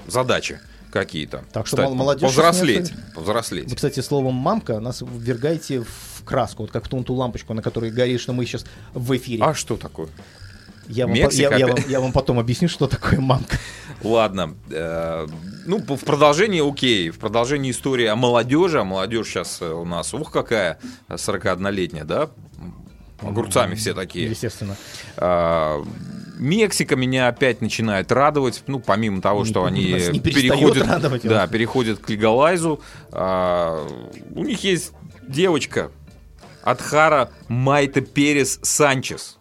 задачи 0.08 0.60
какие-то. 0.91 1.43
Так 1.51 1.67
что 1.67 1.77
Кстати, 1.77 1.88
мол- 1.89 1.95
молодежь 1.95 2.21
повзрослеть, 2.23 2.91
Вы, 2.91 2.97
повзрослеть. 3.15 3.75
кстати, 3.75 3.99
словом 3.99 4.34
«мамка» 4.36 4.79
нас 4.79 5.01
ввергаете 5.01 5.82
в 5.82 6.23
краску, 6.25 6.63
вот 6.63 6.71
как 6.71 6.86
в 6.86 6.88
ту, 6.88 7.03
ту 7.03 7.13
лампочку, 7.13 7.53
на 7.53 7.62
которой 7.62 7.91
горит, 7.91 8.21
что 8.21 8.34
мы 8.34 8.45
сейчас 8.45 8.65
в 8.93 9.15
эфире. 9.15 9.43
А 9.43 9.53
что 9.53 9.77
такое? 9.77 10.08
Я, 10.89 11.06
вам, 11.06 11.15
Мексика 11.15 11.54
я, 11.54 11.58
я 11.58 11.67
вам, 11.67 11.78
я 11.88 11.99
вам 12.02 12.12
потом 12.12 12.39
объясню, 12.39 12.67
что 12.67 12.88
такое 12.88 13.19
«мамка». 13.19 13.58
Ладно. 14.04 14.56
э, 14.69 15.28
ну, 15.65 15.78
в 15.80 16.06
продолжении, 16.06 16.67
окей, 16.67 17.10
в 17.10 17.19
продолжении 17.19 17.71
истории 17.71 18.06
о 18.06 18.15
молодежи, 18.15 18.80
а 18.80 18.84
молодежь 18.84 19.28
сейчас 19.28 19.62
у 19.62 19.86
нас, 19.86 20.13
ух, 20.13 20.32
какая, 20.32 20.80
41-летняя, 21.10 22.06
да? 22.06 22.30
Огурцами 23.21 23.75
все 23.75 23.93
такие. 23.93 24.30
Естественно. 24.30 24.75
А, 25.17 25.84
Мексика 26.38 26.95
меня 26.95 27.28
опять 27.28 27.62
начинает 27.62 28.12
радовать, 28.13 28.63
ну, 28.67 28.80
помимо 28.80 29.21
того, 29.21 29.43
Не- 29.43 29.49
что 29.49 29.65
они 29.65 29.84
не 29.84 30.19
переходят, 30.21 30.88
радовать, 30.88 31.23
да, 31.23 31.45
переходят 31.47 31.99
к 31.99 32.09
легалайзу. 32.09 32.82
А, 33.11 33.86
у 34.34 34.43
них 34.45 34.63
есть 34.63 34.93
девочка, 35.28 35.91
Адхара 36.63 37.32
Майта 37.47 38.01
Перес 38.01 38.59
Санчес. 38.61 39.38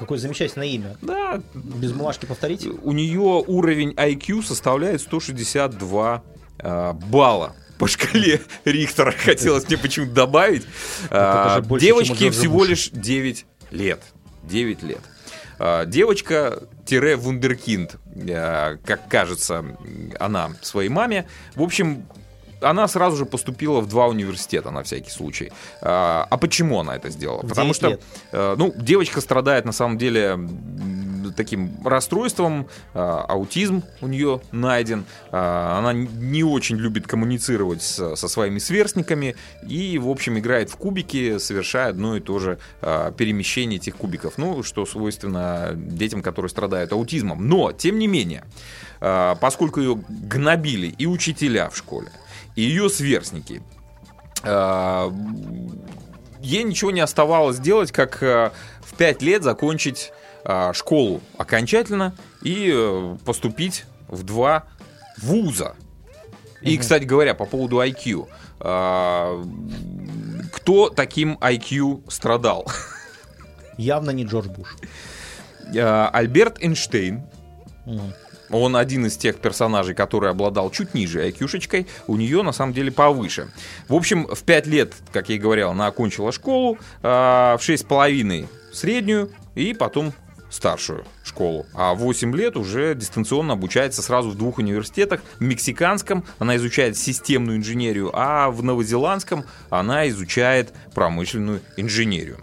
Какое 0.00 0.18
замечательное 0.18 0.66
имя. 0.66 0.96
Да, 1.02 1.40
Без 1.54 1.92
бумажки 1.92 2.24
повторите. 2.24 2.70
у 2.70 2.92
нее 2.92 3.44
уровень 3.46 3.90
IQ 3.90 4.42
составляет 4.42 5.02
162 5.02 6.22
э, 6.58 6.92
балла. 6.94 7.54
По 7.78 7.86
шкале 7.86 8.40
Рихтера 8.64 9.12
хотелось 9.12 9.68
мне 9.68 9.76
почему-то 9.76 10.12
добавить. 10.12 10.64
А, 11.10 11.60
больше, 11.60 11.84
Девочке 11.86 12.30
всего 12.30 12.64
лишь 12.64 12.88
9 12.90 13.44
лет. 13.72 14.00
9 14.44 14.82
лет. 14.82 15.00
А, 15.58 15.84
Девочка-вундеркинд, 15.84 17.96
э, 18.26 18.78
как 18.82 19.06
кажется, 19.08 19.76
она 20.18 20.52
своей 20.62 20.88
маме. 20.88 21.28
В 21.54 21.62
общем, 21.62 22.06
она 22.60 22.88
сразу 22.88 23.16
же 23.16 23.26
поступила 23.26 23.80
в 23.80 23.88
два 23.88 24.06
университета 24.06 24.70
на 24.70 24.82
всякий 24.82 25.10
случай. 25.10 25.52
А 25.80 26.26
а 26.30 26.36
почему 26.36 26.80
она 26.80 26.96
это 26.96 27.10
сделала? 27.10 27.42
Потому 27.42 27.72
9 27.72 27.76
что, 27.76 27.98
э, 28.32 28.54
ну, 28.56 28.72
девочка 28.76 29.20
страдает 29.20 29.64
на 29.64 29.72
самом 29.72 29.98
деле 29.98 30.38
таким 31.36 31.70
расстройством, 31.84 32.68
а, 32.92 33.24
аутизм 33.28 33.82
у 34.00 34.08
нее 34.08 34.40
найден, 34.52 35.04
а, 35.30 35.78
она 35.78 35.92
не 35.92 36.42
очень 36.42 36.76
любит 36.76 37.06
коммуницировать 37.06 37.82
со 37.82 38.16
своими 38.16 38.58
сверстниками 38.58 39.36
и, 39.66 39.98
в 39.98 40.08
общем, 40.08 40.38
играет 40.38 40.70
в 40.70 40.76
кубики, 40.76 41.38
совершая 41.38 41.90
одно 41.90 42.16
и 42.16 42.20
то 42.20 42.38
же 42.38 42.58
перемещение 42.80 43.78
этих 43.78 43.96
кубиков, 43.96 44.34
ну, 44.38 44.62
что 44.62 44.86
свойственно 44.86 45.72
детям, 45.74 46.22
которые 46.22 46.50
страдают 46.50 46.92
аутизмом. 46.92 47.46
Но, 47.46 47.72
тем 47.72 47.98
не 47.98 48.06
менее, 48.06 48.44
поскольку 48.98 49.80
ее 49.80 50.02
гнобили 50.08 50.88
и 50.98 51.06
учителя 51.06 51.70
в 51.70 51.76
школе, 51.76 52.10
и 52.56 52.62
ее 52.62 52.88
сверстники, 52.90 53.62
а, 54.42 55.12
ей 56.40 56.62
ничего 56.64 56.90
не 56.90 57.00
оставалось 57.00 57.58
делать, 57.58 57.92
как 57.92 58.22
э, 58.22 58.50
в 58.80 58.94
5 58.96 59.22
лет 59.22 59.42
закончить 59.42 60.12
э, 60.44 60.72
школу 60.72 61.20
окончательно 61.36 62.14
и 62.42 62.70
э, 62.74 63.16
поступить 63.24 63.84
в 64.08 64.22
два 64.22 64.64
вуза. 65.18 65.74
И, 66.62 66.76
кстати 66.78 67.04
говоря, 67.04 67.34
по 67.34 67.44
поводу 67.46 67.76
IQ. 67.82 68.26
э, 68.60 69.44
Кто 70.52 70.88
таким 70.90 71.36
IQ 71.40 72.10
страдал? 72.10 72.66
Явно 73.76 74.10
не 74.10 74.24
Джордж 74.24 74.48
Буш. 74.48 74.76
Альберт 75.74 76.62
Эйнштейн, 76.62 77.22
Мгм. 77.86 78.12
Он 78.50 78.76
один 78.76 79.06
из 79.06 79.16
тех 79.16 79.36
персонажей, 79.36 79.94
который 79.94 80.30
обладал 80.30 80.70
чуть 80.70 80.94
ниже 80.94 81.26
IQ-шечкой, 81.28 81.86
у 82.06 82.16
нее 82.16 82.42
на 82.42 82.52
самом 82.52 82.72
деле 82.72 82.90
повыше. 82.90 83.48
В 83.88 83.94
общем, 83.94 84.26
в 84.26 84.42
5 84.42 84.66
лет, 84.66 84.94
как 85.12 85.28
я 85.28 85.36
и 85.36 85.38
говорил, 85.38 85.70
она 85.70 85.86
окончила 85.86 86.32
школу, 86.32 86.78
а, 87.02 87.56
в 87.56 87.62
6,5 87.62 88.48
среднюю 88.72 89.30
и 89.54 89.74
потом 89.74 90.12
старшую 90.50 91.04
школу. 91.24 91.66
А 91.74 91.94
в 91.94 91.98
8 91.98 92.34
лет 92.36 92.56
уже 92.56 92.94
дистанционно 92.94 93.54
обучается 93.54 94.02
сразу 94.02 94.30
в 94.30 94.36
двух 94.36 94.58
университетах. 94.58 95.22
В 95.38 95.42
мексиканском 95.42 96.24
она 96.38 96.56
изучает 96.56 96.96
системную 96.98 97.58
инженерию, 97.58 98.10
а 98.12 98.50
в 98.50 98.62
новозеландском 98.62 99.44
она 99.70 100.08
изучает 100.08 100.72
промышленную 100.94 101.60
инженерию. 101.76 102.40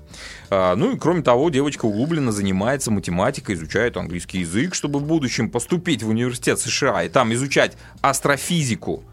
А, 0.50 0.76
Ну 0.76 0.96
и 0.96 0.98
кроме 0.98 1.22
того, 1.22 1.50
девочка 1.50 1.86
углубленно 1.86 2.32
занимается 2.32 2.92
математикой, 2.92 3.56
изучает 3.56 3.98
английский 3.98 4.40
язык, 4.40 4.74
чтобы 4.74 5.00
в 5.00 5.04
будущем 5.04 5.50
поступить 5.50 6.04
в 6.04 6.10
университет 6.10 6.60
США 6.60 7.04
и 7.04 7.10
там 7.10 7.34
изучать 7.34 7.78
астрофизику. 8.02 9.04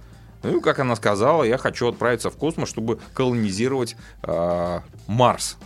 Ну 0.42 0.58
и, 0.58 0.60
как 0.60 0.78
она 0.78 0.94
сказала, 0.94 1.42
я 1.42 1.56
хочу 1.56 1.88
отправиться 1.88 2.30
в 2.30 2.36
космос, 2.36 2.68
чтобы 2.68 3.00
колонизировать 3.14 3.96
а, 4.22 4.82
Марс. 5.06 5.56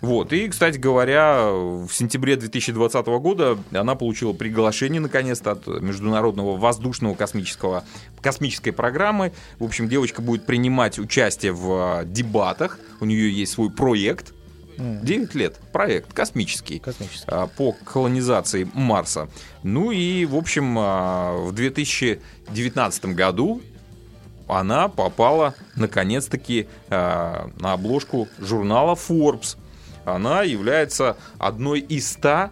Вот. 0.00 0.32
И, 0.32 0.48
кстати 0.48 0.78
говоря, 0.78 1.50
в 1.50 1.88
сентябре 1.90 2.36
2020 2.36 3.06
года 3.06 3.58
она 3.72 3.94
получила 3.94 4.32
приглашение, 4.32 5.00
наконец-то, 5.00 5.52
от 5.52 5.66
Международного 5.66 6.56
воздушного 6.56 7.14
космического 7.14 7.84
космической 8.20 8.70
программы. 8.70 9.32
В 9.58 9.64
общем, 9.64 9.88
девочка 9.88 10.22
будет 10.22 10.44
принимать 10.44 10.98
участие 10.98 11.52
в 11.52 11.70
а, 11.70 12.04
дебатах. 12.04 12.78
У 13.00 13.04
нее 13.04 13.32
есть 13.32 13.52
свой 13.52 13.70
проект. 13.70 14.34
9 14.76 15.34
лет. 15.34 15.58
Проект 15.72 16.12
космический 16.12 16.78
Космический. 16.78 17.24
а, 17.26 17.48
по 17.48 17.72
колонизации 17.72 18.68
Марса. 18.74 19.28
Ну 19.64 19.90
и, 19.90 20.24
в 20.24 20.36
общем, 20.36 20.76
а, 20.78 21.36
в 21.36 21.52
2019 21.52 23.06
году 23.06 23.60
она 24.46 24.88
попала, 24.88 25.54
наконец-таки, 25.76 26.68
на 26.88 27.50
обложку 27.60 28.28
журнала 28.38 28.94
Forbes. 28.94 29.58
Она 30.14 30.42
является 30.42 31.16
одной 31.38 31.80
из 31.80 32.08
ста 32.08 32.50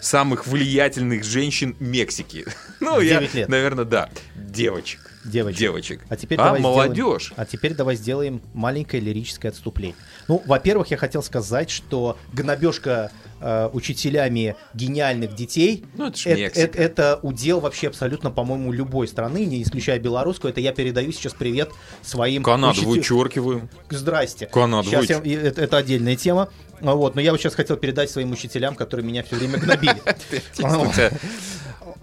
самых 0.00 0.46
влиятельных 0.46 1.24
женщин 1.24 1.76
Мексики. 1.80 2.44
Ну, 2.80 3.00
я, 3.00 3.18
9 3.18 3.34
лет. 3.34 3.48
наверное, 3.48 3.84
да. 3.84 4.08
Девочек. 4.36 5.00
Девочек. 5.24 5.58
Девочек. 5.58 6.00
А 6.08 6.16
теперь 6.16 6.38
а 6.38 6.44
давай 6.44 6.60
молодежь. 6.60 7.24
Сделаем, 7.24 7.34
а 7.36 7.44
теперь 7.44 7.74
давай 7.74 7.96
сделаем 7.96 8.40
маленькое 8.54 9.02
лирическое 9.02 9.50
отступление. 9.50 9.96
Ну, 10.28 10.40
во-первых, 10.46 10.86
я 10.92 10.96
хотел 10.96 11.24
сказать, 11.24 11.70
что 11.70 12.16
гнобежка 12.32 13.10
э, 13.40 13.68
учителями 13.72 14.54
гениальных 14.74 15.34
детей 15.34 15.84
Ну, 15.96 16.06
это 16.06 16.16
ж 16.16 16.26
эт- 16.26 16.36
Мексика. 16.38 16.60
эт- 16.60 16.76
это 16.76 17.18
удел 17.22 17.58
вообще 17.58 17.88
абсолютно, 17.88 18.30
по-моему, 18.30 18.70
любой 18.72 19.08
страны, 19.08 19.44
не 19.44 19.60
исключая 19.64 19.98
белорусскую. 19.98 20.52
Это 20.52 20.60
я 20.60 20.72
передаю 20.72 21.10
сейчас 21.10 21.34
привет 21.34 21.70
своим 22.02 22.44
Канаду 22.44 22.74
учителям. 22.88 22.90
вычеркиваем. 22.92 23.68
Здрасте. 23.90 24.46
Канаду 24.46 24.88
Сейчас 24.88 25.10
я- 25.10 25.18
выч- 25.18 25.26
и 25.26 25.32
это, 25.32 25.60
это 25.62 25.76
отдельная 25.78 26.14
тема. 26.14 26.48
А 26.80 26.94
Вот, 26.94 27.14
но 27.14 27.20
я 27.20 27.32
вот 27.32 27.40
сейчас 27.40 27.54
хотел 27.54 27.76
передать 27.76 28.10
своим 28.10 28.32
учителям, 28.32 28.74
которые 28.74 29.04
меня 29.06 29.22
все 29.22 29.36
время 29.36 29.58
гнобили. 29.58 30.00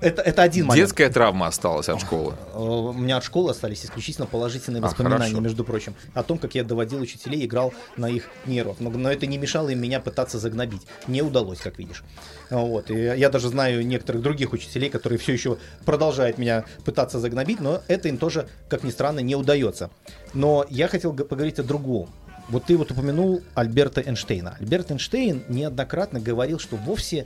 Это, 0.01 0.21
это 0.21 0.41
один 0.43 0.65
момент. 0.65 0.87
Детская 0.87 1.09
травма 1.09 1.47
осталась 1.47 1.87
от 1.89 2.01
школы. 2.01 2.33
Э, 2.53 2.59
У 2.59 2.93
меня 2.93 3.17
от 3.17 3.23
школы 3.23 3.51
остались 3.51 3.85
исключительно 3.85 4.27
положительные 4.27 4.81
А, 4.81 4.85
воспоминания, 4.87 5.25
хорошо. 5.25 5.39
между 5.41 5.63
прочим, 5.63 5.95
о 6.13 6.21
том, 6.23 6.37
как 6.37 6.53
я 6.53 6.63
доводил 6.63 6.99
учителей, 7.01 7.45
играл 7.45 7.73
на 7.95 8.09
их 8.09 8.25
нервах. 8.45 8.77
Но, 8.79 8.89
но 8.89 9.09
это 9.11 9.25
не 9.25 9.37
мешало 9.37 9.69
им 9.69 9.79
меня 9.79 9.99
пытаться 10.01 10.37
загнобить. 10.37 10.81
Не 11.07 11.21
удалось, 11.21 11.59
как 11.59 11.79
видишь. 11.79 12.03
Вот. 12.49 12.91
И 12.91 12.95
я 12.95 13.29
даже 13.29 13.47
знаю 13.49 13.85
некоторых 13.87 14.21
других 14.21 14.53
учителей, 14.53 14.89
которые 14.89 15.17
все 15.17 15.33
еще 15.33 15.57
продолжают 15.85 16.37
меня 16.37 16.65
пытаться 16.83 17.19
загнобить, 17.19 17.61
но 17.61 17.81
это 17.87 18.09
им 18.09 18.17
тоже, 18.17 18.47
как 18.69 18.83
ни 18.83 18.91
странно, 18.91 19.21
не 19.21 19.35
удается. 19.35 19.89
Но 20.33 20.65
я 20.69 20.87
хотел 20.87 21.13
поговорить 21.13 21.59
о 21.59 21.63
другом. 21.63 22.09
Вот 22.49 22.65
ты 22.65 22.77
вот 22.77 22.91
упомянул 22.91 23.41
Альберта 23.55 24.01
Эйнштейна. 24.01 24.55
Альберт 24.59 24.91
Эйнштейн 24.91 25.43
неоднократно 25.49 26.19
говорил, 26.19 26.59
что 26.59 26.75
вовсе 26.75 27.25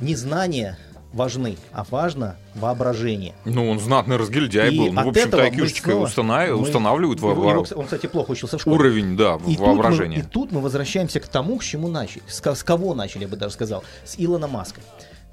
не 0.00 0.14
знания 0.14 0.78
важны, 1.12 1.56
а 1.72 1.84
важно 1.90 2.36
воображение. 2.54 3.34
Ну, 3.44 3.68
он 3.70 3.80
знатный 3.80 4.16
разгильдяй 4.16 4.72
И 4.72 4.78
был. 4.78 4.92
Ну, 4.92 5.04
в 5.04 5.08
общем-то, 5.08 5.38
устана- 5.38 6.46
мы- 6.48 6.54
устанавливают 6.54 7.18
его- 7.18 7.30
его, 7.32 7.64
Он, 7.76 7.84
кстати, 7.84 8.06
плохо 8.06 8.30
учился 8.32 8.58
в 8.58 8.60
школе. 8.60 8.76
уровень, 8.76 9.16
да, 9.16 9.36
И 9.46 9.56
тут, 9.56 9.58
мы, 9.60 9.66
воображения. 9.66 10.18
и 10.18 10.22
тут 10.22 10.52
мы 10.52 10.60
возвращаемся 10.60 11.18
к 11.20 11.26
тому, 11.26 11.56
к 11.58 11.64
чему 11.64 11.88
начали. 11.88 12.22
С, 12.28 12.40
с 12.44 12.62
кого 12.62 12.94
начали, 12.94 13.22
я 13.22 13.28
бы 13.28 13.36
даже 13.36 13.54
сказал. 13.54 13.82
С 14.04 14.14
Илона 14.18 14.46
Маска. 14.46 14.80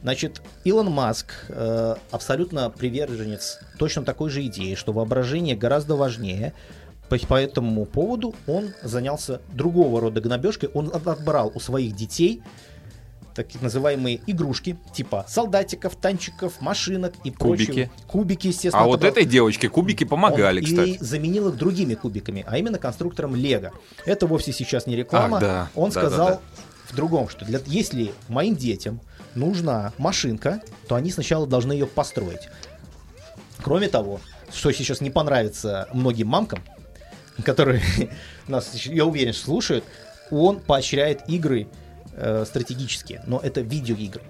Значит, 0.01 0.41
Илон 0.63 0.91
Маск 0.91 1.33
э, 1.49 1.95
абсолютно 2.11 2.69
приверженец 2.69 3.59
точно 3.77 4.03
такой 4.03 4.29
же 4.29 4.45
идеи, 4.45 4.75
что 4.75 4.93
воображение 4.93 5.55
гораздо 5.55 5.95
важнее. 5.95 6.53
По, 7.09 7.17
по 7.19 7.35
этому 7.35 7.85
поводу 7.85 8.33
он 8.47 8.73
занялся 8.81 9.39
другого 9.53 10.01
рода 10.01 10.21
гнобежкой. 10.21 10.69
Он 10.73 10.87
от- 10.93 11.07
отбрал 11.07 11.51
у 11.53 11.59
своих 11.59 11.95
детей 11.95 12.41
так 13.35 13.47
называемые 13.61 14.21
игрушки, 14.27 14.77
типа 14.93 15.25
солдатиков, 15.27 15.97
танчиков, 15.97 16.61
машинок 16.61 17.13
и 17.25 17.31
Кубики. 17.31 17.65
прочего. 17.65 17.89
Кубики, 18.07 18.47
естественно. 18.47 18.83
А 18.83 18.85
вот 18.87 18.99
отобрал. 19.01 19.11
этой 19.11 19.25
девочке 19.25 19.67
кубики 19.67 20.05
помогали, 20.05 20.59
Он 20.61 20.65
кстати. 20.65 20.89
И 20.91 20.97
заменил 21.03 21.49
их 21.49 21.57
другими 21.57 21.95
кубиками, 21.95 22.45
а 22.47 22.57
именно 22.57 22.77
конструктором 22.79 23.35
Лего. 23.35 23.71
Это 24.05 24.25
вовсе 24.25 24.53
сейчас 24.53 24.87
не 24.87 24.95
реклама. 24.95 25.35
Ах, 25.37 25.41
да. 25.43 25.69
Он 25.75 25.89
Да, 25.89 25.99
сказал 25.99 26.27
да, 26.27 26.33
да. 26.35 26.39
в 26.85 26.95
другом, 26.95 27.27
что 27.27 27.43
для, 27.43 27.59
если 27.65 28.13
моим 28.29 28.55
детям 28.55 29.01
нужна 29.35 29.91
машинка, 29.97 30.61
то 30.87 30.95
они 30.95 31.11
сначала 31.11 31.45
должны 31.45 31.73
ее 31.73 31.87
построить. 31.87 32.47
Кроме 33.61 33.89
того, 33.89 34.21
что 34.53 34.71
сейчас 34.71 35.01
не 35.01 35.09
понравится 35.09 35.89
многим 35.91 36.27
мамкам, 36.27 36.59
которые 37.43 37.81
нас, 38.47 38.73
я 38.85 39.05
уверен, 39.05 39.33
слушают, 39.33 39.83
он 40.31 40.59
поощряет 40.59 41.29
игры 41.29 41.67
э, 42.13 42.45
стратегические, 42.45 43.21
но 43.27 43.39
это 43.39 43.61
видеоигры. 43.61 44.23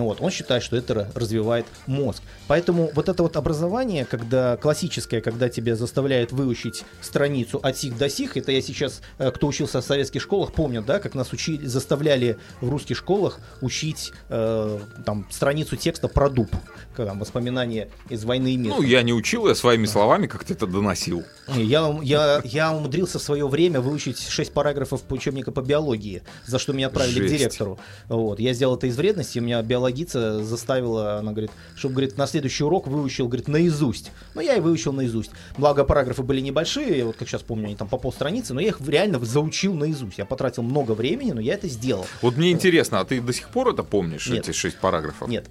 Вот, 0.00 0.20
он 0.20 0.30
считает, 0.30 0.62
что 0.62 0.76
это 0.76 1.10
развивает 1.14 1.66
мозг. 1.86 2.22
Поэтому 2.48 2.90
вот 2.94 3.08
это 3.08 3.22
вот 3.22 3.36
образование, 3.36 4.04
когда 4.04 4.56
классическое, 4.56 5.20
когда 5.20 5.48
тебя 5.48 5.76
заставляют 5.76 6.32
выучить 6.32 6.84
страницу 7.00 7.60
от 7.62 7.76
сих 7.76 7.96
до 7.96 8.08
сих, 8.08 8.36
это 8.36 8.52
я 8.52 8.60
сейчас, 8.60 9.00
э, 9.18 9.30
кто 9.30 9.46
учился 9.46 9.80
в 9.80 9.84
советских 9.84 10.22
школах, 10.22 10.52
помнят, 10.52 10.84
да, 10.84 10.98
как 10.98 11.14
нас 11.14 11.32
учили, 11.32 11.66
заставляли 11.66 12.38
в 12.60 12.68
русских 12.68 12.96
школах 12.96 13.38
учить 13.60 14.12
э, 14.28 14.80
там 15.04 15.26
страницу 15.30 15.76
текста 15.76 16.08
про 16.08 16.28
дуб, 16.28 16.50
там, 16.96 17.18
воспоминания 17.18 17.88
из 18.08 18.24
войны 18.24 18.54
и 18.54 18.56
мира. 18.56 18.74
Ну, 18.76 18.82
я 18.82 19.02
не 19.02 19.12
учил, 19.12 19.46
я 19.46 19.54
своими 19.54 19.86
словами 19.86 20.26
как-то 20.26 20.52
это 20.54 20.66
доносил. 20.66 21.24
Я, 21.54 21.98
я, 22.02 22.40
я 22.44 22.72
умудрился 22.72 23.18
в 23.18 23.22
свое 23.22 23.46
время 23.46 23.80
выучить 23.80 24.18
6 24.18 24.52
параграфов 24.52 25.02
учебника 25.10 25.52
по 25.52 25.60
биологии, 25.60 26.22
за 26.46 26.58
что 26.58 26.72
меня 26.72 26.88
отправили 26.88 27.20
Жесть. 27.20 27.34
к 27.34 27.38
директору. 27.38 27.78
Вот. 28.08 28.40
Я 28.40 28.54
сделал 28.54 28.76
это 28.76 28.86
из 28.86 28.96
вредности, 28.96 29.38
у 29.38 29.42
меня 29.42 29.62
биологица 29.84 30.42
заставила, 30.42 31.18
она 31.18 31.32
говорит, 31.32 31.50
чтобы, 31.76 31.94
говорит, 31.94 32.16
на 32.16 32.26
следующий 32.26 32.64
урок 32.64 32.86
выучил, 32.86 33.26
говорит, 33.26 33.48
наизусть. 33.48 34.10
Ну, 34.34 34.40
я 34.40 34.56
и 34.56 34.60
выучил 34.60 34.92
наизусть. 34.92 35.30
Благо, 35.58 35.84
параграфы 35.84 36.22
были 36.22 36.40
небольшие, 36.40 36.98
я 36.98 37.04
вот 37.04 37.16
как 37.16 37.28
сейчас 37.28 37.42
помню, 37.42 37.66
они 37.66 37.76
там 37.76 37.88
по 37.88 37.98
полстраницы, 37.98 38.54
но 38.54 38.60
я 38.60 38.68
их 38.68 38.80
реально 38.86 39.22
заучил 39.24 39.74
наизусть. 39.74 40.18
Я 40.18 40.24
потратил 40.24 40.62
много 40.62 40.92
времени, 40.92 41.32
но 41.32 41.40
я 41.40 41.54
это 41.54 41.68
сделал. 41.68 42.06
Вот 42.22 42.36
мне 42.36 42.50
интересно, 42.50 43.00
а 43.00 43.04
ты 43.04 43.20
до 43.20 43.32
сих 43.32 43.48
пор 43.48 43.68
это 43.68 43.82
помнишь, 43.82 44.26
Нет. 44.28 44.48
эти 44.48 44.56
шесть 44.56 44.78
параграфов? 44.78 45.28
Нет. 45.28 45.46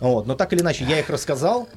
Вот. 0.00 0.26
Но 0.26 0.34
так 0.34 0.52
или 0.52 0.60
иначе, 0.60 0.84
я 0.84 0.98
их 1.00 1.08
рассказал, 1.10 1.68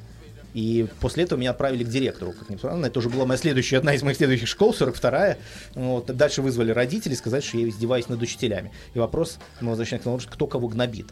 и 0.52 0.88
после 1.00 1.24
этого 1.24 1.38
меня 1.38 1.50
отправили 1.50 1.84
к 1.84 1.88
директору. 1.88 2.32
Как 2.32 2.50
ни 2.50 2.56
странно, 2.56 2.86
это 2.86 2.98
уже 2.98 3.08
была 3.08 3.24
моя 3.24 3.38
следующая, 3.38 3.78
одна 3.78 3.94
из 3.94 4.02
моих 4.02 4.16
следующих 4.16 4.48
школ, 4.48 4.74
42-я. 4.78 5.38
Вот. 5.74 6.06
Дальше 6.06 6.42
вызвали 6.42 6.72
родителей, 6.72 7.14
сказать, 7.14 7.44
что 7.44 7.58
я 7.58 7.68
издеваюсь 7.68 8.08
над 8.08 8.20
учителями. 8.20 8.72
И 8.94 8.98
вопрос, 8.98 9.38
мы 9.60 9.70
возвращаемся 9.70 10.02
к 10.02 10.04
тому, 10.04 10.18
кто 10.18 10.46
кого 10.46 10.68
гнобит. 10.68 11.06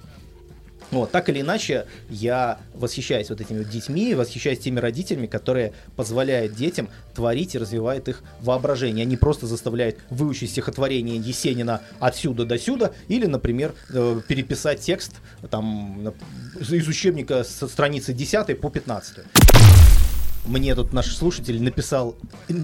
Вот, 0.90 1.10
так 1.10 1.28
или 1.28 1.40
иначе, 1.42 1.86
я 2.08 2.58
восхищаюсь 2.74 3.28
вот 3.28 3.40
этими 3.40 3.62
детьми, 3.62 4.14
восхищаюсь 4.14 4.58
теми 4.58 4.80
родителями, 4.80 5.26
которые 5.26 5.72
позволяют 5.96 6.54
детям 6.54 6.88
творить 7.14 7.54
и 7.54 7.58
развивают 7.58 8.08
их 8.08 8.22
воображение. 8.40 9.02
Они 9.02 9.16
просто 9.16 9.46
заставляют 9.46 9.96
выучить 10.08 10.50
стихотворение 10.50 11.18
Есенина 11.18 11.82
отсюда 12.00 12.46
до 12.46 12.58
сюда, 12.58 12.92
или, 13.08 13.26
например, 13.26 13.74
э, 13.90 14.20
переписать 14.26 14.80
текст 14.80 15.12
там, 15.50 16.14
из 16.58 16.88
учебника 16.88 17.44
со 17.44 17.68
страницы 17.68 18.12
10 18.12 18.58
по 18.58 18.70
15. 18.70 19.18
Мне 20.46 20.74
тут 20.74 20.92
наш 20.92 21.14
слушатель 21.14 21.62
написал 21.62 22.16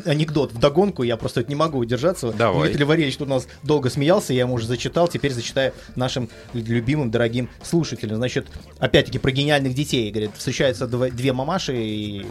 анекдот 0.07 0.53
в 0.53 0.59
догонку, 0.59 1.03
я 1.03 1.17
просто 1.17 1.45
не 1.45 1.55
могу 1.55 1.79
удержаться. 1.79 2.33
Давай. 2.33 2.69
Дмитрий 2.69 2.85
Валерьевич 2.85 3.17
тут 3.17 3.29
у 3.29 3.31
нас 3.31 3.47
долго 3.63 3.91
смеялся, 3.91 4.33
я 4.33 4.41
ему 4.41 4.55
уже 4.55 4.67
зачитал, 4.67 5.09
теперь 5.09 5.33
зачитаю 5.33 5.73
нашим 5.95 6.29
любимым, 6.53 7.11
дорогим 7.11 7.51
слушателям. 7.63 8.17
Значит, 8.17 8.47
опять-таки 8.79 9.19
про 9.19 9.31
гениальных 9.31 9.75
детей. 9.75 10.11
Говорит, 10.11 10.31
встречаются 10.37 10.87
две 10.87 11.33
мамаши, 11.33 11.75
и 11.77 12.27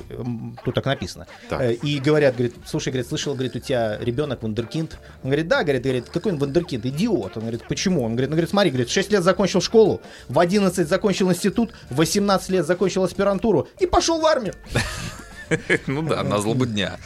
тут 0.66 0.76
так 0.76 0.86
написано. 0.86 1.28
Так. 1.50 1.62
Э, 1.62 1.74
И 1.74 2.00
говорят, 2.00 2.36
говорит, 2.36 2.56
слушай, 2.66 2.90
говорит, 2.90 3.08
слышал, 3.08 3.34
говорит, 3.34 3.56
у 3.56 3.60
тебя 3.60 3.98
ребенок 4.00 4.42
вундеркинд. 4.44 4.98
Он 5.24 5.30
говорит, 5.30 5.48
да, 5.48 5.64
говорит, 5.64 5.84
говорит, 5.84 6.10
какой 6.10 6.32
он 6.32 6.40
вундеркинд? 6.40 6.86
Идиот. 6.86 7.38
Он 7.38 7.42
говорит, 7.44 7.68
почему? 7.68 8.04
Он 8.04 8.14
говорит, 8.14 8.30
ну, 8.30 8.36
говорит, 8.36 8.50
смотри, 8.50 8.72
говорит, 8.72 8.90
6 8.90 9.12
лет 9.12 9.24
закончил 9.24 9.62
школу, 9.62 10.02
в 10.30 10.40
11 10.40 10.88
закончил 10.88 11.30
институт, 11.30 11.72
в 11.90 11.96
18 11.98 12.50
лет 12.50 12.66
закончил 12.66 13.04
аспирантуру 13.04 13.68
и 13.80 13.86
пошел 13.86 14.20
в 14.20 14.26
армию. 14.26 14.54
Ну 15.88 16.02
да, 16.02 16.24
на 16.24 16.40
злобу 16.40 16.66
дня. 16.66 16.98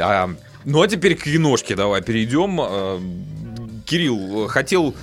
А, 0.00 0.30
ну 0.64 0.82
а 0.82 0.88
теперь 0.88 1.14
к 1.16 1.24
киношке 1.24 1.74
давай 1.76 2.02
перейдем. 2.02 2.58
А, 2.60 3.00
Кирилл, 3.86 4.48
хотел 4.48 4.94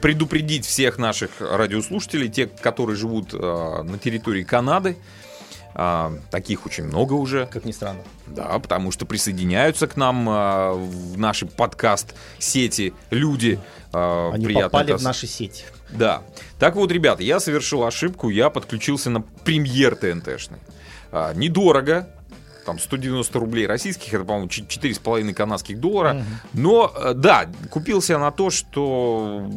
предупредить 0.00 0.64
всех 0.64 0.96
наших 0.98 1.30
радиослушателей, 1.40 2.28
те, 2.28 2.46
которые 2.46 2.96
живут 2.96 3.30
а, 3.34 3.82
на 3.82 3.98
территории 3.98 4.42
Канады. 4.44 4.96
А, 5.74 6.12
таких 6.30 6.66
очень 6.66 6.84
много 6.84 7.12
уже. 7.12 7.46
Как 7.46 7.64
ни 7.64 7.70
странно. 7.72 8.00
Да, 8.26 8.58
потому 8.58 8.90
что 8.90 9.06
присоединяются 9.06 9.86
к 9.86 9.96
нам 9.96 10.26
а, 10.28 10.72
в 10.72 11.16
наши 11.18 11.46
подкаст-сети 11.46 12.92
люди. 13.10 13.58
а, 13.92 14.32
Они 14.32 14.46
приятно 14.46 14.68
попали 14.68 14.94
это 14.94 14.98
в 14.98 15.02
наши 15.04 15.26
сети. 15.26 15.64
да. 15.90 16.22
Так 16.58 16.74
вот, 16.76 16.90
ребята, 16.92 17.22
я 17.22 17.40
совершил 17.40 17.84
ошибку, 17.84 18.30
я 18.30 18.50
подключился 18.50 19.10
на 19.10 19.20
премьер 19.20 19.94
ТНТшный. 19.96 20.58
А, 21.12 21.32
недорого, 21.34 22.08
там 22.64 22.78
190 22.78 23.38
рублей 23.38 23.66
российских, 23.66 24.12
это, 24.14 24.24
по-моему, 24.24 24.48
ч- 24.48 24.62
4,5 24.62 25.32
канадских 25.34 25.78
доллара. 25.80 26.24
Но, 26.52 26.92
э, 26.94 27.14
да, 27.14 27.46
купился 27.70 28.18
на 28.18 28.30
то, 28.30 28.50
что 28.50 29.48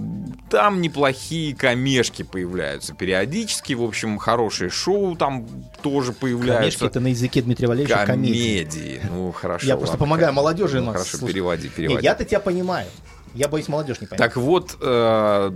там 0.50 0.82
неплохие 0.82 1.56
комешки 1.56 2.24
появляются 2.24 2.94
периодически. 2.94 3.74
В 3.74 3.84
общем, 3.84 4.18
хорошие 4.18 4.70
шоу 4.70 5.16
там 5.16 5.48
тоже 5.82 6.14
появляются. 6.14 6.86
это 6.86 7.00
на 7.00 7.08
языке 7.08 7.42
Дмитрия 7.42 7.68
Валерьевича 7.68 8.06
комедия. 8.06 8.66
Комедии. 8.66 9.02
Ну, 9.12 9.32
хорошо. 9.32 9.68
Я 9.68 9.78
просто 9.78 9.98
помогаю 9.98 10.34
молодежи 10.34 10.80
Ну, 10.80 10.88
нас 10.88 10.94
Хорошо, 10.96 11.18
слушать. 11.18 11.34
переводи, 11.34 11.64
Не, 11.64 11.70
переводи. 11.70 12.04
я-то 12.04 12.26
тебя 12.26 12.40
понимаю. 12.40 12.88
Я 13.34 13.48
боюсь, 13.48 13.68
молодежь 13.68 14.00
не 14.02 14.08
поймет. 14.08 14.20
Так 14.20 14.38
вот, 14.38 14.78
э, 14.80 15.52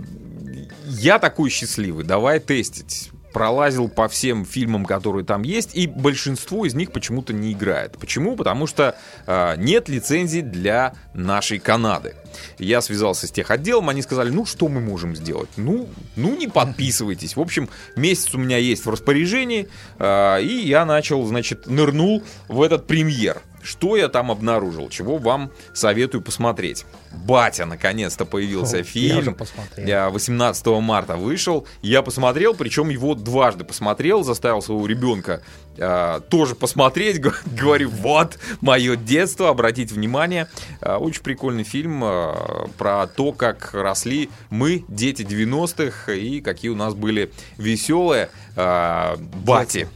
я 0.86 1.18
такой 1.18 1.48
счастливый, 1.50 2.04
давай 2.04 2.40
тестить. 2.40 3.10
Пролазил 3.38 3.88
по 3.88 4.08
всем 4.08 4.44
фильмам, 4.44 4.84
которые 4.84 5.24
там 5.24 5.42
есть, 5.42 5.74
и 5.74 5.86
большинство 5.86 6.64
из 6.66 6.74
них 6.74 6.92
почему-то 6.92 7.32
не 7.32 7.52
играет. 7.52 7.96
Почему? 7.98 8.36
Потому 8.36 8.66
что 8.66 8.96
э, 9.26 9.54
нет 9.56 9.88
лицензий 9.88 10.42
для 10.42 10.94
нашей 11.14 11.58
Канады. 11.58 12.14
Я 12.58 12.80
связался 12.80 13.26
с 13.26 13.30
техотделом, 13.30 13.88
они 13.88 14.02
сказали, 14.02 14.30
ну 14.30 14.44
что 14.44 14.68
мы 14.68 14.80
можем 14.80 15.14
сделать? 15.14 15.50
Ну, 15.56 15.88
ну 16.16 16.36
не 16.36 16.48
подписывайтесь. 16.48 17.36
В 17.36 17.40
общем, 17.40 17.68
месяц 17.96 18.34
у 18.34 18.38
меня 18.38 18.58
есть 18.58 18.84
в 18.84 18.90
распоряжении, 18.90 19.68
э, 19.98 20.42
и 20.42 20.66
я 20.66 20.84
начал, 20.84 21.24
значит, 21.26 21.66
нырнул 21.66 22.22
в 22.48 22.60
этот 22.62 22.86
премьер. 22.86 23.42
Что 23.62 23.96
я 23.96 24.08
там 24.08 24.30
обнаружил? 24.30 24.88
Чего 24.88 25.18
вам 25.18 25.50
советую 25.72 26.22
посмотреть? 26.22 26.84
Батя, 27.12 27.64
наконец-то 27.64 28.24
появился 28.24 28.78
я 28.78 28.82
фильм. 28.82 29.36
Я 29.76 30.10
18 30.10 30.66
марта 30.66 31.16
вышел. 31.16 31.66
Я 31.82 32.02
посмотрел, 32.02 32.54
причем 32.54 32.88
его 32.88 33.14
дважды 33.14 33.64
посмотрел, 33.64 34.22
заставил 34.22 34.62
своего 34.62 34.86
ребенка 34.86 35.42
э, 35.76 36.20
тоже 36.28 36.54
посмотреть. 36.54 37.20
Говорю, 37.46 37.90
вот 37.90 38.38
мое 38.60 38.96
детство, 38.96 39.48
обратите 39.48 39.94
внимание. 39.94 40.48
Э, 40.80 40.96
очень 40.96 41.22
прикольный 41.22 41.64
фильм 41.64 42.04
э, 42.04 42.34
про 42.76 43.06
то, 43.06 43.32
как 43.32 43.70
росли 43.72 44.30
мы, 44.50 44.84
дети 44.88 45.22
90-х, 45.22 46.12
и 46.12 46.40
какие 46.40 46.70
у 46.70 46.76
нас 46.76 46.94
были 46.94 47.32
веселые 47.56 48.30
э, 48.56 49.16
бати. 49.44 49.88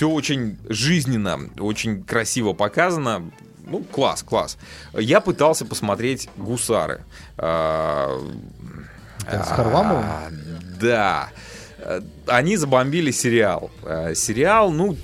Все 0.00 0.08
очень 0.08 0.56
жизненно, 0.66 1.38
очень 1.58 2.02
красиво 2.04 2.54
показано. 2.54 3.30
Ну, 3.66 3.80
класс, 3.80 4.22
класс. 4.22 4.56
Я 4.94 5.20
пытался 5.20 5.66
посмотреть 5.66 6.30
«Гусары». 6.38 7.04
А, 7.36 8.18
с 9.30 9.48
Харламовым? 9.48 10.06
а, 10.06 10.30
Да. 10.80 11.28
Они 12.26 12.56
забомбили 12.56 13.10
сериал. 13.10 13.70
Э, 13.82 14.14
Сериал, 14.14 14.70
ну, 14.70 14.96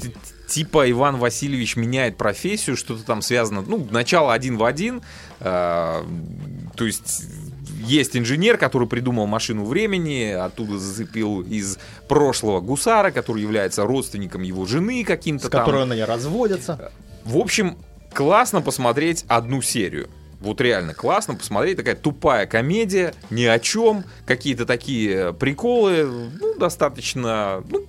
типа 0.48 0.90
Иван 0.90 1.18
Васильевич 1.18 1.76
меняет 1.76 2.16
профессию, 2.16 2.74
что-то 2.74 3.04
там 3.04 3.20
связано. 3.20 3.60
Ну, 3.60 3.86
начало 3.90 4.32
один 4.32 4.56
в 4.56 4.64
один. 4.64 5.02
То 5.40 6.06
есть 6.78 7.22
есть 7.86 8.16
инженер, 8.16 8.58
который 8.58 8.88
придумал 8.88 9.26
машину 9.26 9.64
времени, 9.64 10.30
оттуда 10.30 10.78
зацепил 10.78 11.42
из 11.42 11.78
прошлого 12.08 12.60
гусара, 12.60 13.10
который 13.10 13.42
является 13.42 13.84
родственником 13.84 14.42
его 14.42 14.66
жены 14.66 15.04
каким-то 15.04 15.46
с 15.46 15.50
там. 15.50 15.64
которой 15.64 15.84
они 15.84 16.02
разводятся. 16.02 16.92
В 17.24 17.38
общем, 17.38 17.78
классно 18.12 18.60
посмотреть 18.62 19.24
одну 19.28 19.62
серию. 19.62 20.08
Вот 20.40 20.60
реально 20.60 20.94
классно 20.94 21.34
посмотреть. 21.34 21.78
Такая 21.78 21.96
тупая 21.96 22.46
комедия, 22.46 23.14
ни 23.30 23.44
о 23.44 23.58
чем. 23.58 24.04
Какие-то 24.26 24.66
такие 24.66 25.32
приколы. 25.32 26.04
Ну, 26.04 26.54
достаточно... 26.58 27.64
Ну, 27.70 27.86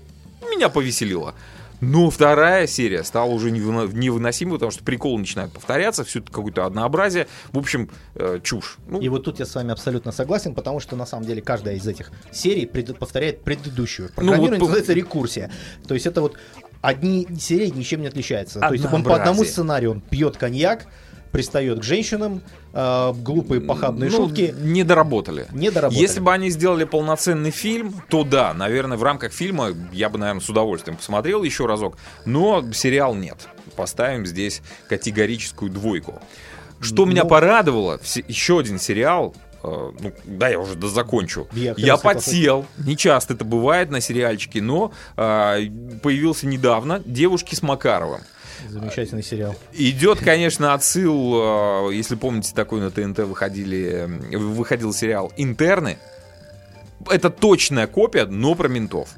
меня 0.49 0.69
повеселило. 0.69 1.35
Но 1.79 2.09
вторая 2.09 2.65
серия 2.67 3.03
стала 3.03 3.29
уже 3.29 3.51
невыно- 3.51 3.87
невыносимой, 3.93 4.55
потому 4.55 4.71
что 4.71 4.83
приколы 4.83 5.19
начинают 5.19 5.53
повторяться, 5.53 6.03
все 6.03 6.19
это 6.19 6.31
какое-то 6.31 6.65
однообразие. 6.65 7.27
В 7.51 7.57
общем, 7.59 7.89
э, 8.15 8.39
чушь. 8.43 8.77
Ну, 8.87 8.99
И 8.99 9.09
вот 9.09 9.23
тут 9.25 9.39
я 9.39 9.45
с 9.45 9.53
вами 9.53 9.71
абсолютно 9.71 10.11
согласен, 10.11 10.55
потому 10.55 10.79
что 10.79 10.95
на 10.95 11.05
самом 11.05 11.25
деле 11.25 11.41
каждая 11.41 11.75
из 11.75 11.87
этих 11.87 12.11
серий 12.31 12.65
пред- 12.65 12.97
повторяет 12.97 13.43
предыдущую. 13.43 14.09
Программирование 14.09 14.51
Ну, 14.59 14.65
вот 14.65 14.69
называется 14.69 14.93
рекурсия. 14.93 15.51
То 15.87 15.93
есть 15.93 16.07
это 16.07 16.21
вот 16.21 16.35
одни 16.81 17.27
серии 17.39 17.67
ничем 17.69 18.01
не 18.01 18.07
отличаются. 18.07 18.59
То 18.59 18.73
есть 18.73 18.85
он 18.91 19.03
по 19.03 19.15
одному 19.15 19.43
сценарию 19.43 19.91
он 19.91 20.01
пьет 20.01 20.37
коньяк, 20.37 20.87
пристает 21.31 21.79
к 21.79 21.83
женщинам, 21.83 22.41
э, 22.73 23.13
глупые 23.15 23.61
похабные 23.61 24.09
ну, 24.09 24.17
шутки. 24.27 24.53
не 24.59 24.83
доработали. 24.83 25.47
Не 25.51 25.69
доработали. 25.71 26.01
Если 26.01 26.19
бы 26.19 26.33
они 26.33 26.49
сделали 26.49 26.83
полноценный 26.83 27.51
фильм, 27.51 28.01
то 28.09 28.23
да, 28.23 28.53
наверное, 28.53 28.97
в 28.97 29.03
рамках 29.03 29.31
фильма 29.33 29.69
я 29.91 30.09
бы, 30.09 30.17
наверное, 30.17 30.41
с 30.41 30.49
удовольствием 30.49 30.97
посмотрел 30.97 31.43
еще 31.43 31.65
разок. 31.65 31.97
Но 32.25 32.71
сериал 32.73 33.15
нет. 33.15 33.47
Поставим 33.75 34.25
здесь 34.25 34.61
категорическую 34.89 35.71
двойку. 35.71 36.21
Что 36.79 37.05
меня 37.05 37.23
Ну. 37.23 37.29
порадовало, 37.29 37.97
все- 37.99 38.23
еще 38.27 38.59
один 38.59 38.79
сериал, 38.79 39.35
э, 39.63 39.91
ну, 39.99 40.13
да, 40.25 40.49
я 40.49 40.59
уже 40.59 40.79
закончу. 40.87 41.47
Я 41.53 41.73
Я 41.77 41.95
и 41.95 42.01
подсел, 42.01 42.65
не 42.77 42.95
часто 42.95 43.33
это 43.33 43.43
бывает 43.45 43.89
на 43.89 43.99
сериальчике, 43.99 44.61
но 44.61 44.91
э, 45.17 45.67
появился 46.03 46.45
недавно 46.47 47.01
«Девушки 47.05 47.55
с 47.55 47.61
Макаровым». 47.63 48.21
Замечательный 48.69 49.23
сериал. 49.23 49.55
Идет, 49.73 50.19
конечно, 50.19 50.73
отсыл, 50.73 51.89
э, 51.89 51.93
если 51.93 52.15
помните, 52.15 52.53
такой 52.53 52.81
на 52.81 52.91
ТНТ 52.91 53.19
выходили, 53.19 54.07
э, 54.31 54.37
выходил 54.37 54.93
сериал 54.93 55.31
«Интерны». 55.37 55.97
Это 57.09 57.29
точная 57.29 57.87
копия, 57.87 58.25
но 58.25 58.55
про 58.55 58.67
ментов. 58.67 59.09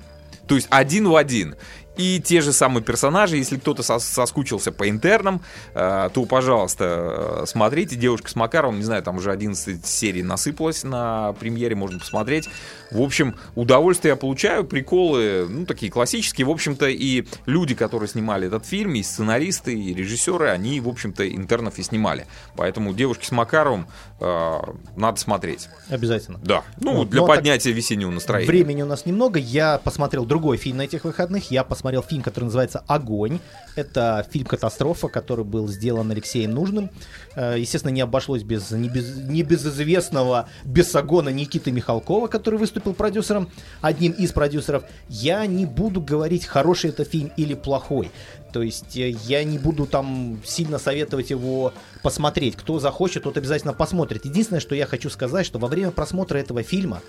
То 0.48 0.56
есть 0.56 0.68
один 0.70 1.08
в 1.08 1.16
один. 1.16 1.56
И 1.98 2.22
те 2.22 2.40
же 2.40 2.54
самые 2.54 2.82
персонажи, 2.82 3.36
если 3.36 3.58
кто-то 3.58 3.82
сос- 3.82 4.00
соскучился 4.00 4.72
по 4.72 4.88
интернам, 4.90 5.42
э, 5.74 6.10
то, 6.14 6.26
пожалуйста, 6.26 7.42
э, 7.42 7.46
смотрите. 7.46 7.98
Девушка 7.98 8.30
с 8.30 8.36
Макаровым, 8.38 8.78
не 8.78 8.86
знаю, 8.86 9.04
там 9.04 9.18
уже 9.18 9.32
11 9.32 9.86
серий 9.86 10.24
насыпалось 10.24 10.84
на 10.86 11.34
премьере, 11.34 11.76
можно 11.76 12.00
посмотреть. 12.00 12.48
В 12.92 13.02
общем, 13.02 13.36
удовольствие 13.56 14.12
я 14.12 14.16
получаю, 14.16 14.64
приколы, 14.64 15.46
ну, 15.50 15.66
такие 15.66 15.92
классические. 15.92 16.48
В 16.48 16.52
общем-то, 16.52 16.88
и 16.88 17.26
люди, 17.46 17.76
которые 17.76 18.08
снимали 18.08 18.48
этот 18.48 18.66
фильм, 18.66 18.96
и 18.96 19.04
сценаристы, 19.04 19.74
и 19.74 19.94
режиссеры, 19.94 20.48
они, 20.48 20.80
в 20.80 20.88
общем-то, 20.88 21.28
интернов 21.30 21.80
и 21.80 21.84
снимали. 21.84 22.28
Поэтому 22.56 22.94
девушки 22.94 23.26
с 23.26 23.32
Макаровым 23.32 23.88
э, 24.22 24.58
надо 24.96 25.20
смотреть. 25.20 25.68
Обязательно. 25.90 26.40
Да. 26.44 26.64
Ну, 26.80 26.94
Вот, 26.96 27.10
для 27.10 27.22
но 27.22 27.28
так- 27.28 27.38
поднятия 27.38 27.74
весеннего 27.74 28.10
настроения. 28.12 28.48
Времени 28.48 28.84
у 28.84 28.88
нас 28.88 29.06
немного. 29.06 29.38
Я 29.38 29.80
посмотрел 29.84 30.26
другой 30.26 30.56
фильм 30.56 30.78
на 30.78 30.84
этих 30.84 31.04
выходных. 31.04 31.52
Я 31.52 31.64
посмотрел 31.66 31.89
фильм, 32.08 32.22
который 32.22 32.46
называется 32.46 32.84
«Огонь». 32.88 33.40
Это 33.76 34.26
фильм-катастрофа, 34.30 35.08
который 35.08 35.46
был 35.46 35.68
сделан 35.68 36.12
Алексеем 36.12 36.52
Нужным. 36.52 36.90
Э, 37.36 37.56
Естественно, 37.58 37.92
не 37.92 38.02
обошлось 38.02 38.44
без 38.44 38.72
небез- 38.72 39.22
небезызвестного 39.24 40.50
бесогона 40.64 41.30
Никиты 41.30 41.72
Михалкова, 41.72 42.28
который 42.28 42.60
выступил 42.60 42.94
продюсером, 42.94 43.50
одним 43.82 44.12
из 44.14 44.32
продюсеров. 44.32 44.84
Я 45.08 45.46
не 45.46 45.66
буду 45.66 46.02
говорить, 46.02 46.46
хороший 46.46 46.90
это 46.90 47.06
фильм 47.06 47.32
или 47.38 47.54
плохой. 47.54 48.12
То 48.52 48.62
есть 48.64 48.98
э, 48.98 49.10
я 49.10 49.44
не 49.44 49.58
буду 49.60 49.86
там 49.86 50.40
сильно 50.46 50.80
советовать 50.80 51.30
его 51.30 51.74
посмотреть. 52.04 52.56
Кто 52.56 52.80
захочет, 52.80 53.24
тот 53.24 53.38
обязательно 53.38 53.74
посмотрит. 53.74 54.26
Единственное, 54.26 54.60
что 54.60 54.76
я 54.76 54.86
хочу 54.86 55.10
сказать, 55.10 55.46
что 55.46 55.60
во 55.60 55.68
время 55.68 55.92
просмотра 55.92 56.38
этого 56.38 56.64
фильма 56.64 57.02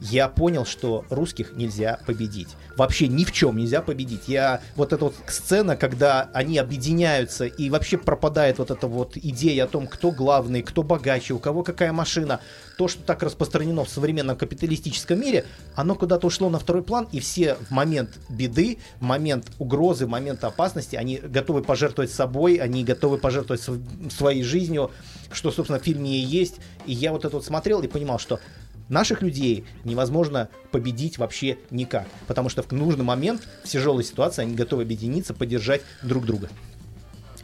я 0.00 0.28
понял, 0.28 0.64
что 0.64 1.04
русских 1.10 1.52
нельзя 1.56 2.00
победить. 2.06 2.48
Вообще 2.76 3.08
ни 3.08 3.24
в 3.24 3.32
чем 3.32 3.56
нельзя 3.56 3.82
победить. 3.82 4.28
Я 4.28 4.62
вот 4.76 4.92
эта 4.92 5.04
вот 5.04 5.14
сцена, 5.26 5.76
когда 5.76 6.30
они 6.32 6.56
объединяются 6.58 7.44
и 7.44 7.68
вообще 7.68 7.98
пропадает 7.98 8.58
вот 8.58 8.70
эта 8.70 8.86
вот 8.86 9.16
идея 9.16 9.64
о 9.64 9.66
том, 9.66 9.86
кто 9.86 10.10
главный, 10.10 10.62
кто 10.62 10.82
богаче, 10.82 11.34
у 11.34 11.38
кого 11.38 11.62
какая 11.62 11.92
машина. 11.92 12.40
То, 12.78 12.88
что 12.88 13.02
так 13.02 13.22
распространено 13.22 13.84
в 13.84 13.90
современном 13.90 14.36
капиталистическом 14.36 15.20
мире, 15.20 15.44
оно 15.74 15.94
куда-то 15.94 16.26
ушло 16.26 16.48
на 16.48 16.58
второй 16.58 16.82
план, 16.82 17.06
и 17.12 17.20
все 17.20 17.56
в 17.68 17.70
момент 17.70 18.18
беды, 18.30 18.78
в 19.00 19.02
момент 19.02 19.50
угрозы, 19.58 20.06
в 20.06 20.08
момент 20.08 20.42
опасности, 20.44 20.96
они 20.96 21.18
готовы 21.18 21.62
пожертвовать 21.62 22.10
собой, 22.10 22.56
они 22.56 22.84
готовы 22.84 23.18
пожертвовать 23.18 23.62
св- 23.62 23.82
своей 24.10 24.42
жизнью, 24.42 24.90
что, 25.30 25.50
собственно, 25.50 25.78
в 25.78 25.82
фильме 25.82 26.16
и 26.16 26.20
есть. 26.20 26.56
И 26.86 26.92
я 26.92 27.12
вот 27.12 27.26
это 27.26 27.36
вот 27.36 27.44
смотрел 27.44 27.82
и 27.82 27.86
понимал, 27.86 28.18
что 28.18 28.40
Наших 28.90 29.22
людей 29.22 29.64
невозможно 29.84 30.48
победить 30.72 31.16
вообще 31.16 31.56
никак, 31.70 32.06
потому 32.26 32.48
что 32.48 32.62
в 32.62 32.70
нужный 32.72 33.04
момент, 33.04 33.48
в 33.64 33.68
тяжелой 33.68 34.04
ситуации, 34.04 34.42
они 34.42 34.54
готовы 34.54 34.82
объединиться, 34.82 35.32
поддержать 35.32 35.80
друг 36.02 36.26
друга. 36.26 36.50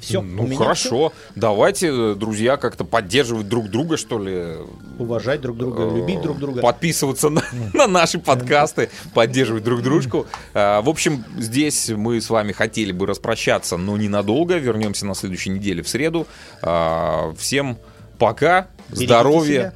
Все, 0.01 0.21
Ну 0.21 0.55
хорошо, 0.57 1.13
давайте, 1.35 1.89
э, 1.89 2.15
друзья, 2.15 2.57
как-то 2.59 2.85
поддерживать 2.85 3.49
друг 3.49 3.69
друга, 3.69 3.97
что 3.97 4.19
ли. 4.19 4.57
Уважать 4.99 5.41
друг 5.41 5.57
друга, 5.57 5.85
Э, 5.85 5.97
любить 5.97 6.21
друг 6.21 6.39
друга. 6.39 6.61
Подписываться 6.61 7.29
на, 7.29 7.43
на 7.73 7.87
наши 7.87 8.19
подкасты, 8.19 8.91
поддерживать 9.15 9.65
друг 9.65 9.83
дружку. 9.83 10.27
А, 10.53 10.83
В 10.83 10.89
общем, 10.89 11.25
здесь 11.39 11.89
мы 11.89 12.21
с 12.21 12.29
вами 12.29 12.53
хотели 12.53 12.93
бы 12.93 13.07
распрощаться, 13.07 13.77
но 13.79 13.97
ненадолго. 13.97 14.59
Вернемся 14.59 15.07
на 15.07 15.15
следующей 15.15 15.51
неделе 15.51 15.83
в 15.83 15.89
среду. 15.89 16.27
А, 16.63 17.33
Всем 17.39 17.79
пока, 18.19 18.69
Берегите 18.89 19.07
здоровья. 19.07 19.61
себя. 19.61 19.73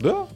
Да. 0.00 0.26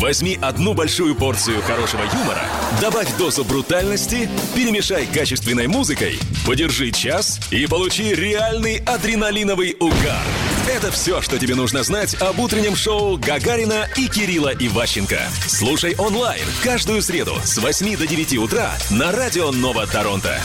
Возьми 0.00 0.36
одну 0.42 0.74
большую 0.74 1.14
порцию 1.14 1.62
хорошего 1.62 2.02
юмора, 2.02 2.42
добавь 2.80 3.16
дозу 3.16 3.44
брутальности, 3.44 4.28
перемешай 4.54 5.06
качественной 5.06 5.68
музыкой, 5.68 6.18
подержи 6.44 6.90
час 6.90 7.38
и 7.52 7.66
получи 7.66 8.12
реальный 8.12 8.78
адреналиновый 8.78 9.76
угар. 9.78 10.22
Это 10.68 10.90
все, 10.90 11.22
что 11.22 11.38
тебе 11.38 11.54
нужно 11.54 11.84
знать 11.84 12.20
об 12.20 12.40
утреннем 12.40 12.74
шоу 12.74 13.18
Гагарина 13.18 13.88
и 13.96 14.08
Кирилла 14.08 14.52
Иващенко. 14.52 15.20
Слушай 15.46 15.94
онлайн 15.96 16.44
каждую 16.64 17.00
среду 17.00 17.36
с 17.44 17.58
8 17.58 17.96
до 17.96 18.06
9 18.06 18.38
утра 18.38 18.72
на 18.90 19.12
радио 19.12 19.52
Нова 19.52 19.86
Торонто. 19.86 20.40